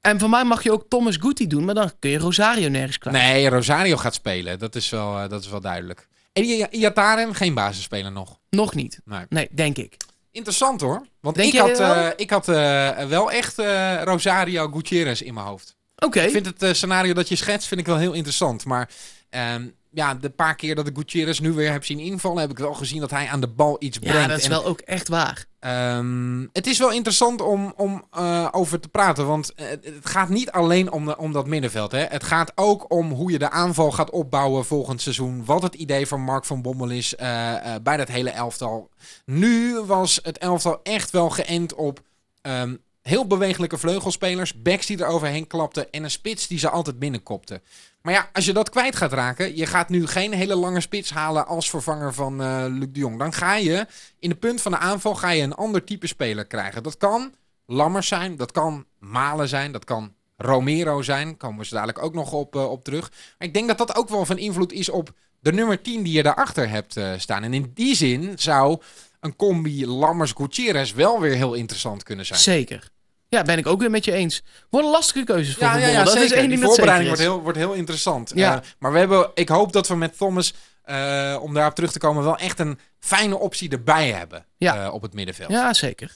En 0.01 0.19
voor 0.19 0.29
mij 0.29 0.43
mag 0.43 0.63
je 0.63 0.71
ook 0.71 0.85
Thomas 0.89 1.17
Guti 1.17 1.47
doen, 1.47 1.65
maar 1.65 1.75
dan 1.75 1.91
kun 1.99 2.09
je 2.09 2.17
Rosario 2.17 2.69
nergens 2.69 2.97
kwijt. 2.97 3.17
Nee, 3.17 3.49
Rosario 3.49 3.97
gaat 3.97 4.13
spelen. 4.13 4.59
Dat 4.59 4.75
is 4.75 4.89
wel, 4.89 5.19
eh, 5.19 5.29
dat 5.29 5.43
is 5.43 5.49
wel 5.49 5.61
duidelijk. 5.61 6.07
En 6.33 6.43
Iataren, 6.75 7.35
geen 7.35 7.53
basisspeler 7.53 8.11
nog. 8.11 8.39
Nog 8.49 8.73
niet. 8.75 8.99
Nee. 9.05 9.25
Nee, 9.29 9.47
denk 9.51 9.77
ik. 9.77 9.95
Interessant 10.35 10.81
hoor. 10.81 11.05
Want 11.21 11.35
Denk 11.35 11.53
ik 11.53 11.59
had, 11.59 11.77
wel? 11.77 11.93
eh, 11.95 12.11
ik 12.15 12.29
had 12.29 12.47
eh, 12.47 13.05
wel 13.05 13.31
echt 13.31 13.59
eh, 13.59 14.01
Rosario 14.03 14.67
Gutierrez 14.67 15.21
in 15.21 15.33
mijn 15.33 15.45
hoofd. 15.45 15.75
Oké. 15.97 16.21
Ik 16.21 16.31
vind 16.31 16.45
het 16.45 16.63
eh, 16.63 16.73
scenario 16.73 17.13
dat 17.13 17.27
je 17.29 17.35
schetst 17.35 17.67
vind 17.67 17.79
ik 17.79 17.85
wel 17.85 17.97
heel 17.97 18.13
interessant. 18.13 18.65
Maar 18.65 18.89
ehm, 19.29 19.67
ja, 19.95 20.13
de 20.15 20.29
paar 20.29 20.55
keer 20.55 20.75
dat 20.75 20.87
ik 20.87 20.97
Gutierrez 20.97 21.39
nu 21.39 21.51
weer 21.51 21.71
heb 21.71 21.85
zien 21.85 21.99
invallen... 21.99 22.41
heb 22.41 22.51
ik 22.51 22.57
wel 22.57 22.73
gezien 22.73 22.99
dat 22.99 23.11
hij 23.11 23.27
aan 23.27 23.41
de 23.41 23.47
bal 23.47 23.75
iets 23.79 23.99
brengt. 23.99 24.17
Ja, 24.17 24.27
dat 24.27 24.37
is 24.37 24.43
En, 24.43 24.49
wel 24.49 24.65
ook 24.65 24.79
echt 24.79 25.07
waar. 25.07 25.45
ehm, 25.59 26.45
het 26.53 26.67
is 26.67 26.77
wel 26.79 26.91
interessant 26.91 27.41
om, 27.41 27.73
om 27.77 28.05
eh, 28.11 28.47
over 28.51 28.79
te 28.79 28.87
praten. 28.87 29.27
Want 29.27 29.53
eh, 29.53 29.67
het 29.69 29.83
gaat 30.03 30.29
niet 30.29 30.51
alleen 30.51 30.91
om, 30.91 31.05
de- 31.05 31.17
om 31.17 31.31
dat 31.31 31.47
middenveld. 31.47 31.91
Hè. 31.91 32.03
Het 32.03 32.23
gaat 32.23 32.51
ook 32.55 32.93
om 32.93 33.11
hoe 33.11 33.31
je 33.31 33.39
de 33.39 33.49
aanval 33.49 33.91
gaat 33.91 34.09
opbouwen 34.09 34.65
volgend 34.65 35.01
seizoen. 35.01 35.45
Wat 35.45 35.61
het 35.61 35.75
idee 35.75 36.07
van 36.07 36.21
Mark 36.21 36.45
van 36.45 36.61
Bommel 36.61 36.89
is 36.89 37.15
eh, 37.15 37.55
bij 37.83 37.97
dat 37.97 38.07
hele 38.07 38.29
elftal. 38.29 38.89
Nu 39.25 39.79
was 39.79 40.19
het 40.23 40.37
elftal 40.37 40.79
echt 40.83 41.11
wel 41.11 41.29
geënt 41.29 41.73
op... 41.75 41.99
ehm, 42.41 42.75
Heel 43.01 43.27
bewegelijke 43.27 43.77
vleugelspelers, 43.77 44.61
backs 44.61 44.85
die 44.85 44.97
er 44.97 45.07
overheen 45.07 45.47
klapten 45.47 45.91
en 45.91 46.03
een 46.03 46.11
spits 46.11 46.47
die 46.47 46.59
ze 46.59 46.69
altijd 46.69 46.99
binnenkopte. 46.99 47.61
Maar 48.05 48.13
ja, 48.13 48.29
als 48.33 48.45
je 48.45 48.53
dat 48.53 48.69
kwijt 48.69 48.95
gaat 48.95 49.13
raken, 49.13 49.55
je 49.55 49.65
gaat 49.65 49.89
nu 49.89 50.07
geen 50.07 50.33
hele 50.33 50.55
lange 50.55 50.81
spits 50.81 51.11
halen 51.11 51.47
als 51.47 51.69
vervanger 51.69 52.13
van 52.13 52.41
eh, 52.41 52.65
Luc 52.67 52.87
de 52.91 52.99
Jong. 52.99 53.19
Dan 53.19 53.33
ga 53.33 53.55
je 53.55 53.87
in 54.19 54.29
de 54.29 54.35
punt 54.35 54.61
van 54.61 54.71
de 54.71 54.77
aanval 54.77 55.15
ga 55.15 55.29
je 55.29 55.43
een 55.43 55.53
ander 55.53 55.83
type 55.83 56.07
speler 56.07 56.45
krijgen. 56.45 56.83
Dat 56.83 56.97
kan 56.97 57.33
Lammers 57.65 58.07
zijn, 58.07 58.35
dat 58.35 58.51
kan 58.51 58.85
Malen 58.99 59.47
zijn, 59.47 59.71
dat 59.71 59.83
kan 59.85 60.13
Romero 60.37 61.01
zijn. 61.01 61.37
Komen 61.37 61.59
we 61.59 61.65
zo 61.65 61.75
dadelijk 61.75 62.03
ook 62.03 62.13
nog 62.13 62.31
op, 62.31 62.55
eh, 62.55 62.71
op 62.71 62.83
terug. 62.83 63.09
Maar 63.09 63.47
ik 63.47 63.53
denk 63.53 63.67
dat 63.67 63.77
dat 63.77 63.95
ook 63.95 64.09
wel 64.09 64.25
van 64.25 64.37
invloed 64.37 64.71
is 64.71 64.89
op 64.89 65.11
de 65.39 65.53
nummer 65.53 65.81
10 65.81 66.03
die 66.03 66.13
je 66.13 66.23
daarachter 66.23 66.69
hebt 66.69 66.97
eh, 66.97 67.13
staan. 67.17 67.43
En 67.43 67.53
in 67.53 67.71
die 67.73 67.95
zin 67.95 68.31
zou 68.35 68.81
een 69.19 69.35
combi 69.35 69.87
Lammers-Gutierrez 69.87 70.93
wel 70.93 71.19
weer 71.19 71.35
heel 71.35 71.53
interessant 71.53 72.03
kunnen 72.03 72.25
zijn. 72.25 72.39
Zeker. 72.39 72.89
Ja, 73.35 73.43
ben 73.43 73.57
ik 73.57 73.67
ook 73.67 73.79
weer 73.79 73.89
met 73.89 74.05
je 74.05 74.11
eens. 74.11 74.43
Worden 74.69 74.91
lastige 74.91 75.23
keuzes 75.25 75.53
voor 75.53 75.63
Ja, 75.63 75.75
ja. 75.77 76.03
Dat 76.03 76.15
is 76.17 76.31
één 76.31 76.49
ding 76.49 76.63
voorbereiding 76.63 77.07
wordt 77.07 77.21
heel, 77.21 77.41
wordt 77.41 77.57
heel 77.57 77.73
interessant. 77.73 78.31
Ja. 78.35 78.55
Eh, 78.55 78.61
maar 78.79 78.91
we 78.91 78.97
hebben, 78.97 79.31
ik 79.33 79.49
hoop 79.49 79.73
dat 79.73 79.87
we 79.87 79.95
met 79.95 80.17
Thomas, 80.17 80.53
eh, 80.83 81.37
om 81.41 81.53
daarop 81.53 81.75
terug 81.75 81.91
te 81.91 81.99
komen, 81.99 82.23
wel 82.23 82.37
echt 82.37 82.59
een 82.59 82.79
fijne 82.99 83.37
optie 83.37 83.69
erbij 83.69 84.11
hebben 84.11 84.45
Ja. 84.57 84.83
eh, 84.83 84.93
op 84.93 85.01
het 85.01 85.13
middenveld. 85.13 85.51
Ja, 85.51 85.73
zeker. 85.73 86.11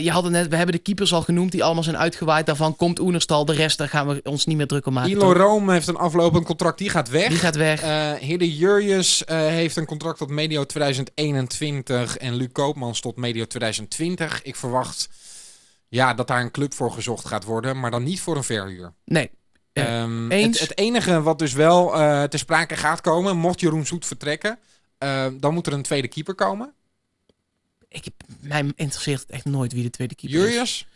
Je 0.00 0.10
had 0.10 0.22
het 0.22 0.32
net, 0.32 0.48
we 0.48 0.56
hebben 0.56 0.74
de 0.74 0.80
keepers 0.80 1.12
al 1.12 1.22
genoemd 1.22 1.52
die 1.52 1.64
allemaal 1.64 1.82
zijn 1.82 1.96
uitgewaaid. 1.98 2.46
Daarvan 2.46 2.76
komt 2.76 2.98
Oenerstal. 2.98 3.44
De 3.44 3.52
rest, 3.52 3.78
daar 3.78 3.88
gaan 3.88 4.06
we 4.08 4.20
ons 4.24 4.46
niet 4.46 4.56
meer 4.56 4.66
druk 4.66 4.86
om 4.86 4.92
maken. 4.92 5.10
Ilo? 5.10 5.32
Rome 5.32 5.72
heeft 5.72 5.88
een 5.88 5.96
aflopend 5.96 6.44
contract, 6.44 6.78
die 6.78 6.90
gaat 6.90 7.08
weg. 7.08 7.28
Die 7.28 7.38
gaat 7.38 7.56
weg. 7.56 7.80
Hidde 8.20 8.56
Jurjes 8.56 9.22
heeft 9.26 9.76
een 9.76 9.86
contract 9.86 10.18
tot 10.18 10.28
medio 10.28 10.64
2021 10.64 12.16
en 12.16 12.34
Luc 12.34 12.48
Koopmans 12.52 13.00
tot 13.00 13.16
medio 13.16 13.44
2020. 13.46 14.42
Ik 14.42 14.56
verwacht 14.56 15.08
ja, 15.88 16.14
dat 16.14 16.26
daar 16.28 16.40
een 16.40 16.50
club 16.50 16.74
voor 16.74 16.92
gezocht 16.92 17.26
gaat 17.26 17.44
worden, 17.44 17.80
maar 17.80 17.90
dan 17.90 18.02
niet 18.02 18.20
voor 18.20 18.36
een 18.36 18.44
verhuur. 18.44 18.92
nee. 19.04 19.30
Ja, 19.72 19.86
Ehm, 19.86 20.30
eens. 20.30 20.60
Het, 20.60 20.68
het 20.68 20.78
enige 20.78 21.22
wat 21.22 21.38
dus 21.38 21.52
wel 21.52 21.94
eh 21.94 22.22
ter 22.22 22.38
sprake 22.38 22.76
gaat 22.76 23.00
komen, 23.00 23.36
mocht 23.36 23.60
Jeroen 23.60 23.86
Zoet 23.86 24.06
vertrekken, 24.06 24.58
eh, 24.98 25.26
dan 25.40 25.54
moet 25.54 25.66
er 25.66 25.72
een 25.72 25.82
tweede 25.82 26.08
keeper 26.08 26.34
komen. 26.34 26.72
Ik, 27.88 28.04
heb- 28.04 28.22
mij 28.40 28.72
interesseert 28.76 29.30
echt 29.30 29.44
nooit 29.44 29.72
wie 29.72 29.82
de 29.82 29.90
tweede 29.90 30.14
keeper 30.14 30.38
is. 30.38 30.44
Jurjes. 30.52 30.86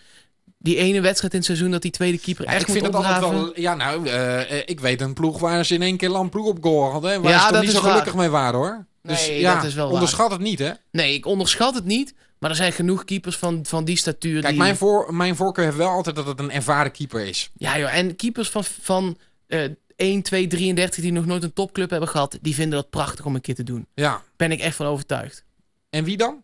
Die 0.59 0.77
ene 0.77 1.01
wedstrijd 1.01 1.33
in 1.33 1.39
het 1.39 1.47
seizoen 1.49 1.71
dat 1.71 1.83
die 1.83 1.91
tweede 1.91 2.19
keeper 2.19 2.45
Ja, 2.45 2.51
echt 2.51 2.61
ik 2.61 2.67
vind 2.73 2.85
moet 2.85 2.95
het 2.95 3.05
altijd 3.05 3.33
wel. 3.33 3.61
Ja, 3.61 3.75
nou, 3.75 4.07
eh, 4.07 4.59
eh, 4.59 4.63
ik 4.67 4.81
weet 4.81 5.01
een 5.01 5.15
ploeg 5.15 5.39
waar 5.39 5.65
ze 5.65 5.75
in 5.75 5.83
één 5.83 5.97
keer 5.97 6.09
Lamproe 6.09 6.49
op 6.49 6.59
goal 6.65 6.91
hadden. 6.91 7.23
Waar 7.23 7.33
Ja, 7.33 7.47
ze 7.47 7.53
dat 7.53 7.61
niet 7.61 7.71
is 7.71 7.77
zo 7.77 7.83
waar. 7.83 7.91
gelukkig 7.91 8.15
mee 8.15 8.29
waren 8.29 8.59
hoor. 8.59 8.87
Dus 9.03 9.27
Nee, 9.29 9.41
ja, 9.41 9.55
dat 9.55 9.65
is 9.65 9.75
wel 9.75 9.85
waar. 9.85 9.95
onderschat 9.95 10.31
het 10.31 10.41
niet 10.41 10.59
hè. 10.59 10.71
Nee, 10.91 11.15
ik 11.15 11.27
onderschat 11.27 11.75
het 11.75 11.85
niet. 11.85 12.15
Maar 12.41 12.51
er 12.51 12.57
zijn 12.57 12.73
genoeg 12.73 13.05
keepers 13.05 13.37
van, 13.37 13.61
van 13.67 13.85
die 13.85 13.97
statuur. 13.97 14.41
Kijk, 14.41 14.53
die... 14.53 14.63
mijn, 14.63 14.77
voor, 14.77 15.15
mijn 15.15 15.37
voorkeur 15.37 15.65
heeft 15.65 15.77
wel 15.77 15.89
altijd 15.89 16.17
dat 16.17 16.27
het 16.27 16.39
een 16.39 16.51
ervaren 16.51 16.93
keeper 16.93 17.27
is. 17.27 17.51
Ja 17.57 17.79
joh, 17.79 17.95
en 17.95 18.17
keepers 18.17 18.51
van, 18.51 18.65
van 18.65 19.17
eh 19.47 19.71
1, 20.01 20.23
2, 20.23 20.47
33 20.47 21.03
die 21.03 21.13
nog 21.13 21.27
nooit 21.27 21.43
een 21.43 21.53
topclub 21.53 21.91
hebben 21.91 22.09
gehad... 22.09 22.39
die 22.41 22.55
vinden 22.55 22.79
dat 22.79 22.91
prachtig 22.91 23.25
om 23.25 23.35
een 23.35 23.41
keer 23.41 23.55
te 23.55 23.63
doen. 23.63 23.87
Ja. 23.95 24.23
Ben 24.37 24.53
ik 24.53 24.61
echt 24.61 24.77
van 24.77 24.87
overtuigd. 24.87 25.45
En 25.91 26.05
wie 26.05 26.17
dan? 26.17 26.43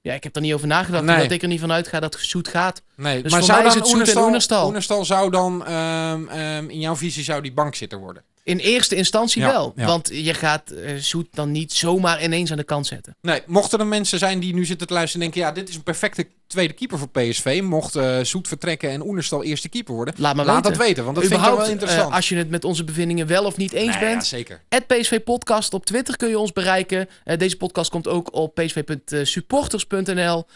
Ja, 0.00 0.14
ik 0.14 0.24
heb 0.24 0.36
er 0.36 0.42
niet 0.42 0.54
over 0.54 0.66
nagedacht. 0.66 1.04
Nee. 1.04 1.16
omdat 1.16 1.30
ik 1.30 1.42
er 1.42 1.48
niet 1.48 1.60
van 1.60 1.72
uitga 1.72 2.00
dat 2.00 2.16
Zoet 2.20 2.48
gaat. 2.48 2.82
Nee, 2.96 3.22
Dus 3.22 3.30
maar 3.30 3.40
voor 3.40 3.48
zou 3.48 3.62
mij 3.62 3.68
is 3.68 3.74
het 3.74 3.92
Oenerstal. 4.22 4.66
Oenerstal 4.66 5.04
zou 5.04 5.30
dan, 5.30 5.66
ehm, 5.66 6.28
ehm, 6.28 6.68
in 6.68 6.80
jouw 6.80 6.96
visie, 6.96 7.24
zou 7.24 7.42
die 7.42 7.52
bankzitter 7.52 7.98
worden? 7.98 8.24
In 8.42 8.58
eerste 8.58 8.94
instantie 8.94 9.42
Ja, 9.42 9.50
wel. 9.50 9.72
ja. 9.76 9.86
Want 9.86 10.10
je 10.12 10.34
gaat 10.34 10.70
eh 10.70 10.94
Zoet 10.96 11.26
dan 11.30 11.50
niet 11.50 11.72
zomaar 11.72 12.22
ineens 12.22 12.50
aan 12.50 12.56
de 12.56 12.64
kant 12.64 12.86
zetten. 12.86 13.16
Nee, 13.20 13.42
mochten 13.46 13.78
er 13.78 13.86
mensen 13.86 14.18
zijn 14.18 14.40
die 14.40 14.54
nu 14.54 14.64
zitten 14.64 14.86
te 14.86 14.92
luisteren 14.94 15.26
en 15.26 15.32
denken... 15.32 15.50
ja, 15.50 15.56
dit 15.60 15.68
is 15.68 15.74
een 15.74 15.82
perfecte 15.82 16.26
tweede 16.46 16.72
keeper 16.74 16.98
voor 16.98 17.08
PSV. 17.08 17.60
Mocht 17.64 17.96
eh, 17.96 18.18
Zoet 18.22 18.48
vertrekken 18.48 18.90
en 18.90 19.06
Oenerstal 19.06 19.42
eerste 19.44 19.68
keeper 19.68 19.94
worden... 19.94 20.14
Laat 20.16 20.34
maar 20.36 20.44
laat 20.44 20.54
weten. 20.54 20.70
dat 20.78 20.86
weten, 20.86 21.04
want 21.04 21.16
dat 21.16 21.26
vind 21.26 21.40
ik 21.40 21.46
wel 21.46 21.66
interessant. 21.66 22.08
eh, 22.08 22.14
als 22.14 22.28
je 22.28 22.36
het 22.36 22.50
met 22.50 22.64
onze 22.64 22.84
bevindingen 22.84 23.26
wel 23.26 23.44
of 23.44 23.56
niet 23.56 23.72
eens 23.72 23.94
Nee, 23.94 24.04
ja, 24.04 24.10
bent... 24.10 24.26
zeker. 24.26 24.60
Het 24.68 24.86
PSV 24.86 25.20
Podcast 25.24 25.74
op 25.74 25.86
Twitter 25.86 26.16
kun 26.16 26.28
je 26.28 26.38
ons 26.38 26.52
bereiken. 26.52 27.08
Deze 27.36 27.56
podcast 27.56 27.90
komt 27.90 28.08
ook 28.08 28.34
op 28.34 28.54
psv.supporters.nl. 28.54 30.46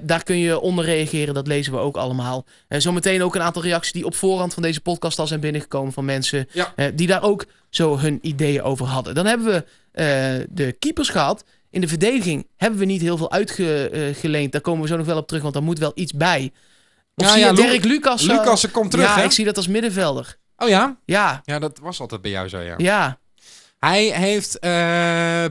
Daar 0.00 0.22
kun 0.22 0.38
je 0.38 0.60
onder 0.60 0.84
reageren, 0.84 1.34
dat 1.34 1.46
lezen 1.46 1.72
we 1.72 1.78
ook 1.78 1.96
allemaal. 1.96 2.44
Zometeen 2.68 3.22
ook 3.22 3.34
een 3.34 3.42
aantal 3.42 3.62
reacties 3.62 3.92
die 3.92 4.04
op 4.06 4.14
voorhand 4.14 4.54
van 4.54 4.62
deze 4.62 4.80
podcast 4.80 5.18
al 5.18 5.26
zijn 5.26 5.40
binnengekomen 5.40 5.92
van 5.92 6.04
mensen 6.04 6.48
Ja. 6.52 6.74
die 6.94 7.06
daar 7.06 7.22
ook 7.22 7.31
zo 7.70 7.98
hun 7.98 8.18
ideeën 8.22 8.62
over 8.62 8.86
hadden. 8.86 9.14
Dan 9.14 9.26
hebben 9.26 9.46
we 9.46 9.64
eh, 9.92 10.46
de 10.50 10.72
keepers 10.72 11.08
gehad. 11.08 11.44
In 11.70 11.80
de 11.80 11.88
verdediging 11.88 12.46
hebben 12.56 12.78
we 12.78 12.84
niet 12.84 13.00
heel 13.00 13.16
veel 13.16 13.30
uitgeleend. 13.32 14.52
Daar 14.52 14.60
komen 14.60 14.82
we 14.82 14.88
zo 14.88 14.96
nog 14.96 15.06
wel 15.06 15.16
op 15.16 15.26
terug, 15.26 15.42
want 15.42 15.54
daar 15.54 15.62
moet 15.62 15.78
wel 15.78 15.92
iets 15.94 16.12
bij. 16.12 16.52
Of 17.14 17.26
Ja, 17.26 17.32
zie 17.32 17.40
ja, 17.40 17.48
je 17.48 17.54
Dirk 17.54 17.84
Lucas? 17.84 18.26
eh, 18.26 18.36
Lucas 18.38 18.70
komt 18.70 18.90
terug, 18.90 19.06
Ja, 19.06 19.16
hè? 19.16 19.24
ik 19.24 19.30
zie 19.30 19.44
dat 19.44 19.56
als 19.56 19.66
middenvelder. 19.68 20.36
Oh 20.56 20.68
ja? 20.68 20.96
Ja, 21.04 21.40
Ja, 21.44 21.58
dat 21.58 21.78
was 21.82 22.00
altijd 22.00 22.20
bij 22.22 22.30
jou 22.30 22.48
zo, 22.48 22.60
ja. 22.60 22.74
ja. 22.76 23.18
Hij 23.86 24.04
heeft 24.04 24.58
eh, 24.58 24.70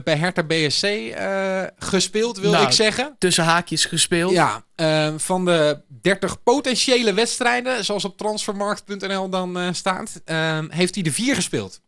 bij 0.04 0.16
Hertha 0.16 0.42
BSC 0.42 0.82
eh, 0.84 1.62
gespeeld, 1.78 2.38
wil 2.38 2.50
Nou, 2.50 2.66
ik 2.66 2.72
zeggen. 2.72 3.16
Tussen 3.18 3.44
haakjes 3.44 3.84
gespeeld. 3.84 4.32
Ja, 4.32 4.64
eh, 4.74 5.14
van 5.16 5.44
de 5.44 5.80
30 5.88 6.42
potentiële 6.42 7.12
wedstrijden, 7.14 7.84
zoals 7.84 8.04
op 8.04 8.16
transfermarkt.nl 8.18 9.28
dan 9.28 9.58
eh, 9.58 9.68
staat, 9.72 10.20
eh, 10.24 10.58
heeft 10.68 10.94
hij 10.94 11.04
de 11.04 11.12
vier 11.12 11.34
gespeeld. 11.34 11.80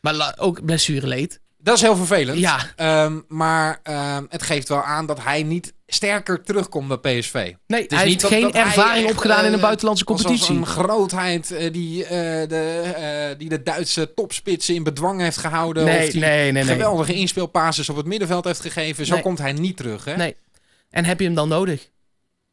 Maar 0.00 0.34
ook 0.38 0.64
blessureleed. 0.64 1.40
Dat 1.58 1.74
is 1.76 1.82
heel 1.82 1.96
vervelend. 1.96 2.38
Ja, 2.38 2.58
Ehm, 2.76 3.20
maar 3.28 3.80
ehm, 3.82 4.24
het 4.28 4.42
geeft 4.42 4.68
wel 4.68 4.82
aan 4.82 5.06
dat 5.06 5.22
hij 5.22 5.42
niet 5.42 5.72
sterker 5.94 6.42
terugkomt 6.42 7.00
bij 7.00 7.18
PSV. 7.20 7.52
nee, 7.66 7.84
hij 7.88 8.04
heeft 8.06 8.20
dat- 8.20 8.30
geen 8.30 8.42
dat 8.42 8.54
ervaring 8.54 9.10
opgedaan 9.10 9.40
in 9.40 9.46
eh, 9.46 9.52
een 9.52 9.60
buitenlandse 9.60 10.04
Alsof 10.04 10.26
competitie. 10.26 10.56
een 10.56 10.66
grootheid 10.66 11.50
eh, 11.50 11.72
die, 11.72 12.04
eh, 12.04 12.48
de, 12.48 12.92
eh, 12.96 13.38
die 13.38 13.48
de 13.48 13.62
Duitse 13.62 14.14
topspitsen 14.14 14.74
in 14.74 14.82
bedwang 14.82 15.20
heeft 15.20 15.36
gehouden. 15.36 15.84
Nee, 15.84 16.06
of 16.06 16.12
die 16.12 16.20
nee, 16.20 16.52
nee, 16.52 16.64
geweldige 16.64 17.12
inspeelpases 17.14 17.88
op 17.88 17.96
het 17.96 18.06
middenveld 18.06 18.44
heeft 18.44 18.60
gegeven. 18.60 19.06
Zo 19.06 19.18
komt 19.20 19.38
hij 19.38 19.52
niet 19.52 19.76
terug. 19.76 20.04
Hè? 20.04 20.16
Nee. 20.16 20.36
En 20.90 21.04
heb 21.04 21.18
je 21.18 21.24
hem 21.26 21.34
dan 21.34 21.48
nodig? 21.48 21.88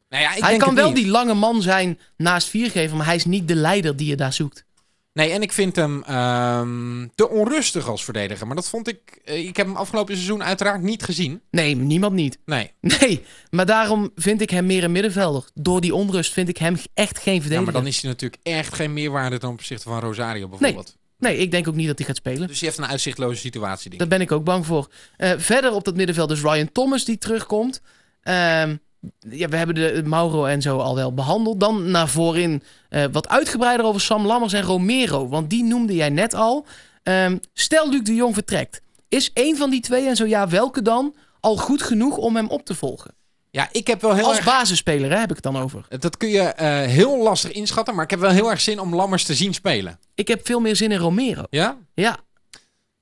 Nou 0.08 0.22
ja, 0.22 0.34
ik 0.34 0.40
hij 0.40 0.50
denk 0.50 0.62
kan 0.62 0.74
wel 0.74 0.86
niet. 0.86 0.96
die 0.96 1.06
lange 1.08 1.34
man 1.34 1.62
zijn 1.62 1.98
naast 2.16 2.48
Viergever, 2.48 2.96
maar 2.96 3.06
hij 3.06 3.14
is 3.16 3.24
niet 3.24 3.48
de 3.48 3.54
leider 3.54 3.96
die 3.96 4.06
je 4.08 4.16
daar 4.16 4.32
zoekt. 4.32 4.64
Nee, 5.12 5.30
en 5.30 5.42
ik 5.42 5.52
vind 5.52 5.76
hem 5.76 6.02
ehm, 6.02 7.06
te 7.14 7.28
onrustig 7.28 7.88
als 7.88 8.04
verdediger. 8.04 8.46
Maar 8.46 8.56
dat 8.56 8.68
vond 8.68 8.88
ik... 8.88 9.20
eh, 9.24 9.46
ik 9.46 9.56
heb 9.56 9.66
hem 9.66 9.76
afgelopen 9.76 10.14
seizoen 10.14 10.42
uiteraard 10.44 10.82
niet 10.82 11.02
gezien. 11.02 11.40
Nee, 11.50 11.76
niemand 11.76 12.14
niet. 12.14 12.38
Nee. 12.44 12.72
Nee, 12.80 13.24
maar 13.50 13.66
daarom 13.66 14.10
vind 14.14 14.40
ik 14.40 14.50
hem 14.50 14.66
meer 14.66 14.84
een 14.84 14.92
middenvelder. 14.92 15.44
Door 15.54 15.80
die 15.80 15.94
onrust 15.94 16.32
vind 16.32 16.48
ik 16.48 16.56
hem 16.56 16.76
echt 16.94 17.18
geen 17.18 17.34
Ja, 17.34 17.40
verdediger. 17.40 17.72
maar 17.72 17.82
dan 17.82 17.86
is 17.90 18.00
hij 18.02 18.10
natuurlijk 18.10 18.42
echt 18.42 18.74
geen 18.74 18.92
meerwaarde 18.92 19.38
ten 19.38 19.48
opzichte 19.48 19.88
van 19.88 20.00
Rosario 20.00 20.48
bijvoorbeeld. 20.48 20.96
Nee, 21.18 21.36
ik 21.36 21.50
denk 21.50 21.68
ook 21.68 21.74
niet 21.74 21.86
dat 21.86 21.98
hij 21.98 22.06
gaat 22.06 22.16
spelen. 22.16 22.48
Dus 22.48 22.60
hij 22.60 22.68
heeft 22.68 22.80
een 22.80 22.86
uitzichtloze 22.90 23.40
situatie. 23.40 23.90
Denk 23.90 23.92
ik. 23.92 23.98
Daar 23.98 24.18
ben 24.18 24.26
ik 24.26 24.32
ook 24.32 24.44
bang 24.44 24.66
voor. 24.66 24.88
Eh, 25.16 25.32
verder 25.36 25.72
op 25.72 25.84
dat 25.84 25.96
middenveld 25.96 26.28
dus 26.28 26.42
Ryan 26.42 26.72
Thomas 26.72 27.04
die 27.04 27.18
terugkomt. 27.18 27.80
Ehm, 28.22 28.76
ja, 29.18 29.48
we 29.48 29.56
hebben 29.56 29.74
de 29.74 30.02
Mauro 30.04 30.44
en 30.44 30.62
zo 30.62 30.78
al 30.78 30.94
wel 30.94 31.14
behandeld. 31.14 31.60
Dan 31.60 31.90
naar 31.90 32.08
voorin 32.08 32.62
eh, 32.88 33.04
wat 33.12 33.28
uitgebreider 33.28 33.86
over 33.86 34.00
Sam 34.00 34.26
Lammers 34.26 34.52
en 34.52 34.62
Romero. 34.62 35.28
Want 35.28 35.50
die 35.50 35.64
noemde 35.64 35.94
jij 35.94 36.10
net 36.10 36.34
al. 36.34 36.66
Ehm, 37.02 37.38
stel 37.52 37.90
Luc 37.90 38.02
de 38.02 38.14
Jong 38.14 38.34
vertrekt. 38.34 38.80
Is 39.08 39.30
één 39.32 39.56
van 39.56 39.70
die 39.70 39.80
twee, 39.80 40.06
en 40.06 40.16
zo 40.16 40.26
ja, 40.26 40.48
welke 40.48 40.82
dan, 40.82 41.14
al 41.40 41.56
goed 41.56 41.82
genoeg 41.82 42.16
om 42.16 42.36
hem 42.36 42.48
op 42.48 42.64
te 42.64 42.74
volgen? 42.74 43.14
Ja, 43.50 43.68
ik 43.72 43.86
heb 43.86 44.00
wel 44.00 44.14
heel 44.14 44.26
Als 44.26 44.36
erg... 44.36 44.46
basisspeler, 44.46 45.10
hè, 45.10 45.18
heb 45.18 45.30
ik 45.30 45.36
het 45.36 45.52
dan 45.52 45.56
over. 45.58 45.86
Dat 45.98 46.16
kun 46.16 46.28
je 46.28 46.40
eh, 46.40 46.80
heel 46.80 47.22
lastig 47.22 47.52
inschatten, 47.52 47.94
maar 47.94 48.04
ik 48.04 48.10
heb 48.10 48.20
wel 48.20 48.30
heel 48.30 48.50
erg 48.50 48.60
zin 48.60 48.80
om 48.80 48.94
Lammers 48.94 49.24
te 49.24 49.34
zien 49.34 49.54
spelen. 49.54 49.98
Ik 50.14 50.28
heb 50.28 50.46
veel 50.46 50.60
meer 50.60 50.76
zin 50.76 50.92
in 50.92 50.98
Romero. 50.98 51.44
Ja? 51.50 51.76
Ja, 51.94 52.18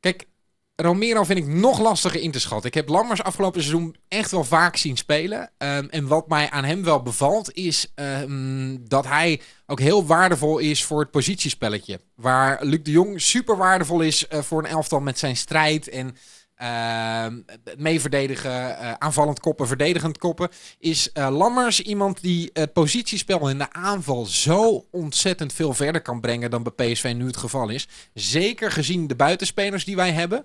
Kijk, 0.06 0.26
Romero 0.82 1.24
vind 1.24 1.38
ik 1.38 1.46
nog 1.46 1.78
lastiger 1.78 2.20
in 2.20 2.30
te 2.30 2.40
schatten. 2.40 2.68
Ik 2.68 2.74
heb 2.74 2.88
Lammers 2.88 3.22
afgelopen 3.22 3.62
seizoen 3.62 3.96
echt 4.08 4.30
wel 4.30 4.44
vaak 4.44 4.76
zien 4.76 4.96
spelen. 4.96 5.50
Ehm, 5.58 5.86
en 5.90 6.06
wat 6.06 6.28
mij 6.28 6.50
aan 6.50 6.64
hem 6.64 6.84
wel 6.84 7.02
bevalt, 7.02 7.52
is 7.54 7.92
ehm, 7.94 8.76
dat 8.80 9.06
hij 9.06 9.40
ook 9.66 9.80
heel 9.80 10.06
waardevol 10.06 10.58
is 10.58 10.84
voor 10.84 11.00
het 11.00 11.10
positiespelletje. 11.10 12.00
Waar 12.14 12.64
Luc 12.64 12.82
de 12.82 12.90
Jong 12.90 13.20
super 13.20 13.56
waardevol 13.56 14.00
is 14.00 14.28
eh, 14.28 14.42
voor 14.42 14.58
een 14.58 14.70
elftal 14.70 15.00
met 15.00 15.18
zijn 15.18 15.36
strijd 15.36 15.88
en 15.88 16.16
uh, 16.62 17.26
mee 17.76 18.00
verdedigen, 18.00 18.50
uh, 18.50 18.92
aanvallend 18.92 19.40
koppen, 19.40 19.66
verdedigend 19.66 20.18
koppen. 20.18 20.48
Is 20.78 21.10
uh, 21.14 21.36
Lammers 21.36 21.80
iemand 21.80 22.22
die 22.22 22.50
het 22.52 22.72
positiespel 22.72 23.48
in 23.48 23.58
de 23.58 23.72
aanval 23.72 24.24
zo 24.24 24.86
ontzettend 24.90 25.52
veel 25.52 25.74
verder 25.74 26.00
kan 26.00 26.20
brengen 26.20 26.50
dan 26.50 26.62
bij 26.62 26.92
PSV 26.92 27.14
nu 27.16 27.26
het 27.26 27.36
geval 27.36 27.68
is. 27.68 27.88
Zeker 28.14 28.72
gezien 28.72 29.06
de 29.06 29.16
buitenspelers 29.16 29.84
die 29.84 29.96
wij 29.96 30.12
hebben. 30.12 30.44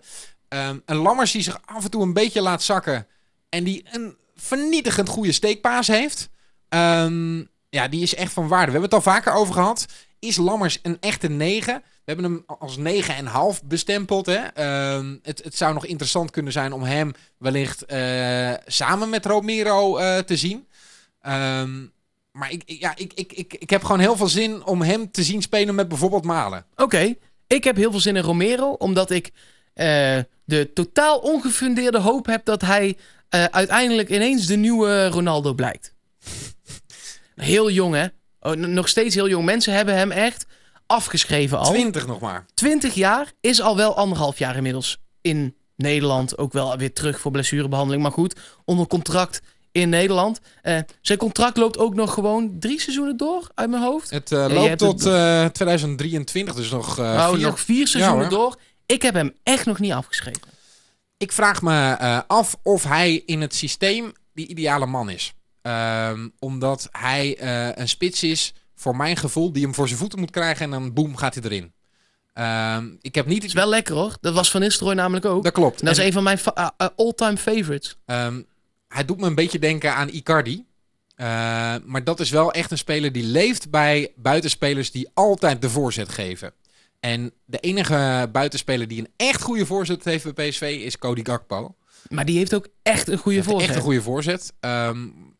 Um, 0.50 0.82
een 0.86 0.96
Lammers 0.96 1.32
die 1.32 1.42
zich 1.42 1.60
af 1.66 1.84
en 1.84 1.92
toe 1.92 2.04
een 2.04 2.14
beetje 2.14 2.42
laat 2.42 2.64
zakken 2.64 3.08
en 3.50 3.64
die 3.64 3.86
een 3.92 4.16
vernietigend 4.36 5.10
goede 5.10 5.32
steekpaas 5.32 5.88
heeft. 5.88 6.30
Um, 6.70 7.50
ja, 7.70 7.88
die 7.88 8.02
is 8.02 8.16
echt 8.16 8.34
van 8.34 8.48
waarde. 8.48 8.66
We 8.66 8.72
hebben 8.72 8.90
het 8.90 9.06
al 9.06 9.14
vaker 9.14 9.34
over 9.34 9.54
gehad. 9.54 9.86
Is 10.20 10.38
Lammers 10.38 10.80
een 10.82 10.98
echte 11.00 11.30
9? 11.30 11.84
We 12.04 12.14
hebben 12.14 12.26
hem 12.26 12.44
als 12.60 12.78
9,5 12.78 13.66
bestempeld. 13.66 14.26
Hè? 14.26 14.40
Uh, 14.40 15.14
het, 15.22 15.44
het 15.44 15.58
zou 15.58 15.74
nog 15.74 15.86
interessant 15.86 16.32
kunnen 16.32 16.52
zijn 16.52 16.74
om 16.74 16.84
hem 16.84 17.12
wellicht 17.38 17.84
uh, 17.92 18.54
samen 18.66 19.10
met 19.10 19.26
Romero 19.26 20.00
uh, 20.00 20.18
te 20.18 20.38
zien. 20.38 20.68
Um, 21.28 21.92
maar 22.32 22.52
ik, 22.52 22.64
ja, 22.66 22.96
ik, 22.96 23.14
ik, 23.14 23.34
ik, 23.34 23.54
ik 23.54 23.70
heb 23.70 23.84
gewoon 23.84 24.00
heel 24.00 24.16
veel 24.16 24.28
zin 24.28 24.66
om 24.66 24.82
hem 24.82 25.12
te 25.12 25.24
zien 25.24 25.42
spelen 25.42 25.76
met 25.76 25.88
bijvoorbeeld 25.88 26.24
Malen. 26.24 26.66
Oké, 26.72 26.84
okay. 26.84 27.18
ik 27.48 27.64
heb 27.64 27.76
heel 27.76 27.92
veel 27.92 28.00
zin 28.00 28.16
in 28.16 28.24
Romero, 28.24 28.72
omdat 28.72 29.10
ik 29.10 29.28
uh, 29.28 29.34
de 30.44 30.74
totaal 30.74 31.20
ongefundeerde 31.20 32.00
hoop 32.00 32.26
heb 32.26 32.46
dat 32.46 32.62
hij 32.62 32.98
uiteindelijk 33.30 34.10
ineens 34.10 34.46
de 34.46 34.56
nieuwe 34.56 35.08
Ronaldo 35.08 35.54
blijkt. 35.54 35.94
heel 37.36 37.72
jong, 37.72 37.96
hè? 37.96 38.06
Oh, 38.40 38.54
nog 38.54 38.88
steeds 38.88 39.16
heel 39.16 39.30
jong. 39.30 39.46
Mensen 39.46 39.74
hebben 39.74 39.96
hem 39.96 40.12
echt 40.12 40.46
afgeschreven 40.92 41.58
al. 41.58 41.72
20 41.72 42.08
nog 42.08 42.20
maar. 42.20 42.46
20 42.54 42.94
jaar 42.94 43.32
is 43.42 43.62
al 43.62 43.76
wel 43.76 43.98
anderhalf 43.98 44.38
jaar 44.38 44.56
inmiddels 44.56 44.98
in 45.22 45.56
Nederland. 45.76 46.38
Ook 46.38 46.54
wel 46.54 46.78
weer 46.78 46.94
terug 46.94 47.20
voor 47.20 47.32
blessurebehandeling. 47.32 48.04
Maar 48.04 48.12
goed, 48.12 48.40
onder 48.66 48.88
contract 48.88 49.42
in 49.72 49.90
Nederland. 49.90 50.40
Uh, 50.64 50.80
zijn 51.02 51.18
contract 51.18 51.58
loopt 51.58 51.78
ook 51.78 51.96
nog 51.96 52.14
gewoon 52.14 52.56
drie 52.60 52.82
seizoenen 52.82 53.18
door 53.18 53.48
uit 53.54 53.70
mijn 53.70 53.84
hoofd. 53.84 54.10
Het 54.10 54.32
uh, 54.32 54.46
loopt 54.50 54.78
tot 54.78 55.06
uh, 55.06 55.46
2023, 55.46 56.56
dus 56.56 56.70
nog, 56.70 57.00
oh, 57.00 57.30
vier... 57.30 57.40
nog 57.40 57.60
vier 57.60 57.88
seizoenen 57.88 58.24
ja, 58.24 58.30
door. 58.30 58.60
Ik 58.86 59.02
heb 59.02 59.14
hem 59.14 59.34
echt 59.44 59.66
nog 59.66 59.80
niet 59.80 59.92
afgeschreven. 59.92 60.42
Ik 61.18 61.32
vraag 61.32 61.62
me 61.62 62.24
af 62.28 62.56
of 62.64 62.84
hij 62.84 63.24
in 63.26 63.42
het 63.42 63.56
systeem 63.56 64.12
die 64.34 64.48
ideale 64.48 64.86
man 64.86 65.10
is. 65.10 65.34
Um, 65.62 66.34
omdat 66.40 66.90
hij 66.92 67.42
een 67.80 67.90
spits 67.90 68.24
is 68.24 68.54
voor 68.82 68.96
mijn 68.96 69.18
gevoel, 69.18 69.52
die 69.52 69.64
hem 69.64 69.74
voor 69.74 69.88
zijn 69.88 70.00
voeten 70.00 70.20
moet 70.20 70.32
krijgen 70.32 70.66
en 70.66 70.72
dan 70.72 70.94
boem 70.94 71.16
gaat 71.16 71.36
hij 71.36 71.44
erin. 71.44 71.74
Um, 72.34 72.98
ik 73.02 73.16
heb 73.16 73.26
niet... 73.26 73.44
Is 73.44 73.54
wel 73.54 73.70
lekker 73.70 73.96
hoor. 73.96 74.18
Dat 74.22 74.34
was 74.34 74.52
Van 74.52 74.62
Nistelrooy 74.62 74.96
namelijk 74.96 75.26
ook. 75.26 75.44
Dat 75.44 75.54
klopt. 75.54 75.80
En 75.80 75.86
dat 75.86 75.98
is 75.98 76.06
een 76.06 76.14
van 76.14 76.24
mijn 76.24 76.40
uh, 76.58 76.68
uh, 76.78 76.88
all-time 76.96 77.38
favorites. 77.38 77.98
Um, 78.06 78.46
hij 78.88 79.06
doet 79.06 79.20
me 79.20 79.28
een 79.28 79.36
beetje 79.36 79.60
denken 79.60 79.96
aan 79.96 80.10
Icardi. 80.10 80.66
Uh, 81.16 81.28
maar 81.86 82.04
dat 82.04 82.20
is 82.20 82.30
wel 82.30 82.52
echt 82.52 82.72
een 82.72 82.78
speler 82.78 83.12
die 83.12 83.24
leeft 83.24 83.70
bij 83.70 84.14
buitenspelers 84.16 84.92
die 84.92 85.10
altijd 85.14 85.62
de 85.62 85.70
voorzet 85.70 86.10
geven. 86.10 86.54
En 87.00 87.32
de 87.46 87.60
enige 87.60 88.30
buitenspeler 88.32 88.88
die 88.88 89.00
een 89.00 89.12
echt 89.16 89.42
goede 89.42 89.66
voorzet 89.66 90.04
heeft 90.04 90.34
bij 90.34 90.50
PSV 90.50 90.82
is 90.84 90.98
Cody 90.98 91.24
Gakpo. 91.24 91.76
Maar 92.10 92.26
die 92.26 92.38
heeft 92.38 92.54
ook 92.54 92.68
echt 92.82 93.08
een 93.08 93.18
goede 93.18 93.44
voorzet. 93.44 93.70
Echt 93.70 93.78
een 93.78 93.84
goede 93.84 94.02
voorzet. 94.02 94.54
Um, 94.60 95.31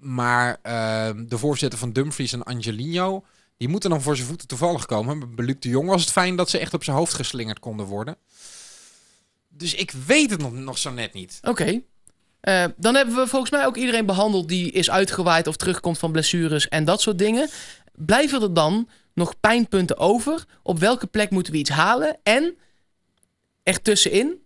maar 0.00 0.58
uh, 0.66 1.10
de 1.26 1.38
voorzitter 1.38 1.78
van 1.78 1.92
Dumfries 1.92 2.32
en 2.32 2.42
Angelino, 2.42 3.24
die 3.56 3.68
moeten 3.68 3.90
dan 3.90 4.02
voor 4.02 4.16
zijn 4.16 4.28
voeten 4.28 4.48
toevallig 4.48 4.86
komen. 4.86 5.34
Bij 5.34 5.56
de 5.58 5.68
Jong 5.68 5.88
was 5.88 6.00
het 6.00 6.10
fijn 6.10 6.36
dat 6.36 6.50
ze 6.50 6.58
echt 6.58 6.74
op 6.74 6.84
zijn 6.84 6.96
hoofd 6.96 7.14
geslingerd 7.14 7.58
konden 7.58 7.86
worden. 7.86 8.16
Dus 9.48 9.74
ik 9.74 9.90
weet 10.06 10.30
het 10.30 10.40
nog, 10.40 10.52
nog 10.52 10.78
zo 10.78 10.90
net 10.90 11.12
niet. 11.12 11.38
Oké. 11.42 11.80
Uh, 12.42 12.64
dan 12.76 12.94
hebben 12.94 13.14
we 13.14 13.26
volgens 13.26 13.50
mij 13.50 13.66
ook 13.66 13.76
iedereen 13.76 14.06
behandeld 14.06 14.48
die 14.48 14.70
is 14.70 14.90
uitgewaaid 14.90 15.46
of 15.46 15.56
terugkomt 15.56 15.98
van 15.98 16.12
blessures 16.12 16.68
en 16.68 16.84
dat 16.84 17.00
soort 17.00 17.18
dingen. 17.18 17.48
Blijven 17.92 18.42
er 18.42 18.54
dan 18.54 18.88
nog 19.14 19.40
pijnpunten 19.40 19.98
over? 19.98 20.44
Op 20.62 20.78
welke 20.78 21.06
plek 21.06 21.30
moeten 21.30 21.52
we 21.52 21.58
iets 21.58 21.70
halen? 21.70 22.18
En 22.22 22.56
ertussenin, 23.62 24.42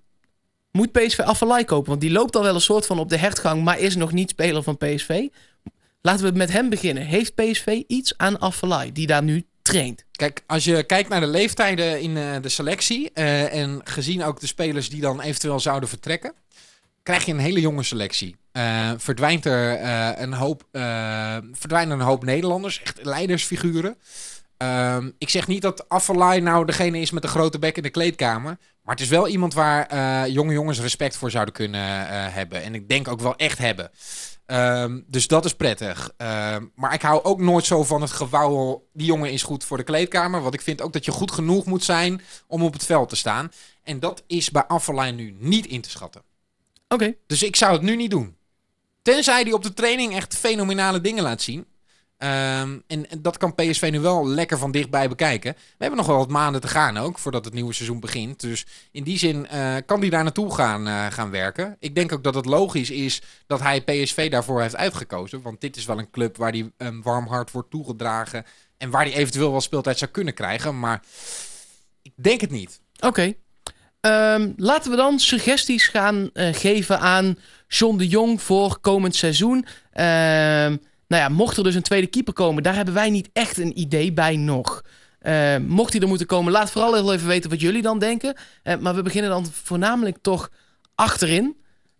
moet 0.76 0.92
PSV 0.92 1.18
Afvalai 1.18 1.64
kopen? 1.64 1.88
Want 1.88 2.00
die 2.00 2.10
loopt 2.10 2.36
al 2.36 2.42
wel 2.42 2.54
een 2.54 2.60
soort 2.60 2.86
van 2.86 2.98
op 2.98 3.08
de 3.08 3.16
hertgang, 3.16 3.62
maar 3.62 3.78
is 3.78 3.96
nog 3.96 4.12
niet 4.12 4.30
speler 4.30 4.62
van 4.62 4.76
PSV. 4.76 5.26
Laten 6.00 6.32
we 6.32 6.38
met 6.38 6.52
hem 6.52 6.68
beginnen. 6.68 7.06
Heeft 7.06 7.34
PSV 7.34 7.82
iets 7.86 8.14
aan 8.16 8.38
Afvalai, 8.38 8.92
die 8.92 9.06
daar 9.06 9.22
nu 9.22 9.46
traint? 9.62 10.04
Kijk, 10.10 10.42
als 10.46 10.64
je 10.64 10.82
kijkt 10.82 11.08
naar 11.08 11.20
de 11.20 11.26
leeftijden 11.26 12.00
in 12.00 12.10
uh, 12.16 12.36
de 12.40 12.48
selectie... 12.48 13.10
Uh, 13.14 13.54
en 13.54 13.80
gezien 13.84 14.22
ook 14.22 14.40
de 14.40 14.46
spelers 14.46 14.88
die 14.88 15.00
dan 15.00 15.20
eventueel 15.20 15.60
zouden 15.60 15.88
vertrekken... 15.88 16.32
krijg 17.02 17.24
je 17.24 17.32
een 17.32 17.38
hele 17.38 17.60
jonge 17.60 17.82
selectie. 17.82 18.36
Uh, 18.52 18.90
verdwijnt 18.96 19.44
er 19.44 19.80
een 20.20 20.32
hoop, 20.32 20.64
verdwijnen 21.52 21.98
een 21.98 22.06
hoop 22.06 22.24
Nederlanders, 22.24 22.80
echt 22.82 22.98
leidersfiguren... 23.02 23.96
Um, 24.58 25.14
ik 25.18 25.30
zeg 25.30 25.46
niet 25.46 25.62
dat 25.62 25.88
Affelay 25.88 26.38
nou 26.38 26.64
degene 26.64 27.00
is 27.00 27.10
met 27.10 27.22
de 27.22 27.28
grote 27.28 27.58
bek 27.58 27.76
in 27.76 27.82
de 27.82 27.90
kleedkamer. 27.90 28.58
Maar 28.82 28.94
het 28.94 29.04
is 29.04 29.08
wel 29.08 29.28
iemand 29.28 29.54
waar 29.54 29.92
uh, 29.92 30.32
jonge 30.32 30.52
jongens 30.52 30.80
respect 30.80 31.16
voor 31.16 31.30
zouden 31.30 31.54
kunnen 31.54 31.80
uh, 31.80 32.06
hebben. 32.10 32.62
En 32.62 32.74
ik 32.74 32.88
denk 32.88 33.08
ook 33.08 33.20
wel 33.20 33.36
echt 33.36 33.58
hebben. 33.58 33.90
Um, 34.46 35.04
dus 35.06 35.26
dat 35.26 35.44
is 35.44 35.54
prettig. 35.54 36.12
Um, 36.16 36.72
maar 36.74 36.94
ik 36.94 37.02
hou 37.02 37.24
ook 37.24 37.40
nooit 37.40 37.64
zo 37.64 37.84
van 37.84 38.00
het 38.00 38.10
gewauwel. 38.10 38.88
Die 38.92 39.06
jongen 39.06 39.32
is 39.32 39.42
goed 39.42 39.64
voor 39.64 39.76
de 39.76 39.82
kleedkamer. 39.82 40.42
Want 40.42 40.54
ik 40.54 40.60
vind 40.60 40.82
ook 40.82 40.92
dat 40.92 41.04
je 41.04 41.10
goed 41.10 41.32
genoeg 41.32 41.64
moet 41.64 41.84
zijn 41.84 42.20
om 42.46 42.62
op 42.62 42.72
het 42.72 42.84
veld 42.84 43.08
te 43.08 43.16
staan. 43.16 43.50
En 43.82 44.00
dat 44.00 44.22
is 44.26 44.50
bij 44.50 44.64
Affelay 44.64 45.10
nu 45.10 45.36
niet 45.38 45.66
in 45.66 45.80
te 45.80 45.90
schatten. 45.90 46.22
Oké. 46.88 46.94
Okay. 46.94 47.18
Dus 47.26 47.42
ik 47.42 47.56
zou 47.56 47.72
het 47.72 47.82
nu 47.82 47.96
niet 47.96 48.10
doen. 48.10 48.36
Tenzij 49.02 49.42
hij 49.42 49.52
op 49.52 49.62
de 49.62 49.74
training 49.74 50.14
echt 50.14 50.36
fenomenale 50.36 51.00
dingen 51.00 51.22
laat 51.22 51.42
zien. 51.42 51.66
Um, 52.24 52.82
en, 52.86 53.06
dat 53.18 53.36
kan 53.36 53.54
PSV 53.54 53.88
nu 53.92 54.00
wel 54.00 54.28
lekker 54.28 54.58
van 54.58 54.70
dichtbij 54.70 55.08
bekijken. 55.08 55.52
We 55.52 55.58
hebben 55.78 55.98
nog 55.98 56.06
wel 56.06 56.16
wat 56.16 56.30
maanden 56.30 56.60
te 56.60 56.68
gaan 56.68 56.96
ook, 56.96 57.18
voordat 57.18 57.44
het 57.44 57.54
nieuwe 57.54 57.72
seizoen 57.72 58.00
begint. 58.00 58.40
Dus 58.40 58.66
in 58.92 59.02
die 59.02 59.18
zin 59.18 59.46
uh, 59.54 59.76
kan 59.86 60.00
hij 60.00 60.08
daar 60.08 60.22
naartoe 60.22 60.54
gaan, 60.54 60.88
uh, 60.88 61.06
gaan 61.06 61.30
werken. 61.30 61.76
Ik 61.78 61.94
denk 61.94 62.12
ook 62.12 62.24
dat 62.24 62.34
het 62.34 62.46
logisch 62.46 62.90
is 62.90 63.22
dat 63.46 63.60
hij 63.60 63.80
PSV 63.80 64.30
daarvoor 64.30 64.60
heeft 64.60 64.76
uitgekozen. 64.76 65.42
Want 65.42 65.60
dit 65.60 65.76
is 65.76 65.84
wel 65.84 65.98
een 65.98 66.10
club 66.10 66.36
waar 66.36 66.50
hij 66.50 66.70
een 66.76 67.02
warm 67.02 67.26
hart 67.26 67.50
wordt 67.50 67.70
toegedragen. 67.70 68.44
En 68.78 68.90
waar 68.90 69.04
hij 69.04 69.14
eventueel 69.14 69.50
wel 69.50 69.60
speeltijd 69.60 69.98
zou 69.98 70.10
kunnen 70.10 70.34
krijgen. 70.34 70.78
Maar 70.78 71.02
ik 72.02 72.12
denk 72.14 72.40
het 72.40 72.50
niet. 72.50 72.80
Oké. 73.00 73.34
Um, 74.00 74.54
laten 74.56 74.90
we 74.90 74.96
dan 74.96 75.18
suggesties 75.18 75.88
gaan 75.88 76.30
uh, 76.32 76.54
geven 76.54 77.00
aan 77.00 77.38
John 77.68 77.96
de 77.96 78.08
Jong 78.08 78.42
voor 78.42 78.78
komend 78.80 79.14
seizoen. 79.16 79.56
Um, 79.56 80.80
nou 81.14 81.30
ja, 81.30 81.36
mocht 81.36 81.56
er 81.56 81.62
dus 81.62 81.74
een 81.74 81.82
tweede 81.82 82.06
keeper 82.06 82.32
komen, 82.32 82.62
daar 82.62 82.74
hebben 82.74 82.94
wij 82.94 83.10
niet 83.10 83.28
echt 83.32 83.58
een 83.58 83.78
idee 83.78 84.12
bij 84.12 84.36
nog. 84.36 84.82
Uh, 85.22 85.56
mocht 85.56 85.92
hij 85.92 86.02
er 86.02 86.08
moeten 86.08 86.26
komen, 86.26 86.52
laat 86.52 86.70
vooral 86.70 86.94
heel 86.94 87.12
even 87.12 87.28
weten 87.28 87.50
wat 87.50 87.60
jullie 87.60 87.82
dan 87.82 87.98
denken. 87.98 88.36
Uh, 88.64 88.76
maar 88.76 88.94
we 88.94 89.02
beginnen 89.02 89.30
dan 89.30 89.46
voornamelijk 89.52 90.16
toch 90.20 90.50
achterin. 90.94 91.56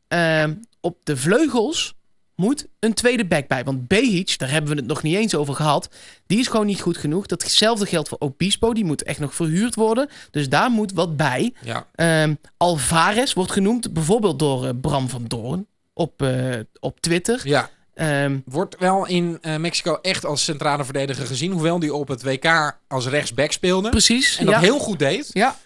Uh, 0.09 0.45
op 0.81 0.99
de 1.05 1.17
vleugels 1.17 1.95
moet 2.35 2.67
een 2.81 2.95
tweede 2.95 3.25
back 3.25 3.49
bij. 3.49 3.65
Want 3.65 3.89
Behic, 3.89 4.39
daar 4.39 4.51
hebben 4.51 4.71
we 4.71 4.77
het 4.77 4.87
nog 4.87 5.03
niet 5.03 5.17
eens 5.17 5.35
over 5.35 5.55
gehad. 5.55 5.89
Die 6.27 6.39
is 6.39 6.47
gewoon 6.47 6.67
niet 6.67 6.81
goed 6.81 6.97
genoeg. 6.97 7.27
Datzelfde 7.27 7.87
geldt 7.87 8.09
voor 8.09 8.19
Obispo. 8.21 8.73
Die 8.73 8.85
moet 8.85 9.03
echt 9.03 9.19
nog 9.19 9.35
verhuurd 9.35 9.75
worden. 9.75 10.09
Dus 10.31 10.49
daar 10.49 10.71
moet 10.71 10.93
wat 10.93 11.17
bij. 11.17 11.55
Ja. 11.63 11.87
Ehm, 11.95 12.35
Alvarez 12.57 13.33
wordt 13.33 13.53
genoemd 13.53 13.93
bijvoorbeeld 13.93 14.39
door 14.39 14.75
Bram 14.75 15.09
van 15.09 15.25
Doorn 15.27 15.67
op, 15.93 16.27
op 16.81 17.01
Twitter. 17.01 17.41
Ja. 17.45 17.71
Um, 17.95 18.43
Wordt 18.47 18.79
wel 18.79 19.07
in 19.07 19.39
uh, 19.43 19.57
Mexico 19.57 19.99
echt 20.03 20.25
als 20.25 20.45
centrale 20.45 20.85
verdediger 20.85 21.27
gezien. 21.27 21.53
Hoewel 21.53 21.79
die 21.79 21.95
op 21.95 22.09
het 22.09 22.23
WK 22.23 22.77
als 22.89 23.07
rechtsback 23.07 23.53
speelde. 23.53 23.89
Precies. 23.89 24.37
En 24.37 24.45
dat 24.45 24.55
ja. 24.55 24.61
heel 24.61 24.79
goed 24.79 24.99
deed. 24.99 25.31
Ja. 25.33 25.57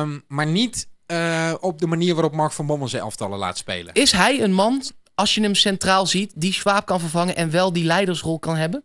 Um, 0.00 0.24
maar 0.28 0.46
niet 0.46 0.88
uh, 1.06 1.54
op 1.60 1.78
de 1.78 1.86
manier 1.86 2.14
waarop 2.14 2.34
Mark 2.34 2.52
van 2.52 2.66
Bommel 2.66 2.88
zijn 2.88 3.02
elftallen 3.02 3.38
laat 3.38 3.58
spelen. 3.58 3.94
Is 3.94 4.12
hij 4.12 4.42
een 4.42 4.52
man, 4.52 4.82
als 5.14 5.34
je 5.34 5.40
hem 5.40 5.54
centraal 5.54 6.06
ziet, 6.06 6.32
die 6.34 6.52
Schwab 6.52 6.86
kan 6.86 7.00
vervangen 7.00 7.36
en 7.36 7.50
wel 7.50 7.72
die 7.72 7.84
leidersrol 7.84 8.38
kan 8.38 8.56
hebben? 8.56 8.84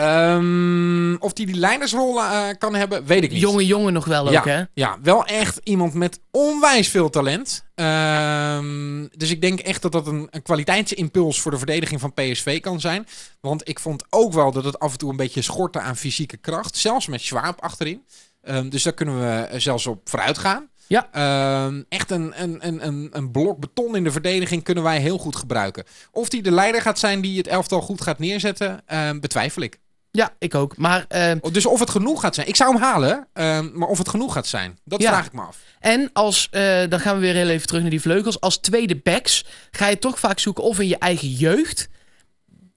Um, 0.00 1.16
of 1.18 1.32
die 1.32 1.46
die 1.46 1.54
leidersrol 1.54 2.16
uh, 2.16 2.48
kan 2.58 2.74
hebben, 2.74 3.04
weet 3.04 3.22
ik 3.22 3.30
niet. 3.30 3.40
Jonge 3.40 3.66
jongen 3.66 3.92
nog 3.92 4.04
wel 4.04 4.26
ook, 4.26 4.32
ja, 4.32 4.42
hè? 4.44 4.62
Ja, 4.74 4.98
wel 5.02 5.24
echt 5.24 5.60
iemand 5.62 5.94
met 5.94 6.20
onwijs 6.30 6.88
veel 6.88 7.10
talent. 7.10 7.64
Um, 7.74 9.08
dus 9.16 9.30
ik 9.30 9.40
denk 9.40 9.60
echt 9.60 9.82
dat 9.82 9.92
dat 9.92 10.06
een, 10.06 10.28
een 10.30 10.42
kwaliteitsimpuls 10.42 11.40
voor 11.40 11.50
de 11.50 11.58
verdediging 11.58 12.00
van 12.00 12.14
PSV 12.14 12.60
kan 12.60 12.80
zijn. 12.80 13.06
Want 13.40 13.68
ik 13.68 13.78
vond 13.78 14.04
ook 14.10 14.32
wel 14.32 14.52
dat 14.52 14.64
het 14.64 14.78
af 14.78 14.92
en 14.92 14.98
toe 14.98 15.10
een 15.10 15.16
beetje 15.16 15.42
schortte 15.42 15.80
aan 15.80 15.96
fysieke 15.96 16.36
kracht. 16.36 16.76
Zelfs 16.76 17.06
met 17.06 17.20
Schwab 17.20 17.60
achterin. 17.60 18.04
Um, 18.42 18.70
dus 18.70 18.82
daar 18.82 18.92
kunnen 18.92 19.18
we 19.18 19.60
zelfs 19.60 19.86
op 19.86 20.08
vooruit 20.08 20.38
gaan. 20.38 20.68
Ja. 20.90 21.08
Ehm, 21.12 21.82
echt 21.88 22.10
een, 22.10 22.42
een, 22.42 22.66
een, 22.66 22.86
een, 22.86 23.08
een 23.12 23.30
blok 23.30 23.58
beton 23.58 23.96
in 23.96 24.04
de 24.04 24.10
verdediging 24.10 24.62
kunnen 24.62 24.84
wij 24.84 25.00
heel 25.00 25.18
goed 25.18 25.36
gebruiken. 25.36 25.84
Of 26.10 26.28
die 26.28 26.42
de 26.42 26.50
leider 26.50 26.82
gaat 26.82 26.98
zijn 26.98 27.20
die 27.20 27.38
het 27.38 27.46
elftal 27.46 27.80
goed 27.80 28.00
gaat 28.00 28.18
neerzetten, 28.18 28.82
ehm, 28.86 29.20
betwijfel 29.20 29.62
ik. 29.62 29.78
Ja, 30.12 30.34
ik 30.38 30.54
ook. 30.54 30.76
Maar, 30.76 31.04
eh, 31.08 31.32
Dus 31.52 31.66
of 31.66 31.80
het 31.80 31.90
genoeg 31.90 32.20
gaat 32.20 32.34
zijn. 32.34 32.48
Ik 32.48 32.56
zou 32.56 32.72
hem 32.72 32.82
halen, 32.82 33.28
ehm, 33.32 33.68
maar 33.78 33.88
of 33.88 33.98
het 33.98 34.08
genoeg 34.08 34.32
gaat 34.32 34.46
zijn, 34.46 34.78
dat 34.84 35.02
Ja. 35.02 35.08
vraag 35.08 35.26
ik 35.26 35.32
me 35.32 35.40
af. 35.40 35.58
en 35.80 36.10
als, 36.12 36.48
eh, 36.50 36.82
dan 36.88 37.00
gaan 37.00 37.14
we 37.14 37.20
weer 37.20 37.34
heel 37.34 37.48
even 37.48 37.66
terug 37.66 37.80
naar 37.82 37.90
die 37.90 38.00
vleugels. 38.00 38.40
Als 38.40 38.58
tweede 38.58 38.96
backs 38.96 39.44
ga 39.70 39.86
je 39.88 39.98
toch 39.98 40.18
vaak 40.18 40.38
zoeken 40.38 40.64
of 40.64 40.78
in 40.78 40.88
je 40.88 40.98
eigen 40.98 41.28
jeugd. 41.28 41.88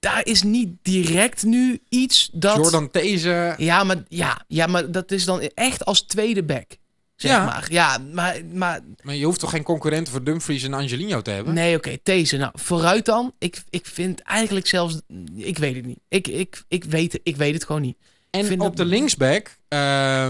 Daar 0.00 0.26
is 0.26 0.42
niet 0.42 0.70
direct 0.82 1.42
nu 1.42 1.80
iets 1.88 2.30
dat... 2.32 2.56
Jordan 2.56 2.90
These, 2.90 3.54
Ja, 3.56 3.84
maar, 3.84 3.96
ja, 4.08 4.42
ja, 4.48 4.66
maar 4.66 4.90
dat 4.90 5.10
is 5.10 5.24
dan 5.24 5.40
echt 5.40 5.84
als 5.84 6.00
tweede 6.02 6.44
back. 6.44 6.66
Zeg 7.16 7.30
Ja. 7.30 7.44
maar. 7.44 7.66
Ja, 7.72 7.98
maar, 8.12 8.44
maar 8.52 8.80
maar 9.02 9.14
je 9.14 9.24
hoeft 9.24 9.40
toch 9.40 9.50
geen 9.50 9.62
concurrenten 9.62 10.12
voor 10.12 10.24
Dumfries 10.24 10.62
en 10.62 10.74
Angelino 10.74 11.22
te 11.22 11.30
hebben? 11.30 11.54
nee, 11.54 11.76
oké, 11.76 11.96
deze. 12.02 12.36
Nou, 12.36 12.52
vooruit 12.54 13.04
dan. 13.04 13.32
Ik, 13.38 13.62
ik 13.70 13.86
vind 13.86 14.20
eigenlijk 14.20 14.66
zelfs... 14.66 15.00
Ik 15.34 15.58
weet 15.58 15.74
het 15.74 15.86
niet. 15.86 15.98
Ik, 16.08 16.28
ik, 16.28 16.62
ik, 16.68 16.84
weet, 16.84 17.12
het- 17.12 17.20
ik 17.24 17.36
weet 17.36 17.54
het 17.54 17.64
gewoon 17.64 17.82
niet. 17.82 17.96
En 18.30 18.44
vind 18.44 18.60
op 18.60 18.66
dat- 18.66 18.76
de 18.76 18.84
linksback 18.84 19.56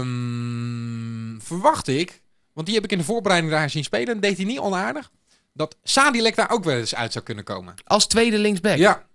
ehm, 0.09 1.39
verwacht 1.39 1.87
ik, 1.87 2.21
want 2.53 2.65
die 2.67 2.75
heb 2.75 2.83
ik 2.85 2.91
in 2.91 2.97
de 2.97 3.03
voorbereiding 3.03 3.53
daar 3.53 3.69
zien 3.69 3.83
spelen, 3.83 4.13
en 4.13 4.19
deed 4.19 4.37
hij 4.37 4.45
niet 4.45 4.59
onaardig, 4.59 5.11
dat 5.53 5.77
Sadilek 5.83 6.35
daar 6.35 6.49
ook 6.49 6.63
wel 6.63 6.77
eens 6.77 6.95
uit 6.95 7.11
zou 7.13 7.25
kunnen 7.25 7.43
komen. 7.43 7.73
Als 7.83 8.07
tweede 8.07 8.37
linksback. 8.37 8.77
Ja, 8.77 9.05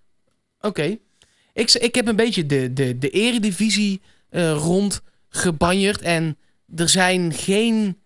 Oké. 0.60 0.98
Ik, 1.52 1.70
ik 1.72 1.94
heb 1.94 2.06
een 2.08 2.16
beetje 2.16 2.46
de, 2.46 2.72
de, 2.72 2.98
de 2.98 3.10
eredivisie 3.10 4.00
eh 4.30 4.52
rond 4.52 5.02
gebanjerd. 5.28 6.00
En 6.00 6.38
er 6.76 6.88
zijn 6.88 7.32
geen 7.32 7.98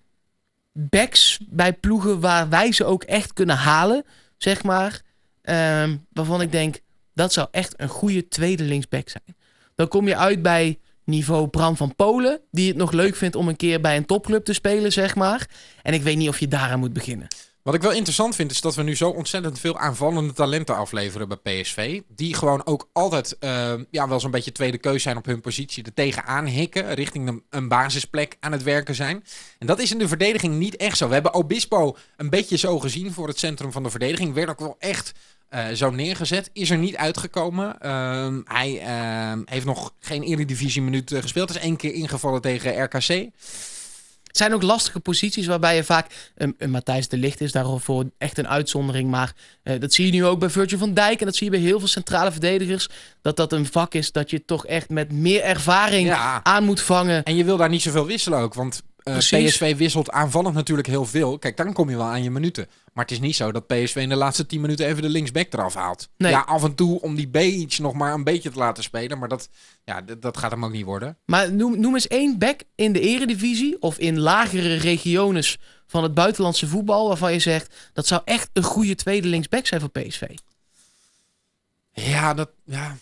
backs 0.72 1.38
bij 1.48 1.72
ploegen 1.72 2.20
waar 2.20 2.48
wij 2.48 2.72
ze 2.72 2.84
ook 2.84 3.02
echt 3.02 3.32
kunnen 3.32 3.56
halen, 3.56 4.04
zeg 4.36 4.62
maar. 4.62 5.02
Ehm, 5.42 5.96
waarvan 6.12 6.40
ik 6.40 6.52
denk, 6.52 6.80
dat 7.14 7.32
zou 7.32 7.48
echt 7.50 7.74
een 7.76 7.88
goede 7.88 8.28
tweede 8.28 8.62
linksback 8.62 9.08
zijn. 9.08 9.36
Dan 9.74 9.88
kom 9.88 10.08
je 10.08 10.16
uit 10.16 10.42
bij 10.42 10.78
niveau 11.04 11.48
Bram 11.48 11.76
van 11.76 11.96
Polen, 11.96 12.40
die 12.50 12.68
het 12.68 12.76
nog 12.76 12.92
leuk 12.92 13.16
vindt 13.16 13.36
om 13.36 13.48
een 13.48 13.56
keer 13.56 13.80
bij 13.80 13.96
een 13.96 14.06
topclub 14.06 14.44
te 14.44 14.52
spelen, 14.52 14.92
zeg 14.92 15.14
maar. 15.14 15.48
En 15.82 15.94
ik 15.94 16.02
weet 16.02 16.16
niet 16.16 16.28
of 16.28 16.40
je 16.40 16.48
daaraan 16.48 16.78
moet 16.78 16.92
beginnen. 16.92 17.26
Wat 17.64 17.74
ik 17.74 17.82
wel 17.82 17.92
interessant 17.92 18.34
vind, 18.34 18.50
is 18.50 18.60
dat 18.60 18.74
we 18.74 18.82
nu 18.82 18.96
zo 18.96 19.08
ontzettend 19.08 19.58
veel 19.58 19.78
aanvallende 19.78 20.32
talenten 20.32 20.76
afleveren 20.76 21.28
bij 21.28 21.60
PSV. 21.60 22.00
Die 22.08 22.34
gewoon 22.34 22.66
ook 22.66 22.88
altijd 22.92 23.38
eh, 23.38 23.74
ja, 23.90 24.08
wel 24.08 24.20
zo'n 24.20 24.30
beetje 24.30 24.52
tweede 24.52 24.78
keus 24.78 25.02
zijn 25.02 25.16
op 25.16 25.24
hun 25.24 25.40
positie. 25.40 25.84
Er 25.84 25.94
tegenaan 25.94 26.46
hikken, 26.46 26.94
richting 26.94 27.42
een, 27.50 27.68
basisplek 27.68 28.36
aan 28.40 28.52
het 28.52 28.62
werken 28.62 28.94
zijn. 28.94 29.24
En 29.58 29.66
dat 29.66 29.78
is 29.78 29.92
in 29.92 29.98
de 29.98 30.08
verdediging 30.08 30.54
niet 30.54 30.76
echt 30.76 30.96
zo. 30.96 31.06
We 31.08 31.14
hebben 31.14 31.34
Obispo 31.34 31.96
een 32.16 32.30
beetje 32.30 32.56
zo 32.56 32.78
gezien 32.78 33.12
voor 33.12 33.28
het 33.28 33.38
centrum 33.38 33.72
van 33.72 33.82
de 33.82 33.90
verdediging. 33.90 34.34
Werd 34.34 34.48
ook 34.48 34.60
wel 34.60 34.76
echt 34.78 35.12
eh, 35.48 35.68
zo 35.68 35.90
neergezet. 35.90 36.50
Is 36.52 36.70
er 36.70 36.78
niet 36.78 36.96
uitgekomen. 36.96 37.80
Ehm, 37.80 38.40
hij 38.44 38.80
ehm, 38.80 39.42
heeft 39.44 39.66
nog 39.66 39.94
geen 40.00 40.22
Eredivisie 40.22 40.82
minuut 40.82 41.12
eh, 41.12 41.22
gespeeld. 41.22 41.50
Is 41.50 41.56
één 41.56 41.76
keer 41.76 41.92
ingevallen 41.92 42.40
tegen 42.40 42.82
RKC. 42.82 43.30
Het 44.34 44.42
zijn 44.42 44.54
ook 44.54 44.62
lastige 44.62 45.00
posities 45.00 45.46
waarbij 45.46 45.76
je 45.76 45.84
vaak... 45.84 46.30
Een, 46.34 46.54
een 46.58 46.70
Matthijs 46.70 47.08
de 47.08 47.16
Ligt 47.16 47.40
is 47.40 47.52
daarvoor 47.52 48.04
echt 48.18 48.38
een 48.38 48.48
uitzondering. 48.48 49.10
Maar 49.10 49.32
eh, 49.62 49.80
dat 49.80 49.92
zie 49.92 50.06
je 50.06 50.12
nu 50.12 50.24
ook 50.24 50.38
bij 50.38 50.50
Virgil 50.50 50.78
van 50.78 50.94
Dijk. 50.94 51.20
En 51.20 51.26
dat 51.26 51.36
zie 51.36 51.44
je 51.50 51.52
bij 51.58 51.60
heel 51.60 51.78
veel 51.78 51.88
centrale 51.88 52.30
verdedigers. 52.32 52.88
Dat 53.22 53.36
dat 53.36 53.52
een 53.52 53.66
vak 53.66 53.94
is 53.94 54.12
dat 54.12 54.30
je 54.30 54.44
toch 54.44 54.66
echt 54.66 54.88
met 54.88 55.12
meer 55.12 55.42
ervaring 55.42 56.06
Ja. 56.08 56.40
aan 56.44 56.64
moet 56.64 56.80
vangen. 56.80 57.22
En 57.22 57.36
je 57.36 57.44
wil 57.44 57.56
daar 57.56 57.68
niet 57.68 57.82
zoveel 57.82 58.06
wisselen 58.06 58.38
ook. 58.38 58.54
Want 58.54 58.82
eh. 59.04 59.16
PSV 59.16 59.76
wisselt 59.76 60.10
aanvallend 60.10 60.54
natuurlijk 60.54 60.88
heel 60.88 61.04
veel. 61.04 61.38
Kijk, 61.38 61.56
dan 61.56 61.72
kom 61.72 61.90
je 61.90 61.96
wel 61.96 62.06
aan 62.06 62.22
je 62.22 62.30
minuten. 62.30 62.68
Maar 62.92 63.04
het 63.04 63.12
is 63.12 63.20
niet 63.20 63.36
zo 63.36 63.52
dat 63.52 63.66
PSV 63.66 63.96
in 63.96 64.08
de 64.08 64.16
laatste 64.16 64.46
10 64.46 64.60
minuten 64.60 64.86
even 64.86 65.02
de 65.02 65.08
linksback 65.08 65.52
eraf 65.52 65.74
haalt. 65.74 66.08
Nee. 66.16 66.30
Ja, 66.30 66.40
af 66.40 66.64
en 66.64 66.74
toe 66.74 67.00
om 67.00 67.14
die 67.14 67.28
Beach 67.28 67.78
nog 67.78 67.92
maar 67.92 68.14
een 68.14 68.24
beetje 68.24 68.50
te 68.50 68.58
laten 68.58 68.82
spelen. 68.82 69.18
Maar 69.18 69.28
dat, 69.28 69.48
ja, 69.84 70.00
dat, 70.00 70.22
dat 70.22 70.36
gaat 70.36 70.50
hem 70.50 70.64
ook 70.64 70.72
niet 70.72 70.84
worden. 70.84 71.18
Maar 71.24 71.52
noem, 71.52 71.80
noem 71.80 71.94
eens 71.94 72.08
één 72.08 72.38
back 72.38 72.60
in 72.74 72.92
de 72.92 73.00
eredivisie... 73.00 73.82
of 73.82 73.98
in 73.98 74.18
lagere 74.18 74.74
regiones 74.74 75.58
van 75.86 76.02
het 76.02 76.14
buitenlandse 76.14 76.66
voetbal... 76.66 77.08
waarvan 77.08 77.32
je 77.32 77.38
zegt, 77.38 77.74
dat 77.92 78.06
zou 78.06 78.22
echt 78.24 78.50
een 78.52 78.62
goede 78.62 78.94
tweede 78.94 79.28
linksback 79.28 79.66
zijn 79.66 79.80
voor 79.80 79.90
PSV. 79.90 80.22
Ja, 81.92 82.34
dat, 82.34 82.50
ja. 82.64 82.96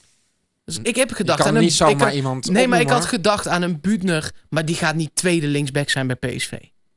Dus 0.65 0.79
ik 0.83 0.97
heb 0.97 1.09
je 1.09 1.15
gedacht 1.15 1.39
kan 1.39 1.49
aan 1.49 1.55
een... 1.57 1.63
niet 1.63 1.73
zomaar 1.73 1.95
ik 1.95 2.01
had- 2.01 2.13
iemand 2.13 2.51
nee, 2.51 2.69
maar 2.69 2.81
ik 2.81 2.89
had 2.91 3.05
gedacht 3.05 3.49
aan 3.49 3.63
een 3.63 3.81
Buutner... 3.81 4.31
maar 4.49 4.65
die 4.65 4.75
gaat 4.75 4.95
niet 4.95 5.11
tweede 5.15 5.47
linksback 5.47 5.89
zijn 5.89 6.07
bij 6.07 6.17
PSV. 6.17 6.53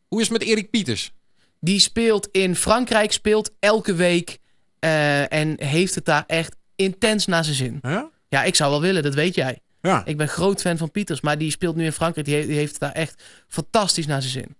Hoe 0.08 0.22
is 0.22 0.30
het 0.30 0.38
met 0.40 0.48
Erik 0.48 0.70
Pieters? 0.70 1.12
Die 1.60 1.80
speelt 1.80 2.28
in 2.32 2.56
Frankrijk, 2.56 3.12
speelt 3.12 3.52
elke 3.60 3.94
week 3.96 4.38
eh, 4.80 5.34
en 5.34 5.64
heeft 5.64 5.96
het 5.96 6.06
daar 6.06 6.24
echt 6.28 6.56
intens 6.76 7.26
naar 7.26 7.44
zijn 7.44 7.56
zin. 7.56 7.80
Ja? 7.82 8.10
Ja, 8.30 8.44
ik 8.44 8.56
zou 8.56 8.72
wel 8.72 8.82
willen, 8.82 9.04
dat 9.04 9.14
weet 9.14 9.36
jij. 9.36 9.60
Ja. 9.82 10.06
Ik 10.06 10.18
ben 10.18 10.28
groot 10.28 10.62
fan 10.62 10.78
van 10.78 10.92
Pieters, 10.92 11.22
maar 11.22 11.38
die 11.38 11.52
speelt 11.52 11.76
nu 11.76 11.86
in 11.86 11.92
Frankrijk. 11.92 12.28
Die, 12.28 12.36
he- 12.36 12.46
die 12.46 12.56
heeft 12.56 12.72
het 12.72 12.80
daar 12.82 12.92
echt 12.92 13.24
fantastisch 13.48 14.06
naar 14.06 14.22
zijn 14.22 14.34
zin. 14.34 14.56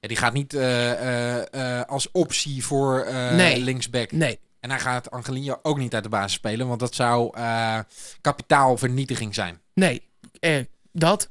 Ja, 0.00 0.08
die 0.08 0.16
gaat 0.16 0.32
niet 0.32 0.54
eh, 0.54 1.40
eh, 1.80 1.86
als 1.88 2.08
optie 2.12 2.64
voor 2.64 3.06
Nee. 3.32 3.60
linksback. 3.60 4.12
Nee, 4.12 4.38
En 4.64 4.70
hij 4.70 4.78
gaat 4.78 5.10
Angelino 5.10 5.58
ook 5.62 5.78
niet 5.78 5.94
uit 5.94 6.02
de 6.02 6.08
basis 6.08 6.32
spelen. 6.32 6.68
Want 6.68 6.80
dat 6.80 6.94
zou 6.94 7.30
eh, 7.36 7.78
kapitaalvernietiging 8.20 9.34
zijn. 9.34 9.60
nee. 9.74 10.02
Eh, 10.40 10.56
dat. 10.92 11.30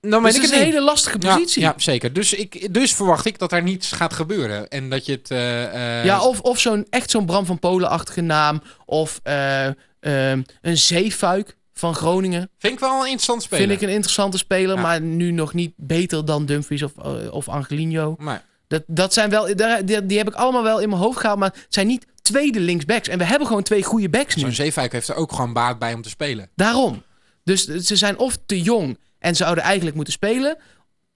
Dan 0.00 0.22
Dus 0.22 0.34
het 0.34 0.42
is 0.44 0.50
een 0.50 0.58
hele 0.58 0.82
lastige 0.82 1.18
positie. 1.18 1.60
Ja, 1.62 1.66
Ja, 1.68 1.72
ja, 1.76 1.82
zeker. 1.82 2.12
Dus, 2.12 2.32
ik, 2.32 2.74
dus 2.74 2.94
verwacht 2.94 3.26
ik 3.26 3.38
dat 3.38 3.52
er 3.52 3.62
niets 3.62 3.92
gaat 3.92 4.12
gebeuren. 4.12 4.68
En 4.68 4.90
dat 4.90 5.06
je 5.06 5.12
het... 5.12 5.30
eh, 5.30 6.08
eh, 6.14 6.24
of, 6.24 6.40
of 6.40 6.58
zo'n, 6.58 6.86
echt 6.90 7.10
zo'n 7.10 7.26
Bram 7.26 7.46
van 7.46 7.58
Polen-achtige 7.58 8.20
naam. 8.20 8.62
Of 8.84 9.20
eh, 9.22 9.66
ehm, 10.00 10.42
een 10.62 10.76
Zeefuik 10.78 11.56
van 11.72 11.94
Groningen. 11.94 12.50
Vind 12.58 12.72
ik 12.72 12.80
wel 12.80 12.90
een 13.00 13.00
interessant 13.06 13.42
speler. 13.42 13.66
Vind 13.68 13.80
ik 13.82 13.88
een 13.88 13.94
interessante 13.94 14.38
speler, 14.38 14.74
Ja. 14.76 14.82
maar 14.82 15.00
nu 15.00 15.30
nog 15.30 15.54
niet 15.54 15.72
beter 15.76 16.24
dan 16.24 16.46
Dumfries 16.46 16.82
of, 16.82 16.92
of 17.30 17.48
Angelino. 17.48 18.14
Maar, 18.18 18.44
Dat, 18.66 18.82
dat 18.86 19.12
zijn 19.12 19.30
wel, 19.30 19.56
daar- 19.56 19.84
die, 19.84 20.06
die 20.06 20.18
heb 20.18 20.28
ik 20.28 20.34
allemaal 20.34 20.62
wel 20.62 20.80
in 20.80 20.88
mijn 20.88 21.00
hoofd 21.00 21.18
gehaald, 21.20 21.38
maar 21.38 21.52
het 21.52 21.66
zijn 21.68 21.86
niet 21.86 22.06
tweede 22.26 22.60
linksbacks. 22.60 23.08
En 23.08 23.18
we 23.18 23.24
hebben 23.24 23.46
gewoon 23.46 23.62
twee 23.62 23.82
goede 23.82 24.08
backs 24.08 24.34
nu. 24.34 24.42
zo'n 24.42 24.52
Zeefuik 24.52 24.92
heeft 24.92 25.08
er 25.08 25.14
ook 25.14 25.32
gewoon 25.32 25.52
baat 25.52 25.78
bij 25.78 25.94
om 25.94 26.02
te 26.02 26.08
spelen. 26.08 26.50
Daarom. 26.54 27.02
Dus 27.44 27.64
ze 27.64 27.96
zijn 27.96 28.18
of 28.18 28.38
te 28.46 28.62
jong 28.62 28.98
en 29.18 29.36
zouden 29.36 29.64
eigenlijk 29.64 29.96
moeten 29.96 30.12
spelen, 30.12 30.58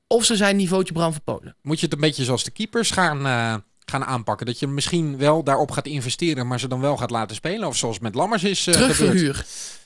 of 0.06 0.24
ze 0.24 0.36
zijn 0.36 0.56
niveautje 0.56 0.92
Bram 0.92 1.12
van 1.12 1.22
Polen. 1.24 1.56
Moet 1.62 1.78
je 1.78 1.84
het 1.84 1.94
een 1.94 2.00
beetje 2.00 2.24
zoals 2.24 2.44
de 2.44 2.50
keepers 2.50 2.90
gaan, 2.90 3.26
eh, 3.26 3.54
gaan 3.84 4.04
aanpakken? 4.04 4.46
Dat 4.46 4.58
je 4.58 4.66
misschien 4.66 5.18
wel 5.18 5.42
daarop 5.44 5.70
gaat 5.70 5.86
investeren, 5.86 6.46
maar 6.46 6.60
ze 6.60 6.68
dan 6.68 6.80
wel 6.80 6.96
gaat 6.96 7.10
laten 7.10 7.36
spelen? 7.36 7.68
Of 7.68 7.76
zoals 7.76 7.98
met 7.98 8.14
Lammers 8.14 8.44
is 8.44 8.64
gebeurd. 8.64 8.78
Terugverhuur. 8.82 9.44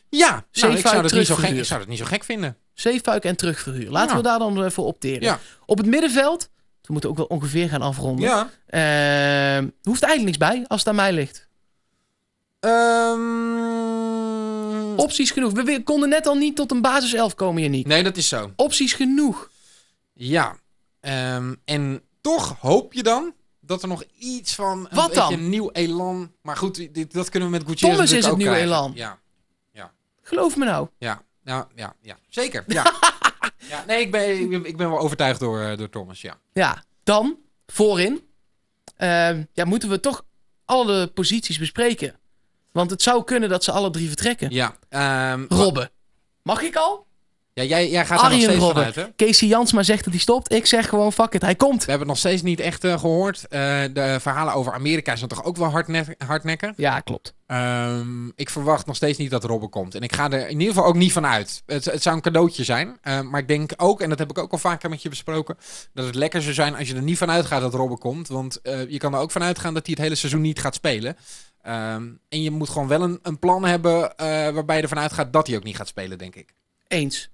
Ja, 0.09 0.45
nou, 0.53 0.75
ik, 0.77 0.87
zou 0.87 1.03
dat 1.03 1.13
niet 1.13 1.27
zo 1.27 1.35
gek, 1.35 1.51
ik 1.51 1.65
zou 1.65 1.81
dat 1.81 1.89
niet 1.89 1.99
zo 1.99 2.05
gek 2.05 2.25
vinden. 2.25 2.57
Zeefuik 2.75 3.25
en 3.25 3.37
terugverhuur. 3.37 3.91
Laten 3.91 4.11
Ja. 4.11 4.17
we 4.17 4.23
daar 4.23 4.39
dan 4.39 4.73
voor 4.73 4.85
opteren. 4.85 5.23
Ja. 5.23 5.39
Op 5.67 5.79
het 5.79 5.87
middenveld, 5.87 6.49
we 6.87 6.93
moeten 6.93 7.11
ook 7.11 7.17
wel 7.17 7.27
ongeveer 7.27 7.69
gaan 7.69 7.83
afronden. 7.83 8.25
Ja. 8.25 8.51
Ehm, 8.67 9.69
hoeft 9.83 10.03
eigenlijk 10.03 10.25
niks 10.25 10.53
bij 10.53 10.65
als 10.69 10.79
het 10.81 10.89
aan 10.89 10.95
mij 10.95 11.13
ligt. 11.13 11.49
Ehm, 12.61 13.63
Opties 14.97 15.31
genoeg. 15.31 15.53
We, 15.53 15.83
konden 15.83 16.09
net 16.09 16.27
al 16.27 16.35
niet 16.35 16.57
tot 16.57 16.71
een 16.71 16.81
basiself 16.81 17.35
komen, 17.35 17.63
Janiek. 17.63 17.87
Nee, 17.87 18.03
dat 18.03 18.17
is 18.17 18.29
zo. 18.29 18.53
Opties 18.57 18.93
genoeg. 18.93 19.51
Ja. 20.13 20.57
Ehm, 21.01 21.55
en 21.65 22.03
toch 22.21 22.57
hoop 22.61 22.93
je 22.93 23.03
dan 23.03 23.35
dat 23.61 23.83
er 23.83 23.89
nog 23.89 24.05
iets 24.19 24.55
van 24.55 24.79
een 24.79 24.97
Wat 24.97 25.07
beetje 25.13 25.37
dan? 25.37 25.49
nieuw 25.49 25.71
elan... 25.71 26.33
Maar 26.43 26.57
goed, 26.57 26.95
dit, 26.95 27.13
dat 27.13 27.29
kunnen 27.29 27.51
we 27.51 27.57
met 27.57 27.67
Gutierrez 27.67 27.97
Thomas 27.97 28.13
is 28.13 28.27
het 28.27 28.37
krijgen. 28.37 28.63
elan. 28.63 28.93
Ja, 28.95 29.19
Geloof 30.27 30.57
me 30.57 30.65
nou. 30.65 30.89
ja, 30.99 31.23
ja, 31.45 31.69
ja, 31.75 31.95
ja. 32.01 32.19
Zeker, 32.29 32.65
ja. 32.67 32.83
ja. 33.69 33.85
Nee, 33.87 34.01
ik 34.01 34.11
ben, 34.11 34.41
ik 34.41 34.51
ben, 34.51 34.65
ik 34.65 34.77
ben 34.77 34.91
wel 34.91 34.99
overtuigd 34.99 35.41
door, 35.41 35.61
eh, 35.61 35.77
door 35.77 35.91
Thomas, 35.91 36.21
ja. 36.21 36.39
Ja, 36.53 36.85
dan 37.03 37.39
voorin. 37.67 38.23
Ehm, 38.97 39.45
ja, 39.53 39.65
moeten 39.65 39.89
we 39.89 40.01
toch 40.01 40.25
alle 40.65 41.07
posities 41.07 41.59
bespreken. 41.59 42.19
Want 42.73 42.91
het 42.91 43.03
zou 43.03 43.25
kunnen 43.25 43.49
dat 43.49 43.65
ze 43.65 43.73
alle 43.73 43.91
drie 43.91 44.09
vertrekken. 44.09 44.51
Ja, 44.51 44.77
ehm, 44.89 45.45
Robben. 45.49 45.91
Mag 46.43 46.63
ik 46.63 46.77
al? 46.77 47.07
Ja 47.55 47.63
jij, 47.63 47.91
jij 47.91 48.07
gaat 48.07 48.23
er 48.23 48.31
nog 48.31 48.41
steeds 48.41 48.59
Robben. 48.59 48.75
vanuit, 48.75 48.95
hè? 48.95 49.27
Casey 49.27 49.49
Jansma 49.49 49.83
zegt 49.83 50.05
dat 50.05 50.13
hij 50.13 50.23
stopt. 50.23 50.53
Ik 50.53 50.67
zeg 50.67 50.89
gewoon 50.89 51.13
fuck 51.13 51.35
it, 51.35 51.43
hij 51.43 51.55
komt. 51.55 51.85
We 51.85 51.91
hebben 51.91 51.99
het 51.99 52.09
nog 52.09 52.19
steeds 52.19 52.43
niet 52.43 52.61
echt 52.61 52.85
eh, 52.85 52.99
gehoord. 52.99 53.49
Eh, 53.49 53.61
de 53.93 54.17
verhalen 54.21 54.55
over 54.55 54.73
Amerika 54.73 55.17
zijn 55.17 55.29
toch 55.29 55.45
ook 55.45 55.57
wel 55.57 55.69
hardne 55.69 56.17
hardnekkig. 56.27 56.73
Ja, 56.77 57.01
klopt. 57.01 57.35
Ehm, 57.47 58.29
ik 58.29 58.51
verwacht 58.51 58.87
nog 58.87 58.97
steeds 58.97 59.19
niet 59.19 59.31
dat 59.31 59.45
Robben 59.45 59.71
komt. 59.71 59.95
En 59.95 60.01
ik 60.01 60.15
ga 60.15 60.31
er 60.31 60.49
in 60.49 60.61
ieder 60.61 60.75
geval 60.75 60.89
ook 60.89 60.95
niet 60.95 61.13
van 61.13 61.27
uit. 61.27 61.63
Het, 61.67 61.85
het 61.85 62.03
zou 62.03 62.17
een 62.17 62.23
cadeautje 62.23 62.65
zijn. 62.65 62.99
Ehm, 63.03 63.31
maar 63.31 63.41
ik 63.41 63.49
denk 63.49 63.73
ook, 63.77 64.01
en 64.01 64.09
dat 64.09 64.19
heb 64.19 64.31
ik 64.31 64.39
ook 64.39 64.53
al 64.53 64.59
vaker 64.59 64.91
met 64.91 65.03
je 65.03 65.09
besproken, 65.09 65.57
dat 65.93 66.07
het 66.07 66.15
lekker 66.15 66.43
zou 66.43 66.55
zijn 66.55 66.77
als 66.77 66.89
je 66.89 66.95
er 66.95 67.03
niet 67.03 67.19
van 67.19 67.31
uitgaat 67.31 67.61
dat 67.61 67.75
Robben 67.75 67.99
komt. 67.99 68.29
Want 68.29 68.61
eh, 68.61 68.91
je 68.91 68.99
kan 68.99 69.15
er 69.15 69.21
ook 69.21 69.31
van 69.31 69.43
uitgaan 69.43 69.75
dat 69.75 69.87
hij 69.87 69.95
het 69.95 70.05
hele 70.05 70.15
seizoen 70.15 70.41
niet 70.41 70.61
gaat 70.61 70.75
spelen. 70.75 71.17
Ehm, 71.63 72.09
en 72.29 72.43
je 72.43 72.51
moet 72.51 72.69
gewoon 72.69 72.89
wel 72.89 73.03
een, 73.03 73.19
een 73.23 73.39
plan 73.39 73.65
hebben 73.65 74.17
eh, 74.17 74.27
waarbij 74.51 74.77
je 74.77 74.83
ervan 74.83 74.99
uitgaat 74.99 75.33
dat 75.33 75.47
hij 75.47 75.57
ook 75.57 75.65
niet 75.65 75.77
gaat 75.77 75.89
spelen, 75.89 76.19
denk 76.19 76.35
ik. 76.35 76.55
Eens. 76.89 77.31